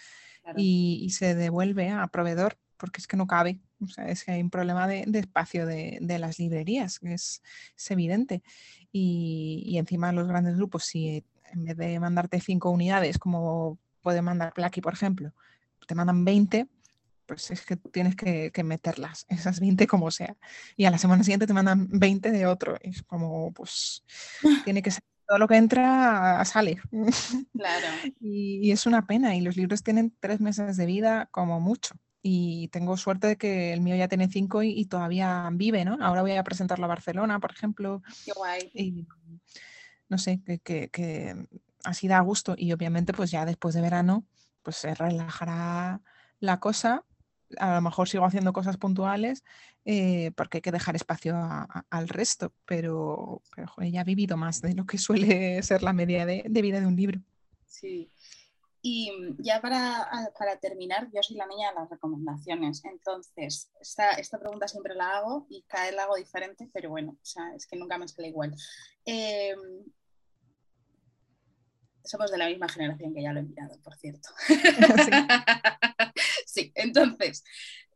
y, 0.56 1.00
y 1.04 1.12
se 1.12 1.36
devuelve 1.36 1.90
a 1.90 2.08
proveedor 2.08 2.58
porque 2.78 3.00
es 3.00 3.08
que 3.08 3.16
no 3.16 3.28
cabe. 3.28 3.60
O 3.84 3.88
sea, 3.88 4.08
es 4.08 4.24
que 4.24 4.32
hay 4.32 4.42
un 4.42 4.50
problema 4.50 4.88
de, 4.88 5.06
espacio 5.14 5.66
de, 5.66 6.00
las 6.20 6.40
librerías, 6.40 7.00
es, 7.04 7.42
es 7.78 7.92
evidente. 7.92 8.44
Y, 8.92 9.76
encima 9.78 10.12
los 10.12 10.28
grandes 10.28 10.56
grupos, 10.56 10.86
si 10.86 11.24
en 11.52 11.66
vez 11.66 11.78
de 11.78 12.00
mandarte 12.00 12.40
cinco 12.40 12.70
unidades, 12.70 13.18
como 13.18 13.80
puede 14.02 14.22
mandar 14.22 14.54
Placky, 14.54 14.82
por 14.82 14.94
ejemplo, 14.94 15.34
te 15.88 15.96
mandan 15.96 16.26
20, 16.26 16.68
pues 17.26 17.52
es 17.52 17.66
que 17.66 17.78
tienes 17.78 18.16
que, 18.16 18.52
meterlas, 18.64 19.26
esas 19.30 19.60
20 19.60 19.88
como 19.88 20.12
sea. 20.12 20.36
Y 20.76 20.86
a 20.86 20.92
la 20.92 20.98
semana 20.98 21.24
siguiente 21.24 21.48
te 21.48 21.54
mandan 21.54 21.88
20 21.90 22.32
de 22.32 22.46
otro. 22.46 22.78
Es 22.82 23.04
como, 23.04 23.52
pues, 23.54 24.04
tiene 24.66 24.82
que 24.82 24.92
ser 24.92 25.04
todo 25.28 25.38
lo 25.40 25.48
que 25.48 25.56
entra 25.56 26.44
sale. 26.46 26.80
Claro. 27.54 27.88
y, 28.20 28.72
es 28.72 28.86
una 28.86 29.06
pena. 29.06 29.36
Y 29.36 29.42
los 29.42 29.58
libros 29.58 29.84
tienen 29.84 30.14
tres 30.20 30.40
meses 30.40 30.78
de 30.78 30.86
vida 30.86 31.28
como 31.32 31.60
mucho 31.60 31.96
y 32.26 32.70
tengo 32.70 32.96
suerte 32.96 33.28
de 33.28 33.36
que 33.36 33.74
el 33.74 33.82
mío 33.82 33.98
ya 33.98 34.08
tiene 34.08 34.30
cinco 34.30 34.64
y, 34.64 34.86
todavía 34.86 35.50
vive, 35.52 35.84
¿no? 35.84 35.98
Ahora 36.00 36.22
voy 36.22 36.32
a 36.32 36.44
presentarlo 36.44 36.86
a 36.86 36.88
Barcelona, 36.88 37.40
por 37.42 37.52
ejemplo. 37.52 38.02
Qué 38.24 38.32
guay. 38.34 38.72
Y 38.74 39.06
no 40.08 40.18
sé, 40.18 40.42
que, 40.64 40.90
que, 40.90 41.36
así 41.84 42.08
da 42.08 42.22
gusto 42.22 42.56
y 42.58 42.72
obviamente 42.72 43.12
pues 43.12 43.30
ya 43.30 43.46
después 43.46 43.76
de 43.76 43.82
verano 43.82 44.26
pues 44.62 44.78
se 44.78 44.96
relajará 44.96 46.02
la 46.40 46.62
cosa. 46.62 47.04
A 47.58 47.76
lo 47.76 47.82
mejor 47.82 48.08
sigo 48.08 48.26
haciendo 48.26 48.54
cosas 48.54 48.78
puntuales 48.78 49.44
eh, 49.84 50.32
porque 50.38 50.60
hay 50.60 50.62
que 50.62 50.72
dejar 50.72 50.96
espacio 50.96 51.36
al 51.90 52.08
resto, 52.08 52.54
pero, 52.66 53.42
pero 53.54 53.74
ella 53.80 54.02
ha 54.02 54.06
vivido 54.06 54.38
más 54.38 54.62
de 54.62 54.76
lo 54.76 54.86
que 54.86 54.98
suele 54.98 55.62
ser 55.62 55.84
la 55.84 55.92
media 55.92 56.26
de, 56.26 56.46
de 56.48 56.62
vida 56.62 56.80
de 56.80 56.88
un 56.88 56.96
libro. 56.96 57.20
Sí, 57.68 58.10
y 58.86 59.12
mm, 59.12 59.38
ya 59.42 59.62
para, 59.62 60.32
para, 60.38 60.60
terminar, 60.60 61.10
yo 61.14 61.24
soy 61.24 61.38
la 61.38 61.48
niña 61.48 61.70
de 61.70 61.76
las 61.76 61.90
recomendaciones. 61.90 62.84
Entonces, 62.84 63.72
esta, 63.80 64.12
esta 64.12 64.38
pregunta 64.38 64.68
siempre 64.68 64.94
la 64.94 65.18
hago 65.18 65.48
y 65.50 65.64
cada 65.64 65.86
vez 65.86 65.96
la 65.96 66.04
hago 66.04 66.18
diferente, 66.18 66.70
pero 66.74 66.90
bueno, 66.90 67.12
o 67.14 67.26
sea, 67.26 67.56
es 67.56 67.66
que 67.66 67.78
nunca 67.78 67.98
me 67.98 68.10
sale 68.10 68.28
igual. 68.28 68.54
Em, 69.06 69.86
somos 72.04 72.30
de 72.30 72.38
la 72.38 72.48
misma 72.48 72.68
generación 72.68 73.14
que 73.14 73.24
ya 73.24 73.32
lo 73.32 73.40
he 73.40 73.44
mirado, 73.44 73.80
por 73.82 73.96
cierto. 73.96 74.30
Sí, 76.46 76.72
entonces, 76.76 77.44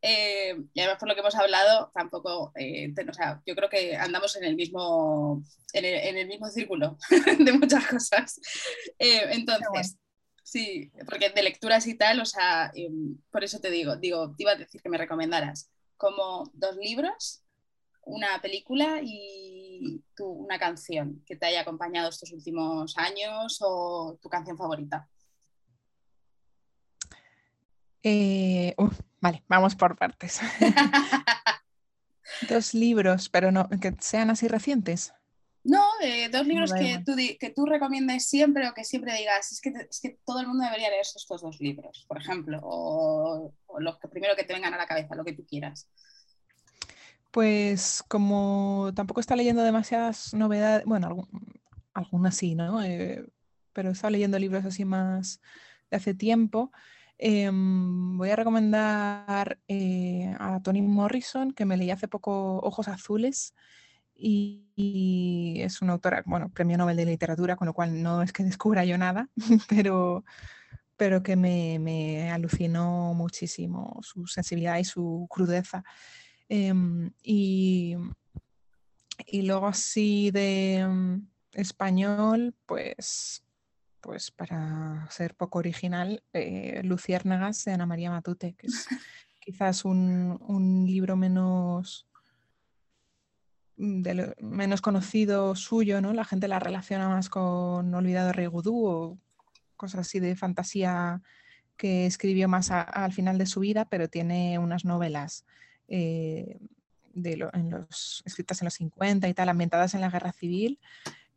eh, 0.01 0.55
y 0.73 0.79
además 0.79 0.97
por 0.97 1.07
lo 1.07 1.13
que 1.13 1.21
hemos 1.21 1.35
hablado, 1.35 1.91
tampoco, 1.93 2.51
eh, 2.55 2.91
o 3.07 3.13
sea, 3.13 3.39
yo 3.45 3.55
creo 3.55 3.69
que 3.69 3.95
andamos 3.95 4.35
en 4.35 4.45
el 4.45 4.55
mismo, 4.55 5.43
en 5.73 5.85
el, 5.85 5.93
en 5.93 6.17
el 6.17 6.27
mismo 6.27 6.49
círculo 6.49 6.97
de 7.39 7.53
muchas 7.53 7.85
cosas. 7.85 8.39
Eh, 8.97 9.27
entonces, 9.29 9.97
Sí, 10.47 10.93
porque 11.09 11.29
de 11.29 11.43
lecturas 11.43 11.85
y 11.87 11.95
tal, 11.95 12.21
o 12.21 12.25
sea, 12.25 12.71
em, 12.73 13.17
por 13.29 13.43
eso 13.43 13.59
te 13.59 13.69
digo, 13.69 13.97
digo, 13.97 14.33
te 14.33 14.43
iba 14.43 14.53
a 14.53 14.55
decir 14.55 14.81
que 14.81 14.87
me 14.87 14.97
recomendaras 14.97 15.69
como 15.97 16.49
dos 16.53 16.77
libros, 16.77 17.43
una 18.05 18.41
película 18.41 19.01
y 19.03 20.01
una 20.19 20.57
canción 20.57 21.21
que 21.25 21.35
te 21.35 21.47
haya 21.47 21.59
acompañado 21.59 22.07
estos 22.07 22.31
últimos 22.31 22.97
años 22.97 23.57
o 23.59 24.17
tu 24.21 24.29
canción 24.29 24.57
favorita. 24.57 25.09
Eh, 28.01 28.73
vale, 29.19 29.43
vamos 29.49 29.75
por 29.75 29.97
partes. 29.97 30.39
dos 32.49 32.73
libros, 32.73 33.27
pero 33.27 33.51
no 33.51 33.67
que 33.81 33.93
sean 33.99 34.29
así 34.29 34.47
recientes. 34.47 35.13
No, 35.67 35.83
eh, 36.01 36.29
dos 36.29 36.47
libros 36.47 36.71
que 36.71 37.03
tú, 37.05 37.13
que 37.17 37.49
tú 37.49 37.65
recomiendes 37.65 38.25
siempre 38.25 38.69
o 38.69 38.73
que 38.73 38.85
siempre 38.85 39.13
digas, 39.17 39.51
es 39.51 39.59
que, 39.59 39.73
es 39.89 39.99
que 39.99 40.17
todo 40.25 40.39
el 40.39 40.47
mundo 40.47 40.63
debería 40.63 40.89
leer 40.89 41.01
estos 41.01 41.41
dos 41.41 41.59
libros, 41.59 42.05
por 42.07 42.17
ejemplo, 42.17 42.61
o, 42.63 43.51
los 43.79 43.99
que 43.99 44.07
primero 44.07 44.33
que 44.37 44.45
te 44.45 44.53
vengan 44.53 44.73
a 44.73 44.77
la 44.77 44.87
cabeza, 44.87 45.13
lo 45.13 45.25
que 45.25 45.33
tú 45.33 45.45
quieras. 45.45 45.89
Pues 47.31 48.01
como 48.07 48.93
tampoco 48.95 49.19
está 49.19 49.35
leyendo 49.35 49.61
demasiadas 49.61 50.33
novedades, 50.33 50.85
bueno, 50.85 51.27
algunas 51.93 52.37
sí, 52.37 52.55
¿no? 52.55 52.81
Eh, 52.81 53.27
pero 53.73 53.91
está 53.91 54.09
leyendo 54.09 54.39
libros 54.39 54.63
así 54.63 54.85
más 54.85 55.41
de 55.91 55.97
hace 55.97 56.13
tiempo. 56.13 56.71
Em, 57.17 58.17
voy 58.17 58.29
a 58.29 58.37
recomendar 58.37 59.59
eh, 59.67 60.33
a 60.39 60.61
Toni 60.63 60.81
Morrison, 60.81 61.51
que 61.51 61.65
me 61.65 61.75
leí 61.75 61.91
hace 61.91 62.07
poco 62.07 62.59
Ojos 62.59 62.87
Azules 62.87 63.53
y, 64.17 65.55
es 65.61 65.81
una 65.81 65.93
autora, 65.93 66.23
bueno, 66.25 66.49
premio 66.49 66.77
Nobel 66.77 66.97
de 66.97 67.05
Literatura, 67.05 67.55
con 67.55 67.67
lo 67.67 67.73
cual 67.73 68.01
no 68.01 68.21
es 68.21 68.31
que 68.33 68.43
descubra 68.59 68.85
yo 68.85 68.97
nada, 68.97 69.29
pero, 69.69 70.23
pero 70.95 71.23
que 71.23 71.35
me, 71.35 71.79
me 71.79 72.31
alucinó 72.31 73.13
muchísimo 73.13 73.99
su 74.01 74.27
sensibilidad 74.27 74.77
y 74.77 74.83
su 74.83 75.27
crudeza. 75.29 75.83
Em, 76.49 77.11
y, 77.21 77.95
y, 79.25 79.41
luego 79.41 79.67
así 79.67 80.31
de 80.31 80.85
um, 80.87 81.27
español, 81.53 82.55
pues, 82.65 83.43
pues 83.99 84.31
para 84.31 85.07
ser 85.11 85.35
poco 85.35 85.59
original, 85.59 86.23
eh, 86.33 86.81
Luciérnagas 86.83 87.65
de 87.65 87.73
Ana 87.73 87.85
María 87.85 88.11
Matute, 88.11 88.53
que 88.53 88.67
es 88.67 88.87
quizás 89.41 89.83
un, 89.83 90.39
un 90.47 90.85
libro 90.85 91.17
menos 91.17 92.07
Mm, 93.77 94.03
menos 94.41 94.81
conocido 94.81 95.55
suyo, 95.55 96.01
¿no? 96.01 96.13
La 96.13 96.25
gente 96.25 96.47
la 96.47 96.59
relaciona 96.59 97.09
más 97.09 97.29
con 97.29 97.93
Olvidado 97.93 98.33
Rey 98.33 98.47
Gudú 98.47 98.85
o 98.85 99.19
cosas 99.75 100.01
así 100.01 100.19
de 100.19 100.35
fantasía 100.35 101.21
que 101.77 102.07
escribió 102.07 102.47
más 102.47 102.71
al 102.71 103.13
final 103.13 103.37
de 103.37 103.45
su 103.45 103.59
vida, 103.59 103.85
pero 103.85 104.09
tiene 104.09 104.57
unas 104.57 104.83
novelas 104.83 105.45
eh, 105.87 106.57
de 107.13 107.37
los, 107.37 108.23
escritas 108.25 108.61
en 108.61 108.65
los 108.65 108.73
50 108.75 109.27
y 109.27 109.33
tal, 109.35 109.49
ambientadas 109.49 109.93
en 109.93 110.01
la 110.01 110.09
guerra 110.09 110.31
civil 110.31 110.79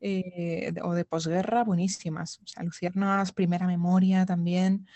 eh, 0.01 0.73
o 0.83 0.95
de 0.95 1.05
posguerra, 1.05 1.63
buenísimas. 1.63 2.41
O 2.41 3.35
Primera 3.35 3.67
Memoria 3.67 4.25
también, 4.25 4.87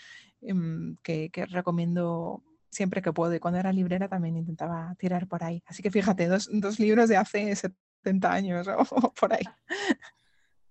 em, 0.41 0.95
que 1.03 1.29
recomiendo 1.49 2.43
siempre 2.75 3.01
que 3.01 3.13
puedo. 3.13 3.33
Y 3.33 3.39
cuando 3.39 3.59
era 3.59 3.71
librera 3.71 4.07
también 4.07 4.35
intentaba 4.35 4.95
tirar 4.99 5.27
por 5.27 5.43
ahí. 5.43 5.63
Así 5.65 5.81
que 5.81 5.91
fíjate, 5.91 6.27
dos, 6.27 6.49
dos 6.51 6.79
libros 6.79 7.09
de 7.09 7.17
hace 7.17 7.55
70 7.55 8.31
años 8.31 8.67
o 8.67 9.13
por 9.19 9.33
ahí. 9.33 9.43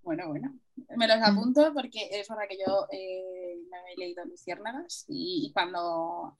Bueno, 0.02 0.28
bueno. 0.28 0.54
Me 0.96 1.08
los 1.08 1.18
mm. 1.18 1.22
apunto 1.22 1.72
porque 1.72 2.08
es 2.12 2.28
verdad 2.28 2.44
que 2.48 2.58
yo 2.58 2.86
eh, 2.90 3.56
me 3.70 3.92
he 3.92 3.96
leído 3.96 4.24
Luciérnagas 4.24 5.06
y, 5.08 5.50
cuando 5.54 6.36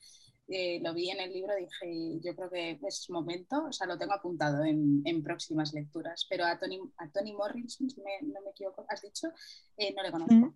eh, 0.49 0.81
lo 0.83 0.93
vi 0.93 1.11
en 1.11 1.21
el 1.21 1.33
libro 1.33 1.55
dije, 1.57 2.21
yo 2.21 2.37
creo 2.37 2.51
que 2.51 2.79
es 2.87 3.09
momento, 3.11 3.65
o 3.65 3.73
sea, 3.73 3.87
lo 3.87 3.97
tengo 3.97 4.13
apuntado 4.13 4.65
en, 4.65 5.03
en 5.05 5.23
próximas 5.23 5.73
lecturas, 5.73 6.27
pero 6.29 6.45
a 6.45 6.59
Tony, 6.59 6.81
a 6.99 7.09
Tony 7.11 7.33
Morrison, 7.33 7.89
si 7.89 7.97
no 7.97 8.41
me 8.43 8.51
equivoco, 8.51 8.85
has 8.89 9.01
dicho, 9.01 9.29
eh, 9.77 9.95
no 9.95 10.03
le 10.03 10.11
conozco. 10.11 10.35
Mm. 10.35 10.55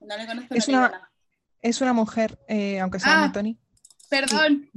No 0.00 0.16
le 0.16 0.26
conozco. 0.26 0.54
Es, 0.54 0.68
una, 0.68 1.10
es 1.60 1.80
una 1.80 1.92
mujer, 1.92 2.38
aunque 2.80 3.00
se 3.00 3.08
llame 3.08 3.26
ah, 3.26 3.32
Tony. 3.32 3.61
Perdón. 4.12 4.68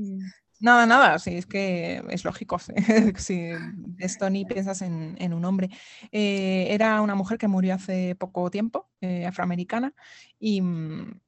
Nada, 0.62 0.86
nada, 0.86 1.20
sí, 1.20 1.36
es 1.36 1.46
que 1.46 2.02
es 2.10 2.24
lógico. 2.24 2.58
si 3.18 3.50
es 3.98 4.18
Tony, 4.18 4.46
piensas 4.46 4.82
en, 4.82 5.34
un 5.34 5.44
hombre. 5.44 5.70
Eh, 6.10 6.68
era 6.70 7.02
una 7.02 7.16
mujer 7.16 7.38
que 7.38 7.50
murió 7.50 7.74
hace 7.74 8.16
poco 8.16 8.50
tiempo, 8.50 8.90
eh, 9.02 9.26
afroamericana, 9.26 9.94
y, 10.40 10.64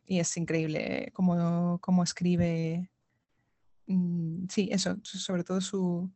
es 0.06 0.38
increíble 0.38 1.12
cómo, 1.14 2.02
escribe. 2.02 2.90
Mm, 3.88 4.46
sí, 4.48 4.70
eso, 4.72 4.96
sobre 5.04 5.44
todo 5.44 5.60
su, 5.60 6.10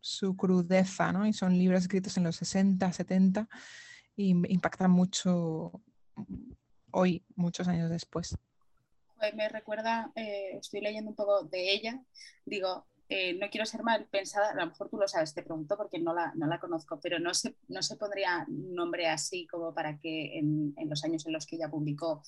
su 0.00 0.36
crudeza, 0.36 1.14
¿no? 1.14 1.26
Y 1.26 1.32
son 1.32 1.56
libros 1.58 1.80
escritos 1.80 2.18
en 2.18 2.24
los 2.24 2.36
60, 2.36 2.92
70 2.92 3.48
y 4.16 4.32
impactan 4.52 4.90
mucho 4.90 5.80
hoy, 6.90 7.24
muchos 7.36 7.68
años 7.68 7.88
después 7.88 8.36
me 9.34 9.48
recuerda, 9.48 10.10
eh, 10.14 10.56
estoy 10.60 10.80
leyendo 10.80 11.10
un 11.10 11.16
poco 11.16 11.44
de 11.44 11.72
ella, 11.72 12.00
digo, 12.44 12.86
eh, 13.08 13.34
no 13.38 13.48
quiero 13.50 13.66
ser 13.66 13.82
mal 13.82 14.06
pensada, 14.10 14.50
a 14.50 14.54
lo 14.54 14.66
mejor 14.66 14.88
tú 14.88 14.96
lo 14.96 15.06
sabes, 15.06 15.34
te 15.34 15.42
pregunto 15.42 15.76
porque 15.76 15.98
no 15.98 16.14
la, 16.14 16.32
no 16.34 16.46
la 16.46 16.58
conozco, 16.58 16.98
pero 17.00 17.18
no 17.18 17.34
se, 17.34 17.56
no 17.68 17.82
se 17.82 17.96
pondría 17.96 18.46
nombre 18.48 19.08
así 19.08 19.46
como 19.46 19.74
para 19.74 19.98
que 19.98 20.38
en, 20.38 20.74
en 20.76 20.88
los 20.88 21.04
años 21.04 21.26
en 21.26 21.34
los 21.34 21.46
que 21.46 21.56
ella 21.56 21.68
publicó, 21.68 22.22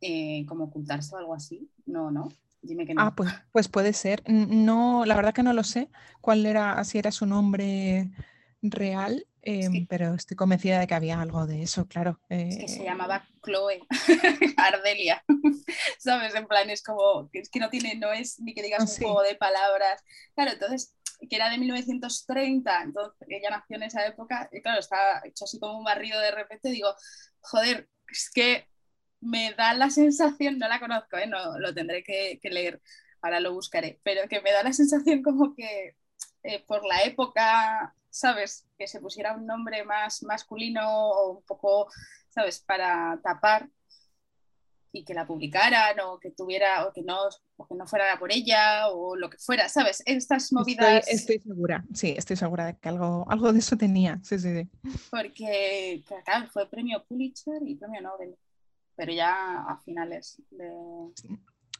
eh, 0.00 0.44
como 0.46 0.64
ocultarse 0.64 1.14
o 1.14 1.18
algo 1.18 1.34
así, 1.34 1.70
no, 1.86 2.10
no. 2.10 2.28
Dime 2.62 2.86
que 2.86 2.94
no. 2.94 3.02
Ah, 3.02 3.14
pues, 3.14 3.30
pues 3.52 3.68
puede 3.68 3.92
ser. 3.92 4.22
No, 4.26 5.04
la 5.04 5.14
verdad 5.14 5.32
que 5.32 5.42
no 5.42 5.52
lo 5.52 5.62
sé 5.62 5.88
cuál 6.20 6.46
era, 6.46 6.82
si 6.84 6.98
era 6.98 7.12
su 7.12 7.26
nombre 7.26 8.10
real, 8.62 9.26
Em, 9.48 9.86
pero 9.86 10.12
estoy 10.14 10.36
convencida 10.36 10.80
de 10.80 10.88
que 10.88 10.94
había 10.94 11.20
algo 11.20 11.46
de 11.46 11.62
eso, 11.62 11.86
claro. 11.86 12.18
Es 12.28 12.58
que 12.58 12.66
se 12.66 12.82
eh, 12.82 12.84
llamaba 12.84 13.24
Chloe 13.44 13.78
Ardelia, 14.56 15.24
¿sabes? 15.98 16.34
En 16.34 16.48
plan, 16.48 16.68
es 16.68 16.82
como, 16.82 17.30
es 17.32 17.48
que 17.48 17.60
no 17.60 17.70
tiene, 17.70 17.94
no 17.94 18.12
es 18.12 18.40
ni 18.40 18.54
que 18.54 18.62
digas 18.64 18.80
un 18.82 19.04
juego 19.04 19.22
de 19.22 19.36
palabras. 19.36 20.02
Claro, 20.34 20.50
entonces, 20.50 20.96
que 21.30 21.36
era 21.36 21.48
de 21.48 21.58
1930, 21.58 22.82
entonces 22.82 23.28
ella 23.28 23.50
nació 23.50 23.76
en 23.76 23.84
esa 23.84 24.04
época, 24.04 24.48
y 24.50 24.60
claro, 24.62 24.80
está 24.80 25.22
hecho 25.24 25.44
así 25.44 25.60
como 25.60 25.78
un 25.78 25.84
barrido 25.84 26.18
de 26.18 26.32
repente, 26.32 26.70
digo, 26.70 26.92
joder, 27.38 27.88
es 28.10 28.28
que 28.34 28.66
me 29.20 29.54
da 29.54 29.74
la 29.74 29.90
sensación, 29.90 30.58
no 30.58 30.66
la 30.66 30.80
conozco, 30.80 31.18
¿eh? 31.18 31.28
no, 31.28 31.56
lo 31.60 31.72
tendré 31.72 32.02
que, 32.02 32.40
leer, 32.42 32.82
ahora 33.22 33.38
lo 33.38 33.54
buscaré, 33.54 34.00
pero 34.02 34.28
que 34.28 34.40
me 34.40 34.50
da 34.50 34.64
la 34.64 34.72
sensación 34.72 35.22
como 35.22 35.54
que 35.54 35.94
eh, 36.42 36.64
por 36.66 36.84
la 36.84 37.04
época 37.04 37.94
¿sabes? 38.16 38.66
Que 38.78 38.88
se 38.88 39.00
pusiera 39.00 39.34
un 39.36 39.46
nombre 39.46 39.84
más 39.84 40.22
masculino 40.22 41.10
o 41.10 41.36
un 41.36 41.42
poco, 41.42 41.88
¿sabes? 42.30 42.60
Para 42.60 43.20
tapar 43.22 43.68
y 44.90 45.04
que 45.04 45.12
la 45.12 45.26
publicaran 45.26 46.00
o 46.00 46.18
que 46.18 46.30
tuviera 46.30 46.86
o 46.86 46.92
que 46.92 47.02
no 47.02 47.18
o 47.58 47.66
que 47.66 47.74
no 47.74 47.86
fuera 47.86 48.18
por 48.18 48.32
ella 48.32 48.88
o 48.88 49.16
lo 49.16 49.28
que 49.28 49.36
fuera, 49.36 49.68
¿sabes? 49.68 50.02
Estas 50.06 50.50
movidas. 50.52 51.06
Estoy, 51.08 51.40
segura, 51.40 51.84
sí, 51.92 52.14
estoy 52.16 52.36
segura 52.36 52.66
de 52.66 52.78
que 52.78 52.88
algo, 52.88 53.26
algo 53.28 53.52
de 53.52 53.58
eso 53.58 53.76
tenía, 53.76 54.18
sí, 54.22 54.38
sí, 54.38 54.62
sí. 54.62 54.70
Porque 55.10 56.02
claro, 56.24 56.48
fue 56.48 56.68
premio 56.70 57.04
Pulitzer 57.06 57.60
y 57.66 57.74
premio 57.74 58.00
Nobel, 58.00 58.34
pero 58.94 59.12
ya 59.12 59.62
a 59.68 59.76
finales 59.84 60.40
de. 60.50 60.72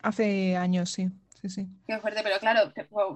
Hace 0.03 0.57
años, 0.57 0.91
sí. 0.93 1.09
Sí, 1.49 1.63
sí. 1.63 1.69
Qué 1.87 1.99
fuerte, 1.99 2.21
pero 2.23 2.39
claro, 2.39 2.73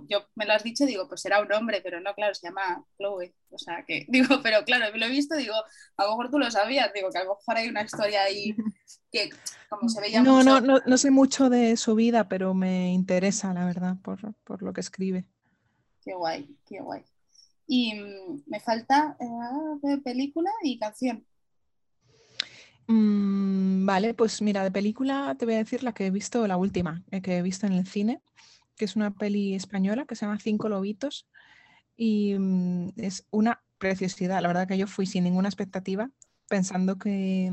yo 0.08 0.26
me 0.34 0.46
lo 0.46 0.52
has 0.52 0.62
dicho, 0.62 0.86
digo, 0.86 1.08
pues 1.08 1.20
será 1.20 1.40
un 1.40 1.52
hombre, 1.52 1.80
pero 1.82 2.00
no, 2.00 2.14
claro, 2.14 2.34
se 2.34 2.46
llama 2.46 2.84
Chloe. 2.98 3.34
O 3.50 3.58
sea, 3.58 3.84
que 3.86 4.04
digo, 4.08 4.40
pero 4.42 4.64
claro, 4.64 4.96
lo 4.96 5.06
he 5.06 5.10
visto, 5.10 5.36
digo, 5.36 5.54
a 5.96 6.04
lo 6.04 6.10
mejor 6.10 6.30
tú 6.30 6.38
lo 6.38 6.50
sabías, 6.50 6.92
digo, 6.92 7.10
que 7.10 7.18
a 7.18 7.24
lo 7.24 7.36
mejor 7.36 7.56
hay 7.56 7.68
una 7.68 7.82
historia 7.82 8.22
ahí 8.22 8.54
que 9.12 9.30
como 9.68 9.88
se 9.88 10.00
veía 10.00 10.22
no, 10.22 10.42
No, 10.42 10.60
no, 10.60 10.78
no 10.84 10.98
sé 10.98 11.10
mucho 11.10 11.50
de 11.50 11.76
su 11.76 11.94
vida, 11.94 12.28
pero 12.28 12.54
me 12.54 12.92
interesa, 12.92 13.52
la 13.54 13.64
verdad, 13.64 13.96
por, 14.02 14.34
por 14.44 14.62
lo 14.62 14.72
que 14.72 14.80
escribe. 14.80 15.26
Qué 16.02 16.14
guay, 16.14 16.56
qué 16.66 16.80
guay. 16.80 17.04
Y 17.66 17.94
mm, 17.94 18.42
me 18.46 18.60
falta 18.60 19.16
eh, 19.20 19.98
película 20.02 20.50
y 20.62 20.78
canción. 20.78 21.24
Mm, 22.90 23.86
vale, 23.86 24.14
pues 24.14 24.42
mira, 24.42 24.64
de 24.64 24.72
película 24.72 25.36
te 25.38 25.44
voy 25.44 25.54
a 25.54 25.58
decir 25.58 25.84
la 25.84 25.92
que 25.92 26.06
he 26.06 26.10
visto, 26.10 26.44
la 26.48 26.56
última, 26.56 27.04
eh, 27.12 27.22
que 27.22 27.38
he 27.38 27.42
visto 27.42 27.64
en 27.68 27.74
el 27.74 27.86
cine, 27.86 28.20
que 28.76 28.84
es 28.84 28.96
una 28.96 29.12
peli 29.12 29.54
española 29.54 30.06
que 30.06 30.16
se 30.16 30.26
llama 30.26 30.40
Cinco 30.40 30.68
Lobitos 30.68 31.28
y 31.96 32.34
mm, 32.36 32.88
es 32.96 33.28
una 33.30 33.62
preciosidad. 33.78 34.42
La 34.42 34.48
verdad 34.48 34.66
que 34.66 34.76
yo 34.76 34.88
fui 34.88 35.06
sin 35.06 35.22
ninguna 35.22 35.48
expectativa, 35.48 36.10
pensando 36.48 36.98
que, 36.98 37.52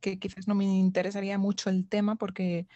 que 0.00 0.20
quizás 0.20 0.46
no 0.46 0.54
me 0.54 0.66
interesaría 0.66 1.36
mucho 1.36 1.68
el 1.68 1.88
tema 1.88 2.14
porque 2.14 2.68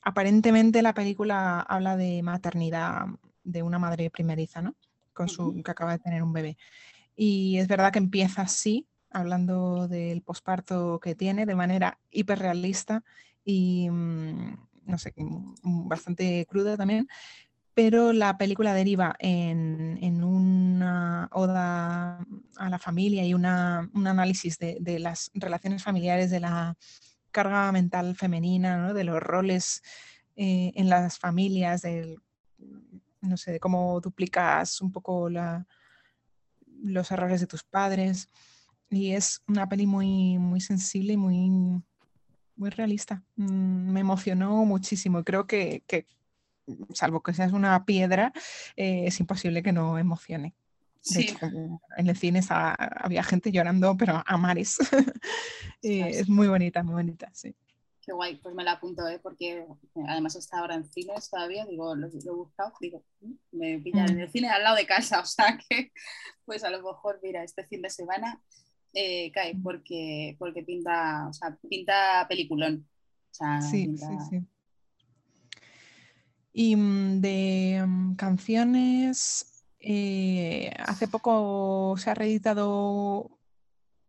aparentemente 0.00 0.80
la 0.80 0.94
película 0.94 1.60
habla 1.60 1.98
de 1.98 2.22
maternidad 2.22 3.04
de 3.44 3.62
una 3.62 3.78
madre 3.78 4.08
primeriza, 4.08 4.62
¿no? 4.62 4.76
Con 5.12 5.28
su, 5.28 5.62
que 5.62 5.70
acaba 5.70 5.92
de 5.92 5.98
tener 5.98 6.22
un 6.22 6.32
bebé. 6.32 6.56
Y 7.16 7.58
es 7.58 7.68
verdad 7.68 7.92
que 7.92 7.98
empieza 7.98 8.42
así, 8.42 8.86
hablando 9.10 9.88
del 9.88 10.22
posparto 10.22 11.00
que 11.00 11.14
tiene 11.14 11.46
de 11.46 11.54
manera 11.54 11.98
hiperrealista 12.10 13.04
y, 13.44 13.88
mm, 13.90 14.56
no 14.84 14.98
sé, 14.98 15.14
mm, 15.16 15.88
bastante 15.88 16.46
cruda 16.46 16.76
también, 16.76 17.08
pero 17.78 18.12
la 18.12 18.36
película 18.36 18.74
deriva 18.74 19.14
en, 19.20 20.24
una 20.24 21.28
oda 21.30 22.26
a 22.56 22.68
la 22.68 22.78
familia 22.80 23.24
y 23.24 23.34
un 23.34 23.46
análisis 23.46 24.58
de, 24.58 24.98
las 24.98 25.30
relaciones 25.32 25.84
familiares, 25.84 26.28
de 26.32 26.40
la 26.40 26.76
carga 27.30 27.70
mental 27.70 28.16
femenina, 28.16 28.92
de 28.92 29.04
los 29.04 29.20
roles 29.20 29.82
eh, 30.34 30.72
en 30.74 30.88
las 30.88 31.20
familias, 31.20 31.82
del, 31.82 32.18
no 33.20 33.36
sé, 33.36 33.52
de 33.52 33.60
cómo 33.60 34.00
duplicas 34.00 34.80
un 34.80 34.90
poco 34.90 35.28
los 36.82 37.10
errores 37.12 37.40
de 37.40 37.46
tus 37.46 37.62
padres. 37.62 38.28
Y 38.90 39.12
es 39.12 39.42
una 39.46 39.68
peli 39.68 39.86
muy, 39.86 40.38
muy 40.38 40.60
sensible 40.60 41.12
y 41.12 41.16
muy, 41.16 41.82
muy 42.56 42.70
realista. 42.70 43.22
Mm, 43.36 43.92
me 43.92 44.00
emocionó 44.00 44.64
muchísimo 44.64 45.20
y 45.20 45.24
creo 45.24 45.46
que, 45.46 45.82
salvo 46.92 47.22
que 47.22 47.34
seas 47.34 47.52
una 47.52 47.84
piedra, 47.84 48.32
eh, 48.76 49.04
es 49.06 49.20
imposible 49.20 49.62
que 49.62 49.72
no 49.72 49.98
emocione. 49.98 50.54
sí. 51.00 51.34
en 51.96 52.08
el 52.08 52.16
cine 52.16 52.40
había 52.48 53.22
gente 53.22 53.52
llorando, 53.52 53.96
pero 53.96 54.22
a 54.24 54.36
mares. 54.36 54.78
Eh, 55.80 56.10
es 56.10 56.28
muy 56.28 56.48
bonita, 56.48 56.82
muy 56.82 56.94
bonita, 56.94 57.30
sí. 57.32 57.54
Qué 58.00 58.12
guay, 58.12 58.34
pues 58.42 58.52
me 58.52 58.64
la 58.64 58.72
apunto, 58.72 59.06
¿eh? 59.06 59.20
porque 59.22 59.64
además 60.08 60.34
está 60.34 60.58
ahora 60.58 60.74
en 60.74 60.84
cines 60.84 61.30
todavía, 61.30 61.64
digo, 61.66 61.94
lo, 61.94 62.08
he 62.08 62.30
buscado, 62.30 62.72
digo, 62.80 63.04
mm, 63.20 63.32
me 63.52 63.78
pillan 63.78 64.10
en 64.10 64.16
mm. 64.16 64.20
el 64.20 64.32
cine 64.32 64.48
al 64.48 64.64
lado 64.64 64.74
de 64.74 64.86
casa, 64.86 65.20
o 65.20 65.24
sea 65.24 65.56
que, 65.56 65.92
pues 66.44 66.64
a 66.64 66.70
lo 66.70 66.82
mejor, 66.82 67.20
mira, 67.22 67.44
este 67.44 67.64
fin 67.64 67.80
de 67.80 67.90
semana 67.90 68.42
eh, 68.92 69.30
cae 69.32 69.56
porque, 69.62 70.36
porque 70.38 70.62
pinta, 70.62 71.28
o 71.28 71.32
sea, 71.32 71.56
pinta 71.68 72.26
peliculón. 72.28 72.86
sí, 73.60 73.96
sí, 73.96 74.16
sí. 74.30 74.46
Y 76.52 76.74
mm, 76.74 77.20
de 77.20 77.84
mm, 77.86 78.14
canciones, 78.16 79.64
eh, 79.78 80.72
hace 80.78 81.06
poco 81.06 81.94
se 81.98 82.10
ha 82.10 82.14
reeditado 82.14 83.30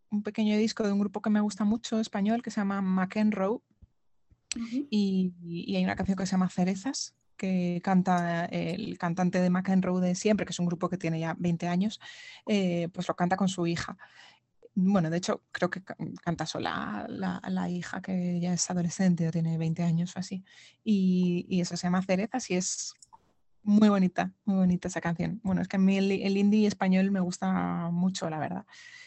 un 0.10 0.24
pequeño 0.24 0.58
disco 0.58 0.84
de 0.84 0.92
un 0.92 1.00
grupo 1.00 1.22
que 1.22 1.30
me 1.30 1.42
gusta 1.42 1.64
mucho, 1.64 2.00
español, 2.00 2.42
que 2.42 2.52
se 2.52 2.62
llama 2.62 2.82
McEnroe. 2.82 3.60
y, 4.90 5.32
y, 5.44 5.76
hay 5.76 5.84
una 5.84 5.96
canción 5.96 6.18
que 6.18 6.26
se 6.26 6.32
llama 6.32 6.50
Cerezas, 6.50 7.14
que 7.38 7.80
canta 7.84 8.46
el 8.46 8.98
cantante 8.98 9.40
de 9.40 9.50
McEnroe 9.50 10.02
de 10.02 10.16
siempre, 10.16 10.46
que 10.46 10.52
es 10.52 10.60
un 10.60 10.66
grupo 10.66 10.90
que 10.90 10.98
tiene 10.98 11.20
ya 11.20 11.36
20 11.38 11.68
años, 11.68 12.00
eh, 12.48 12.90
pues 12.92 13.08
lo 13.08 13.16
canta 13.16 13.38
con 13.38 13.48
su 13.48 13.68
hija 13.68 13.96
bueno, 14.76 15.10
de 15.10 15.18
hecho, 15.18 15.44
creo 15.52 15.70
que 15.70 15.82
canta 16.24 16.46
sola 16.46 17.06
la, 17.10 17.70
hija 17.70 18.02
que 18.02 18.40
ya 18.40 18.54
es 18.54 18.70
adolescente 18.70 19.28
o 19.28 19.32
tiene 19.32 19.58
20 19.58 19.84
años 19.84 20.16
o 20.16 20.20
así. 20.20 20.44
Y, 20.84 21.60
eso 21.60 21.76
se 21.76 21.88
llama 21.88 22.04
Cerezas 22.04 22.50
y 22.50 22.56
es 22.56 22.94
muy 23.64 23.90
bonita, 23.90 24.34
muy 24.46 24.58
bonita 24.58 24.88
esa 24.88 25.02
canción. 25.02 25.42
Bueno, 25.44 25.62
es 25.62 25.68
que 25.68 25.76
a 25.76 25.80
mí 25.80 25.98
el, 25.98 26.38
indie 26.38 26.68
español 26.68 27.12
me 27.12 27.20
gusta 27.20 27.90
mucho, 27.92 28.30
la 28.30 28.40
verdad. 28.40 28.66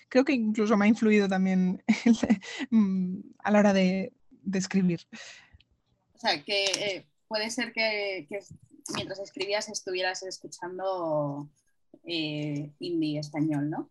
Creo 0.08 0.24
que 0.24 0.32
incluso 0.32 0.76
me 0.76 0.84
ha 0.84 0.88
influido 0.88 1.28
también 1.28 1.82
mm, 2.70 3.20
a 3.38 3.50
la 3.50 3.58
hora 3.58 3.72
de, 3.72 4.12
escribir. 4.52 5.00
O 6.14 6.18
sea, 6.18 6.42
que 6.42 6.64
eh, 6.64 7.06
puede 7.28 7.50
ser 7.50 7.72
que, 7.72 8.26
mientras 8.94 9.20
escribías 9.20 9.68
estuvieras 9.68 10.22
escuchando 10.22 11.48
eh, 12.04 12.70
indie 12.78 13.20
español, 13.20 13.70
¿no? 13.70 13.90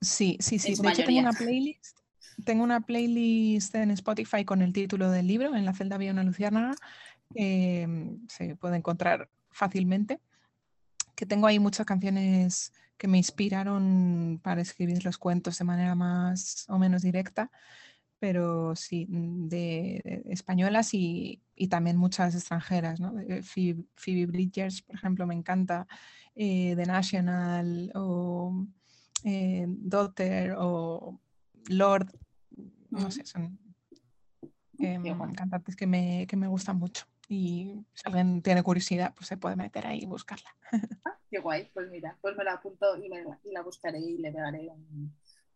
Sí, 0.00 0.36
sí, 0.40 0.58
sí. 0.58 0.74
De 0.74 0.88
hecho, 0.88 1.04
tengo 1.04 1.20
una 1.20 1.32
playlist. 1.32 1.98
Tengo 2.44 2.64
una 2.64 2.80
playlist 2.80 3.74
en 3.74 3.90
Spotify 3.92 4.44
con 4.44 4.62
el 4.62 4.72
título 4.72 5.10
del 5.10 5.26
libro, 5.26 5.54
En 5.54 5.64
la 5.64 5.74
celda 5.74 5.96
había 5.96 6.12
una 6.12 6.24
luciérnaga, 6.24 6.74
que 7.32 7.86
mm, 7.86 8.26
se 8.28 8.56
puede 8.56 8.76
encontrar 8.76 9.30
fácilmente. 9.50 10.20
Que 11.14 11.26
tengo 11.26 11.46
ahí 11.46 11.58
muchas 11.58 11.86
canciones 11.86 12.72
que 12.96 13.08
me 13.08 13.18
inspiraron 13.18 14.40
para 14.42 14.62
escribir 14.62 15.04
los 15.04 15.18
cuentos 15.18 15.58
de 15.58 15.64
manera 15.64 15.94
más 15.94 16.66
o 16.68 16.78
menos 16.78 17.02
directa, 17.02 17.50
pero 18.18 18.74
sí, 18.76 19.06
mm, 19.08 19.48
de, 19.48 20.22
españolas 20.30 20.94
y, 20.94 21.40
también 21.70 21.96
muchas 21.96 22.34
extranjeras. 22.34 23.00
¿no? 23.00 23.14
Phoebe, 23.42 24.26
Bridgers, 24.26 24.82
por 24.82 24.96
ejemplo, 24.96 25.26
me 25.26 25.34
encanta, 25.34 25.86
eh, 26.34 26.74
The 26.76 26.86
National 26.86 27.92
o 27.94 28.66
eh, 29.24 29.64
Daughter 29.66 30.54
o 30.58 31.18
Lord, 31.68 32.08
no 32.90 33.10
sé, 33.10 33.24
son 33.24 33.58
em, 34.78 35.32
cantantes 35.32 35.74
que 35.76 35.86
me, 35.86 36.26
que 36.26 36.36
me 36.36 36.46
gustan 36.46 36.78
mucho. 36.78 37.06
Y 37.28 37.86
si 37.94 38.02
alguien 38.04 38.42
tiene 38.42 38.62
curiosidad, 38.62 39.14
pues 39.14 39.28
se 39.28 39.38
puede 39.38 39.56
meter 39.56 39.86
ahí 39.86 40.00
y 40.02 40.06
buscarla. 40.06 40.50
Ah, 41.06 41.18
qué 41.30 41.38
guay, 41.38 41.70
pues 41.72 41.90
mira, 41.90 42.18
pues 42.20 42.36
me 42.36 42.44
la 42.44 42.54
apunto 42.54 42.96
y, 42.96 43.08
la 43.50 43.62
buscaré 43.62 43.98
y 43.98 44.18
le 44.18 44.30
daré 44.30 44.70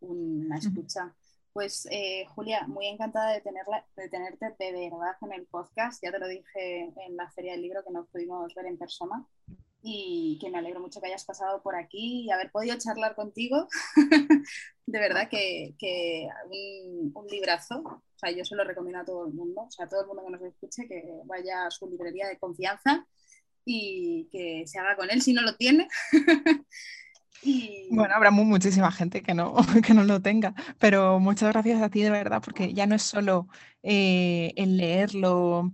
una 0.00 0.58
escucha. 0.58 1.14
Pues 1.52 1.86
eh, 1.90 2.24
Julia, 2.34 2.66
muy 2.66 2.86
encantada 2.86 3.32
de, 3.32 3.40
tenerla, 3.40 3.86
de 3.96 4.08
tenerte 4.08 4.54
de 4.58 4.90
verdad 4.90 5.16
en 5.22 5.32
el 5.32 5.46
podcast. 5.46 6.02
Ya 6.02 6.10
te 6.10 6.18
lo 6.18 6.28
dije 6.28 6.92
en 7.06 7.16
la 7.16 7.30
feria 7.30 7.52
del 7.52 7.62
libro 7.62 7.82
que 7.84 7.92
nos 7.92 8.08
pudimos 8.08 8.54
ver 8.54 8.66
en 8.66 8.78
persona 8.78 9.26
y 9.82 10.38
que 10.40 10.50
me 10.50 10.58
alegro 10.58 10.80
mucho 10.80 11.00
que 11.00 11.06
hayas 11.06 11.24
pasado 11.24 11.62
por 11.62 11.76
aquí 11.76 12.22
y 12.22 12.30
haber 12.30 12.50
podido 12.50 12.76
charlar 12.78 13.14
contigo. 13.14 13.68
de 14.86 14.98
verdad 14.98 15.28
que, 15.28 15.74
que 15.78 16.28
un, 17.14 17.26
librazo, 17.30 17.80
o 17.80 18.02
sea, 18.16 18.30
yo 18.30 18.44
se 18.44 18.56
lo 18.56 18.64
recomiendo 18.64 19.00
a 19.00 19.04
todo 19.04 19.26
el 19.26 19.34
mundo, 19.34 19.62
o 19.62 19.70
sea, 19.70 19.86
a 19.86 19.88
todo 19.88 20.02
el 20.02 20.06
mundo 20.06 20.24
que 20.24 20.30
nos 20.30 20.42
escuche 20.42 20.88
que 20.88 21.04
vaya 21.26 21.66
a 21.66 21.70
su 21.70 21.88
librería 21.88 22.28
de 22.28 22.38
confianza 22.38 23.06
y 23.64 24.28
que 24.32 24.64
se 24.66 24.78
haga 24.78 24.96
con 24.96 25.10
él 25.10 25.22
si 25.22 25.32
no 25.32 25.42
lo 25.42 25.56
tiene. 25.56 25.88
Bueno, 27.90 28.14
habrá 28.14 28.30
muchísima 28.30 28.90
gente 28.90 29.22
que 29.22 29.34
no, 29.34 29.54
que 29.86 29.94
no 29.94 30.04
lo 30.04 30.20
tenga, 30.20 30.54
pero 30.78 31.20
muchas 31.20 31.52
gracias 31.52 31.80
a 31.80 31.88
ti 31.88 32.02
de 32.02 32.10
verdad, 32.10 32.42
porque 32.44 32.74
ya 32.74 32.86
no 32.86 32.96
es 32.96 33.02
solo 33.02 33.48
eh, 33.82 34.52
el 34.56 34.76
leerlo, 34.76 35.72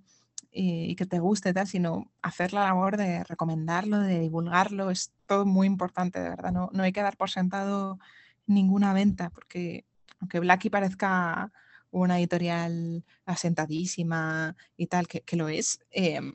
y 0.56 0.94
que 0.94 1.04
te 1.06 1.18
guste, 1.18 1.52
tal, 1.52 1.66
sino 1.66 2.12
hacer 2.22 2.52
la 2.52 2.64
labor 2.64 2.96
de 2.96 3.24
recomendarlo, 3.24 3.98
de 3.98 4.20
divulgarlo, 4.20 4.90
es 4.90 5.12
todo 5.26 5.44
muy 5.44 5.66
importante, 5.66 6.20
de 6.20 6.28
verdad. 6.28 6.52
No, 6.52 6.70
no 6.72 6.84
hay 6.84 6.92
que 6.92 7.02
dar 7.02 7.16
por 7.16 7.30
sentado 7.30 7.98
ninguna 8.46 8.92
venta, 8.92 9.30
porque 9.30 9.84
aunque 10.20 10.38
Blacky 10.40 10.70
parezca 10.70 11.52
una 11.90 12.18
editorial 12.18 13.04
asentadísima 13.24 14.56
y 14.76 14.86
tal, 14.86 15.08
que, 15.08 15.22
que 15.22 15.36
lo 15.36 15.48
es, 15.48 15.80
em, 15.90 16.32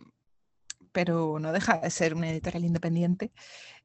pero 0.91 1.39
no 1.39 1.51
deja 1.53 1.77
de 1.77 1.89
ser 1.89 2.13
una 2.13 2.29
editorial 2.29 2.65
independiente 2.65 3.31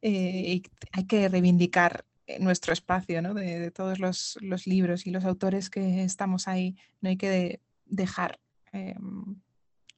eh, 0.03 0.11
y 0.11 0.63
hay 0.93 1.07
que 1.07 1.29
reivindicar 1.29 2.05
nuestro 2.41 2.73
espacio 2.73 3.23
¿no? 3.23 3.35
de, 3.35 3.71
todos 3.71 3.99
los, 3.99 4.39
los, 4.41 4.67
libros 4.67 5.07
y 5.07 5.11
los 5.11 5.25
autores 5.25 5.71
que 5.71 6.05
estamos 6.05 6.49
ahí. 6.49 6.77
No 7.01 7.11
hay 7.11 7.17
que 7.17 7.61
dejar 7.87 8.41
em, 8.73 9.14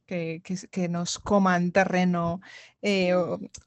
que, 0.07 0.89
nos 0.89 1.19
coman 1.19 1.73
terreno 1.73 2.41
eh, 2.81 3.15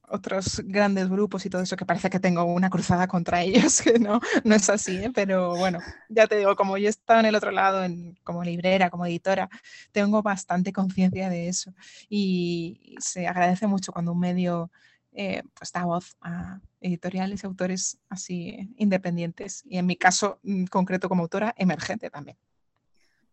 otros 0.08 0.62
grandes 0.66 1.10
grupos 1.10 1.46
y 1.46 1.50
todo 1.50 1.62
eso, 1.62 1.76
que 1.76 1.86
parece 1.86 2.10
que 2.10 2.20
tengo 2.20 2.44
una 2.46 2.70
cruzada 2.70 3.08
contra 3.08 3.42
ellos, 3.44 3.82
que 3.82 4.00
no, 4.00 4.20
no 4.44 4.56
es 4.56 4.70
así, 4.70 4.98
¿eh? 4.98 5.12
pero 5.14 5.56
bueno, 5.58 5.80
ya 6.10 6.28
te 6.28 6.38
digo, 6.38 6.56
como 6.56 6.78
yo 6.78 6.88
he 6.88 6.90
estado 6.90 7.20
en 7.20 7.28
el 7.28 7.36
otro 7.36 7.52
lado, 7.52 7.84
en, 7.84 8.16
como 8.24 8.44
librera, 8.44 8.90
como 8.90 9.06
editora, 9.06 9.50
tengo 9.92 10.22
bastante 10.22 10.72
conciencia 10.74 11.30
de 11.30 11.50
eso 11.50 11.74
y 12.10 12.96
se 13.00 13.28
agradece 13.28 13.68
mucho 13.68 13.92
cuando 13.92 14.14
un 14.14 14.20
medio 14.20 14.72
eh, 15.12 15.44
pues 15.54 15.72
da 15.72 15.86
voz 15.86 16.16
a 16.22 16.62
editoriales 16.82 17.44
y 17.44 17.48
autores 17.48 18.00
así 18.10 18.74
independientes 18.78 19.64
y 19.66 19.78
en 19.78 19.86
mi 19.88 19.98
caso 19.98 20.40
mm, 20.44 20.66
concreto 20.66 21.10
como 21.10 21.24
autora, 21.24 21.54
emergente 21.58 22.10
también. 22.10 22.38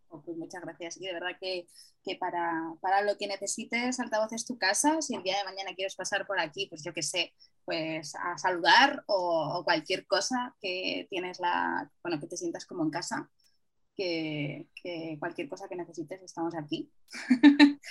Oh, 0.09 0.21
pues 0.21 0.37
muchas 0.37 0.61
gracias. 0.61 0.97
Y 0.97 1.05
de 1.05 1.13
verdad 1.13 1.37
que, 1.39 1.67
para, 2.19 3.01
lo 3.03 3.17
que 3.17 3.27
necesites, 3.27 3.99
Altavoz 3.99 4.31
es 4.33 4.45
tu 4.45 4.57
casa. 4.57 5.01
Si 5.01 5.15
el 5.15 5.23
día 5.23 5.37
de 5.37 5.43
mañana 5.43 5.75
quieres 5.75 5.95
pasar 5.95 6.25
por 6.25 6.39
aquí, 6.39 6.67
pues 6.67 6.83
yo 6.83 6.93
que 6.93 7.03
sé, 7.03 7.33
pues 7.65 8.15
a 8.15 8.37
saludar 8.37 9.03
o, 9.07 9.61
cualquier 9.65 10.07
cosa 10.07 10.55
que 10.61 11.07
tienes 11.09 11.39
la, 11.39 11.91
bueno, 12.03 12.19
que 12.19 12.27
te 12.27 12.37
sientas 12.37 12.65
como 12.65 12.83
en 12.83 12.89
casa, 12.89 13.29
que, 13.95 14.67
cualquier 15.19 15.49
cosa 15.49 15.67
que 15.67 15.75
necesites, 15.75 16.21
estamos 16.21 16.55
aquí. 16.55 16.89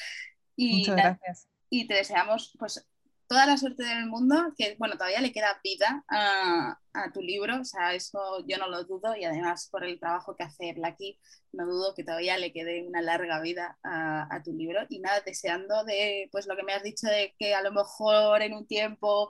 y, 0.56 0.78
Muchas 0.78 0.96
gracias. 0.96 1.48
Y 1.68 1.86
te 1.86 1.94
deseamos 1.94 2.54
pues 2.58 2.86
toda 3.28 3.46
la 3.46 3.56
suerte 3.56 3.84
del 3.84 4.06
mundo, 4.06 4.52
que 4.56 4.76
bueno, 4.78 4.94
todavía 4.94 5.20
le 5.20 5.32
queda 5.32 5.60
vida 5.62 6.04
a, 6.08 6.78
tu 7.12 7.20
libro, 7.20 7.60
o 7.60 7.64
sea, 7.64 7.92
eso 7.94 8.42
yo 8.48 8.56
no 8.56 8.68
lo 8.68 8.84
dudo 8.84 9.14
y 9.14 9.24
además 9.24 9.68
por 9.70 9.84
el 9.84 10.00
trabajo 10.00 10.34
que 10.34 10.44
hace 10.44 10.72
Blacky, 10.72 11.20
no 11.52 11.66
dudo 11.66 11.94
que 11.94 12.04
todavía 12.04 12.38
le 12.38 12.52
quede 12.54 12.86
una 12.86 13.02
larga 13.02 13.40
vida 13.40 13.78
a, 13.84 14.42
tu 14.42 14.54
libro 14.54 14.80
y 14.88 15.00
nada, 15.00 15.20
deseando 15.20 15.84
de, 15.84 16.28
pues 16.32 16.46
lo 16.46 16.56
que 16.56 16.62
me 16.62 16.72
has 16.72 16.82
dicho 16.82 17.06
de 17.06 17.34
que 17.38 17.54
a 17.54 17.62
lo 17.62 17.70
mejor 17.72 18.40
en 18.42 18.54
un 18.54 18.66
tiempo 18.66 19.28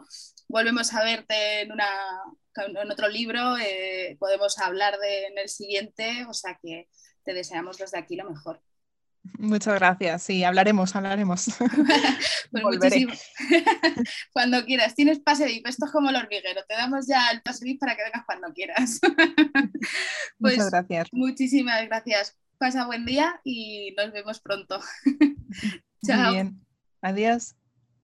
volvemos 0.49 0.94
a 0.94 1.03
verte 1.03 1.62
en, 1.62 1.72
una, 1.72 1.88
en 2.57 2.90
otro 2.90 3.09
libro, 3.09 3.57
eh, 3.59 4.16
podemos 4.20 4.59
hablar 4.59 4.99
de, 4.99 5.26
en 5.26 5.38
el 5.38 5.49
siguiente, 5.49 6.24
o 6.28 6.34
sea 6.34 6.59
que 6.62 6.88
te 7.24 7.34
deseamos 7.34 7.78
desde 7.78 7.99
aquí 7.99 8.14
lo 8.16 8.30
mejor. 8.30 8.62
Muchas 9.39 9.74
gracias. 9.74 10.22
Sí, 10.22 10.45
hablaremos, 10.45 10.95
hablaremos. 10.97 11.47
pues 12.51 12.64
muchísimo. 12.64 13.12
cuando 14.33 14.64
quieras. 14.64 14.95
Tienes 14.95 15.20
pase 15.20 15.47
VIP. 15.47 15.66
Esto 15.66 15.87
es 15.87 15.93
como 15.93 16.11
el 16.11 16.16
hormiguero. 16.16 16.62
Te 16.68 16.74
damos 16.74 17.07
ya 17.07 17.29
el 17.31 17.43
pase 17.43 17.64
VIP 17.64 17.81
para 17.81 17.97
que 17.97 18.05
vengas 18.05 18.24
cuando 18.24 18.53
quieras. 18.53 19.01
pues, 20.39 20.57
Muchas 20.57 20.70
gracias. 20.70 21.09
Muchísimas 21.12 21.85
gracias. 21.87 22.37
Pasa 22.59 22.87
buen 22.87 23.05
día 23.05 23.41
y 23.45 23.95
nos 23.97 24.12
vemos 24.12 24.41
pronto. 24.41 24.81
Chao. 26.05 26.33
Bien. 26.33 26.61
Adiós. 27.03 27.55